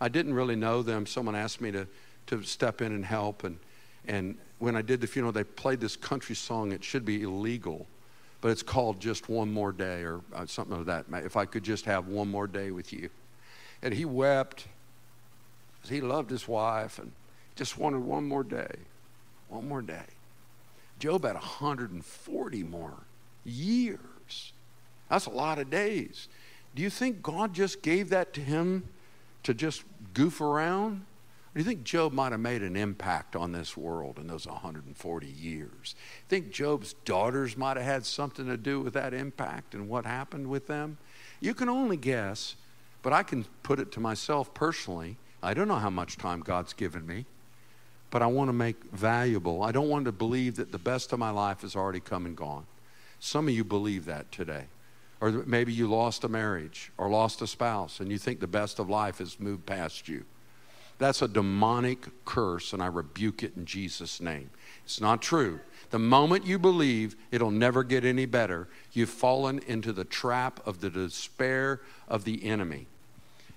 I 0.01 0.09
didn't 0.09 0.35
really 0.35 0.57
know 0.57 0.83
them. 0.83 1.07
Someone 1.07 1.35
asked 1.35 1.61
me 1.61 1.73
to, 1.73 1.87
to 2.27 2.43
step 2.43 2.81
in 2.81 2.93
and 2.93 3.05
help. 3.05 3.45
And, 3.45 3.59
and 4.07 4.37
when 4.59 4.77
I 4.77 4.83
did 4.83 5.01
the 5.01 5.07
funeral, 5.07 5.33
they 5.33 5.45
played 5.45 5.81
this 5.81 5.97
country 5.97 6.35
song. 6.35 6.73
It 6.73 6.85
should 6.85 7.05
be 7.05 7.23
illegal, 7.23 7.87
but 8.41 8.49
it's 8.49 8.62
called 8.62 9.01
Just 9.01 9.29
One 9.29 9.53
More 9.53 9.73
Day 9.73 10.03
or 10.03 10.21
uh, 10.35 10.47
something 10.47 10.85
like 10.85 10.87
that. 10.87 11.25
If 11.25 11.37
I 11.37 11.45
could 11.45 11.65
just 11.65 11.85
have 11.87 12.07
one 12.07 12.29
more 12.29 12.47
day 12.47 12.71
with 12.71 12.93
you. 12.93 13.11
And 13.83 13.93
he 13.93 14.05
wept 14.05 14.67
he 15.89 16.01
loved 16.01 16.31
his 16.31 16.49
wife 16.49 16.99
and 16.99 17.12
just 17.57 17.79
wanted 17.79 18.01
one 18.01 18.27
more 18.27 18.45
day. 18.45 18.75
One 19.49 19.69
more 19.69 19.83
day. 19.83 20.07
Job 20.99 21.25
had 21.25 21.35
140 21.35 22.62
more 22.65 22.95
years. 23.45 24.53
That's 25.09 25.26
a 25.26 25.30
lot 25.30 25.59
of 25.59 25.70
days. 25.70 26.28
Do 26.74 26.82
you 26.82 26.90
think 26.90 27.22
God 27.22 27.55
just 27.55 27.82
gave 27.82 28.11
that 28.11 28.32
to 28.34 28.40
him 28.40 28.88
to 29.45 29.55
just 29.55 29.84
goof 30.12 30.40
around? 30.40 31.05
Do 31.55 31.61
you 31.61 31.64
think 31.64 31.84
Job 31.84 32.12
might 32.12 32.32
have 32.32 32.40
made 32.40 32.62
an 32.62 32.74
impact 32.74 33.36
on 33.36 33.53
this 33.53 33.76
world 33.76 34.18
in 34.18 34.26
those 34.26 34.45
140 34.45 35.26
years? 35.26 35.95
Think 36.28 36.51
Job's 36.51 36.95
daughters 37.05 37.57
might 37.57 37.76
have 37.76 37.86
had 37.86 38.05
something 38.05 38.47
to 38.47 38.57
do 38.57 38.80
with 38.80 38.95
that 38.95 39.14
impact 39.14 39.74
and 39.74 39.88
what 39.88 40.05
happened 40.05 40.49
with 40.49 40.66
them? 40.66 40.99
You 41.40 41.55
can 41.55 41.68
only 41.68 41.97
guess, 41.97 42.57
but 43.03 43.12
I 43.12 43.22
can 43.22 43.45
put 43.62 43.78
it 43.78 43.92
to 43.92 44.01
myself 44.01 44.53
personally. 44.53 45.16
I 45.45 45.55
don't 45.55 45.68
know 45.68 45.76
how 45.76 45.90
much 45.90 46.16
time 46.16 46.40
God's 46.40 46.72
given 46.72 47.07
me, 47.07 47.24
but 48.11 48.20
I 48.20 48.26
want 48.26 48.49
to 48.49 48.53
make 48.53 48.82
valuable. 48.92 49.62
I 49.62 49.70
don't 49.70 49.88
want 49.88 50.07
to 50.07 50.12
believe 50.12 50.57
that 50.57 50.72
the 50.72 50.78
best 50.78 51.12
of 51.12 51.20
my 51.20 51.30
life 51.30 51.61
has 51.61 51.76
already 51.76 52.01
come 52.01 52.26
and 52.26 52.36
gone. 52.36 52.66
Some 53.25 53.49
of 53.49 53.55
you 53.55 53.64
believe 53.64 54.05
that 54.05 54.31
today. 54.31 54.64
Or 55.18 55.31
maybe 55.31 55.72
you 55.72 55.87
lost 55.87 56.25
a 56.25 56.29
marriage 56.29 56.93
or 56.99 57.09
lost 57.09 57.41
a 57.41 57.47
spouse 57.47 58.01
and 58.01 58.12
you 58.12 58.18
think 58.18 58.39
the 58.39 58.47
best 58.47 58.79
of 58.79 58.91
life 58.91 59.16
has 59.16 59.41
moved 59.41 59.64
past 59.64 60.09
you. 60.09 60.25
That's 60.99 61.22
a 61.22 61.27
demonic 61.27 62.07
curse, 62.27 62.75
and 62.75 62.83
I 62.83 62.87
rebuke 62.87 63.43
it 63.43 63.57
in 63.57 63.64
Jesus' 63.64 64.20
name. 64.20 64.51
It's 64.85 65.01
not 65.01 65.22
true. 65.22 65.59
The 65.89 65.99
moment 65.99 66.45
you 66.45 66.59
believe 66.59 67.16
it'll 67.31 67.51
never 67.51 67.83
get 67.83 68.05
any 68.05 68.27
better, 68.27 68.68
you've 68.93 69.09
fallen 69.09 69.59
into 69.66 69.95
the 69.95 70.05
trap 70.05 70.61
of 70.66 70.83
the 70.83 70.91
despair 70.91 71.81
of 72.07 72.25
the 72.25 72.45
enemy 72.45 72.87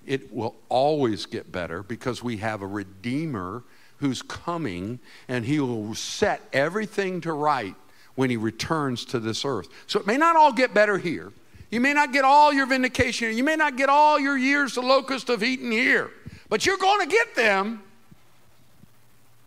it 0.05 0.33
will 0.33 0.55
always 0.69 1.25
get 1.25 1.51
better 1.51 1.83
because 1.83 2.23
we 2.23 2.37
have 2.37 2.61
a 2.61 2.67
Redeemer 2.67 3.61
who's 3.97 4.21
coming 4.21 4.99
and 5.27 5.43
he 5.43 5.59
will 5.59 5.93
set 5.93 6.41
everything 6.53 7.19
to 7.19 7.33
right 7.33 7.75
when 8.17 8.29
he 8.29 8.35
returns 8.35 9.05
to 9.05 9.19
this 9.19 9.45
earth. 9.45 9.69
So 9.87 10.01
it 10.01 10.05
may 10.05 10.17
not 10.17 10.35
all 10.35 10.51
get 10.51 10.73
better 10.73 10.97
here. 10.97 11.31
You 11.71 11.79
may 11.79 11.93
not 11.93 12.11
get 12.11 12.25
all 12.25 12.51
your 12.51 12.65
vindication. 12.65 13.37
You 13.37 13.45
may 13.45 13.55
not 13.55 13.77
get 13.77 13.87
all 13.87 14.19
your 14.19 14.37
years 14.37 14.75
the 14.75 14.81
locust 14.81 15.29
of 15.29 15.41
eaten 15.41 15.71
here. 15.71 16.11
But 16.49 16.65
you're 16.65 16.77
going 16.77 17.07
to 17.07 17.13
get 17.13 17.35
them 17.35 17.81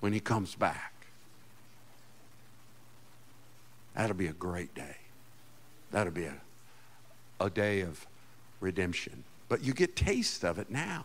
when 0.01 0.15
he 0.15 0.21
comes 0.21 0.55
back. 0.55 0.95
That'll 3.95 4.17
be 4.17 4.29
a 4.29 4.33
great 4.33 4.75
day. 4.75 4.97
That'll 5.91 6.13
be 6.13 6.25
a, 6.25 6.37
a 7.39 7.51
day 7.51 7.83
of 7.83 8.07
redemption 8.61 9.25
but 9.51 9.65
you 9.65 9.75
get 9.75 9.97
taste 9.97 10.45
of 10.45 10.59
it 10.59 10.71
now. 10.71 11.05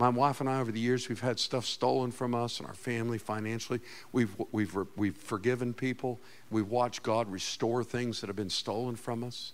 My 0.00 0.08
wife 0.08 0.40
and 0.40 0.48
I, 0.48 0.60
over 0.60 0.72
the 0.72 0.80
years, 0.80 1.10
we've 1.10 1.20
had 1.20 1.38
stuff 1.38 1.66
stolen 1.66 2.10
from 2.10 2.34
us 2.34 2.58
and 2.58 2.66
our 2.66 2.72
family 2.72 3.18
financially. 3.18 3.80
We've, 4.12 4.34
we've, 4.50 4.74
we've 4.96 5.14
forgiven 5.14 5.74
people. 5.74 6.18
We've 6.50 6.70
watched 6.70 7.02
God 7.02 7.30
restore 7.30 7.84
things 7.84 8.22
that 8.22 8.28
have 8.28 8.34
been 8.34 8.48
stolen 8.48 8.96
from 8.96 9.22
us. 9.22 9.52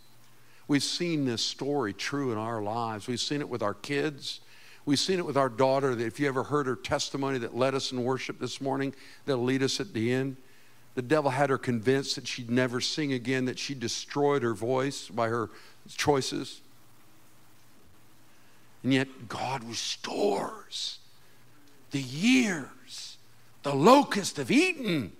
We've 0.69 0.85
seen 0.85 1.25
this 1.25 1.43
story 1.43 1.93
true 1.93 2.31
in 2.31 2.39
our 2.39 2.63
lives. 2.63 3.09
We've 3.09 3.19
seen 3.19 3.41
it 3.41 3.49
with 3.49 3.61
our 3.61 3.75
kids. 3.75 4.39
We've 4.85 5.01
seen 5.01 5.19
it 5.19 5.27
with 5.27 5.37
our 5.37 5.49
daughter. 5.49 5.97
That 5.97 6.07
if 6.07 6.21
you 6.21 6.29
ever 6.29 6.45
heard 6.45 6.69
her 6.69 6.77
testimony 6.77 7.39
that 7.39 7.57
led 7.57 7.75
us 7.75 7.91
in 7.91 8.05
worship 8.05 8.39
this 8.39 8.61
morning, 8.61 8.95
that'll 9.25 9.43
lead 9.43 9.65
us 9.65 9.81
at 9.81 9.95
the 9.95 10.13
end. 10.13 10.37
The 10.95 11.03
devil 11.03 11.33
had 11.33 11.51
her 11.51 11.59
convinced 11.59 12.15
that 12.15 12.29
she'd 12.29 12.53
never 12.53 12.81
sing 12.81 13.13
again, 13.13 13.47
that 13.47 13.59
she 13.59 13.75
destroyed 13.75 14.45
her 14.45 14.55
voice 14.55 15.09
by 15.09 15.27
her 15.27 15.51
choices. 15.89 16.61
And 18.87 18.95
yet, 18.95 19.29
God 19.29 19.65
restores 19.65 21.01
the 21.91 22.01
years 22.01 23.17
the 23.65 23.75
locust 23.75 24.37
have 24.37 24.49
eaten 24.49 25.11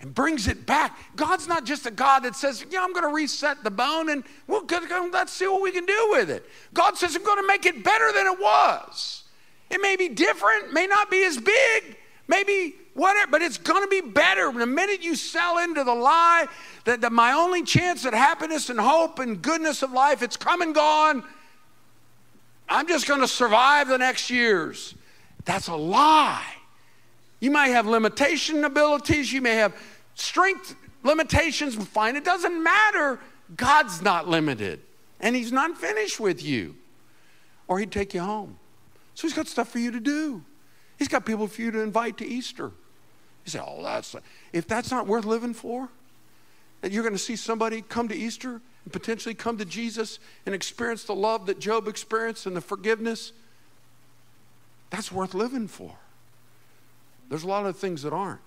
and 0.00 0.14
brings 0.14 0.48
it 0.48 0.64
back. 0.64 0.98
God's 1.14 1.46
not 1.46 1.66
just 1.66 1.84
a 1.84 1.90
God 1.90 2.20
that 2.20 2.34
says, 2.34 2.64
Yeah, 2.70 2.82
I'm 2.82 2.94
going 2.94 3.04
to 3.04 3.14
reset 3.14 3.62
the 3.62 3.70
bone 3.70 4.08
and 4.08 4.24
we'll 4.46 4.64
let's 5.12 5.30
see 5.30 5.46
what 5.46 5.60
we 5.60 5.72
can 5.72 5.84
do 5.84 6.08
with 6.12 6.30
it. 6.30 6.48
God 6.72 6.96
says, 6.96 7.14
I'm 7.14 7.22
going 7.22 7.38
to 7.38 7.46
make 7.46 7.66
it 7.66 7.84
better 7.84 8.12
than 8.12 8.28
it 8.28 8.40
was. 8.40 9.24
It 9.68 9.82
may 9.82 9.96
be 9.96 10.08
different, 10.08 10.72
may 10.72 10.86
not 10.86 11.10
be 11.10 11.22
as 11.22 11.36
big, 11.36 11.98
maybe 12.28 12.76
whatever, 12.94 13.30
but 13.30 13.42
it's 13.42 13.58
going 13.58 13.82
to 13.82 13.90
be 13.90 14.00
better. 14.10 14.50
The 14.50 14.64
minute 14.64 15.02
you 15.02 15.16
sell 15.16 15.58
into 15.58 15.84
the 15.84 15.94
lie 15.94 16.46
that, 16.86 17.02
that 17.02 17.12
my 17.12 17.32
only 17.32 17.62
chance 17.62 18.06
at 18.06 18.14
happiness 18.14 18.70
and 18.70 18.80
hope 18.80 19.18
and 19.18 19.42
goodness 19.42 19.82
of 19.82 19.92
life, 19.92 20.22
it's 20.22 20.38
come 20.38 20.62
and 20.62 20.74
gone, 20.74 21.22
I'm 22.68 22.88
just 22.88 23.06
going 23.06 23.20
to 23.20 23.28
survive 23.28 23.88
the 23.88 23.98
next 23.98 24.30
years. 24.30 24.94
That's 25.44 25.68
a 25.68 25.76
lie. 25.76 26.44
You 27.40 27.50
might 27.50 27.68
have 27.68 27.86
limitation 27.86 28.64
abilities, 28.64 29.32
you 29.32 29.40
may 29.40 29.54
have 29.54 29.74
strength 30.14 30.74
limitations, 31.02 31.74
fine. 31.74 32.16
It 32.16 32.24
doesn't 32.24 32.62
matter. 32.62 33.20
God's 33.54 34.02
not 34.02 34.28
limited, 34.28 34.80
and 35.20 35.36
He's 35.36 35.52
not 35.52 35.76
finished 35.76 36.18
with 36.18 36.42
you, 36.42 36.74
or 37.68 37.78
He'd 37.78 37.92
take 37.92 38.14
you 38.14 38.20
home. 38.20 38.58
So 39.14 39.26
He's 39.26 39.36
got 39.36 39.46
stuff 39.46 39.68
for 39.68 39.78
you 39.78 39.90
to 39.92 40.00
do. 40.00 40.42
He's 40.98 41.08
got 41.08 41.24
people 41.26 41.46
for 41.46 41.62
you 41.62 41.70
to 41.70 41.80
invite 41.80 42.16
to 42.18 42.26
Easter. 42.26 42.72
You 43.44 43.50
say, 43.50 43.60
oh, 43.64 43.82
that's, 43.82 44.16
if 44.52 44.66
that's 44.66 44.90
not 44.90 45.06
worth 45.06 45.24
living 45.24 45.54
for, 45.54 45.88
that 46.80 46.90
you're 46.90 47.02
going 47.02 47.14
to 47.14 47.18
see 47.18 47.36
somebody 47.36 47.82
come 47.82 48.08
to 48.08 48.16
Easter 48.16 48.60
and 48.86 48.92
potentially 48.92 49.34
come 49.34 49.58
to 49.58 49.64
Jesus 49.64 50.20
and 50.46 50.54
experience 50.54 51.02
the 51.02 51.14
love 51.14 51.46
that 51.46 51.58
Job 51.58 51.88
experienced 51.88 52.46
and 52.46 52.54
the 52.54 52.60
forgiveness, 52.60 53.32
that's 54.90 55.10
worth 55.10 55.34
living 55.34 55.66
for. 55.66 55.96
There's 57.28 57.42
a 57.42 57.48
lot 57.48 57.66
of 57.66 57.76
things 57.76 58.04
that 58.04 58.12
aren't. 58.12 58.40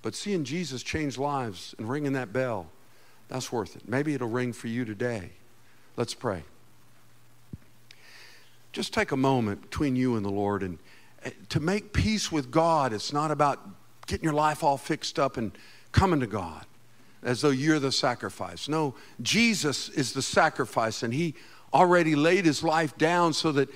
But 0.00 0.14
seeing 0.14 0.44
Jesus 0.44 0.82
change 0.82 1.18
lives 1.18 1.74
and 1.76 1.90
ringing 1.90 2.14
that 2.14 2.32
bell, 2.32 2.68
that's 3.28 3.52
worth 3.52 3.76
it. 3.76 3.86
Maybe 3.86 4.14
it'll 4.14 4.30
ring 4.30 4.54
for 4.54 4.68
you 4.68 4.86
today. 4.86 5.32
Let's 5.98 6.14
pray. 6.14 6.44
Just 8.72 8.94
take 8.94 9.12
a 9.12 9.16
moment 9.16 9.60
between 9.60 9.94
you 9.94 10.16
and 10.16 10.24
the 10.24 10.30
Lord 10.30 10.62
and 10.62 10.78
eh, 11.22 11.32
to 11.50 11.60
make 11.60 11.92
peace 11.92 12.32
with 12.32 12.50
God. 12.50 12.94
It's 12.94 13.12
not 13.12 13.30
about 13.30 13.60
getting 14.06 14.24
your 14.24 14.32
life 14.32 14.64
all 14.64 14.78
fixed 14.78 15.18
up 15.18 15.36
and 15.36 15.52
coming 15.92 16.20
to 16.20 16.26
God 16.26 16.64
as 17.24 17.40
though 17.40 17.50
you're 17.50 17.80
the 17.80 17.90
sacrifice. 17.90 18.68
No, 18.68 18.94
Jesus 19.22 19.88
is 19.88 20.12
the 20.12 20.22
sacrifice, 20.22 21.02
and 21.02 21.12
He 21.12 21.34
already 21.72 22.14
laid 22.14 22.44
His 22.44 22.62
life 22.62 22.96
down 22.96 23.32
so 23.32 23.50
that 23.52 23.68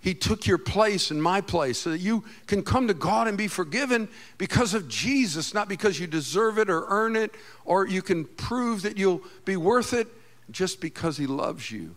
He 0.00 0.14
took 0.14 0.46
your 0.46 0.58
place 0.58 1.10
and 1.10 1.22
my 1.22 1.40
place 1.40 1.78
so 1.78 1.90
that 1.90 2.00
you 2.00 2.24
can 2.46 2.62
come 2.62 2.88
to 2.88 2.94
God 2.94 3.28
and 3.28 3.38
be 3.38 3.48
forgiven 3.48 4.08
because 4.36 4.74
of 4.74 4.88
Jesus, 4.88 5.54
not 5.54 5.68
because 5.68 5.98
you 5.98 6.06
deserve 6.06 6.58
it 6.58 6.68
or 6.68 6.84
earn 6.88 7.16
it 7.16 7.34
or 7.64 7.86
you 7.86 8.02
can 8.02 8.24
prove 8.24 8.82
that 8.82 8.98
you'll 8.98 9.22
be 9.44 9.56
worth 9.56 9.94
it, 9.94 10.08
just 10.50 10.80
because 10.80 11.16
He 11.16 11.26
loves 11.26 11.70
you. 11.70 11.94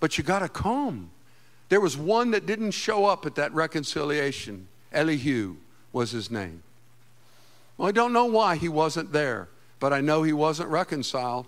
But 0.00 0.18
you 0.18 0.24
got 0.24 0.40
to 0.40 0.48
come. 0.48 1.10
There 1.68 1.80
was 1.80 1.96
one 1.96 2.30
that 2.32 2.46
didn't 2.46 2.70
show 2.72 3.06
up 3.06 3.26
at 3.26 3.34
that 3.34 3.52
reconciliation. 3.52 4.68
Elihu 4.92 5.56
was 5.92 6.12
his 6.12 6.30
name. 6.30 6.62
Well, 7.76 7.88
I 7.88 7.92
don't 7.92 8.12
know 8.12 8.24
why 8.24 8.56
he 8.56 8.68
wasn't 8.68 9.12
there 9.12 9.48
but 9.80 9.92
I 9.92 10.00
know 10.00 10.22
he 10.22 10.32
wasn't 10.32 10.68
reconciled 10.68 11.46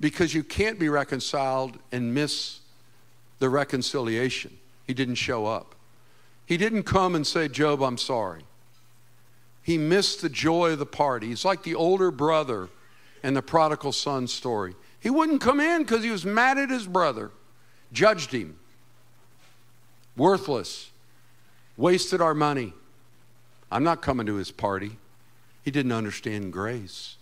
because 0.00 0.34
you 0.34 0.42
can't 0.42 0.78
be 0.78 0.88
reconciled 0.88 1.78
and 1.92 2.14
miss 2.14 2.60
the 3.38 3.48
reconciliation. 3.48 4.56
He 4.86 4.94
didn't 4.94 5.16
show 5.16 5.46
up. 5.46 5.74
He 6.46 6.56
didn't 6.56 6.82
come 6.82 7.14
and 7.14 7.26
say, 7.26 7.48
Job, 7.48 7.82
I'm 7.82 7.98
sorry. 7.98 8.42
He 9.62 9.78
missed 9.78 10.22
the 10.22 10.28
joy 10.28 10.72
of 10.72 10.78
the 10.78 10.86
party. 10.86 11.28
He's 11.28 11.44
like 11.44 11.62
the 11.62 11.74
older 11.74 12.10
brother 12.10 12.68
in 13.22 13.34
the 13.34 13.42
prodigal 13.42 13.92
son 13.92 14.26
story. 14.26 14.74
He 14.98 15.10
wouldn't 15.10 15.40
come 15.40 15.60
in 15.60 15.82
because 15.82 16.02
he 16.02 16.10
was 16.10 16.24
mad 16.24 16.58
at 16.58 16.70
his 16.70 16.86
brother, 16.86 17.30
judged 17.92 18.32
him, 18.32 18.56
worthless, 20.16 20.90
wasted 21.76 22.20
our 22.20 22.34
money. 22.34 22.72
I'm 23.70 23.84
not 23.84 24.02
coming 24.02 24.26
to 24.26 24.34
his 24.34 24.50
party. 24.50 24.98
He 25.64 25.70
didn't 25.70 25.92
understand 25.92 26.52
grace. 26.52 27.16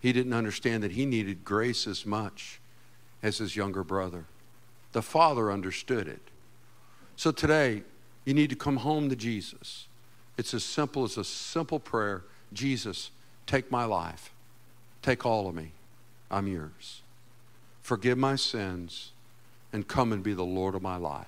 He 0.00 0.12
didn't 0.12 0.32
understand 0.32 0.82
that 0.82 0.92
he 0.92 1.06
needed 1.06 1.44
grace 1.44 1.86
as 1.86 2.06
much 2.06 2.60
as 3.22 3.38
his 3.38 3.54
younger 3.54 3.84
brother. 3.84 4.24
The 4.92 5.02
father 5.02 5.52
understood 5.52 6.08
it. 6.08 6.22
So 7.16 7.30
today, 7.30 7.82
you 8.24 8.34
need 8.34 8.50
to 8.50 8.56
come 8.56 8.78
home 8.78 9.08
to 9.10 9.16
Jesus. 9.16 9.86
It's 10.38 10.54
as 10.54 10.64
simple 10.64 11.04
as 11.04 11.18
a 11.18 11.24
simple 11.24 11.78
prayer 11.78 12.24
Jesus, 12.52 13.10
take 13.46 13.70
my 13.70 13.84
life, 13.84 14.32
take 15.02 15.24
all 15.24 15.48
of 15.48 15.54
me. 15.54 15.72
I'm 16.30 16.46
yours. 16.46 17.02
Forgive 17.82 18.18
my 18.18 18.36
sins 18.36 19.12
and 19.72 19.86
come 19.86 20.12
and 20.12 20.22
be 20.22 20.32
the 20.32 20.44
Lord 20.44 20.74
of 20.74 20.82
my 20.82 20.96
life. 20.96 21.26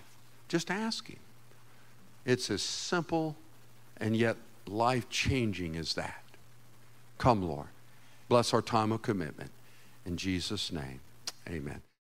Just 0.49 0.71
ask 0.71 1.09
Him. 1.09 1.19
It's 2.25 2.51
as 2.51 2.63
simple 2.63 3.37
and 3.99 4.17
yet 4.17 4.37
life 4.67 5.09
changing 5.09 5.77
as 5.77 5.95
that. 5.95 6.23
Come, 7.19 7.43
Lord. 7.43 7.69
Bless 8.33 8.55
our 8.55 8.63
time 8.63 8.93
of 8.93 9.03
commitment. 9.03 9.51
In 10.07 10.17
Jesus' 10.17 10.73
name, 10.73 11.01
amen. 11.47 11.83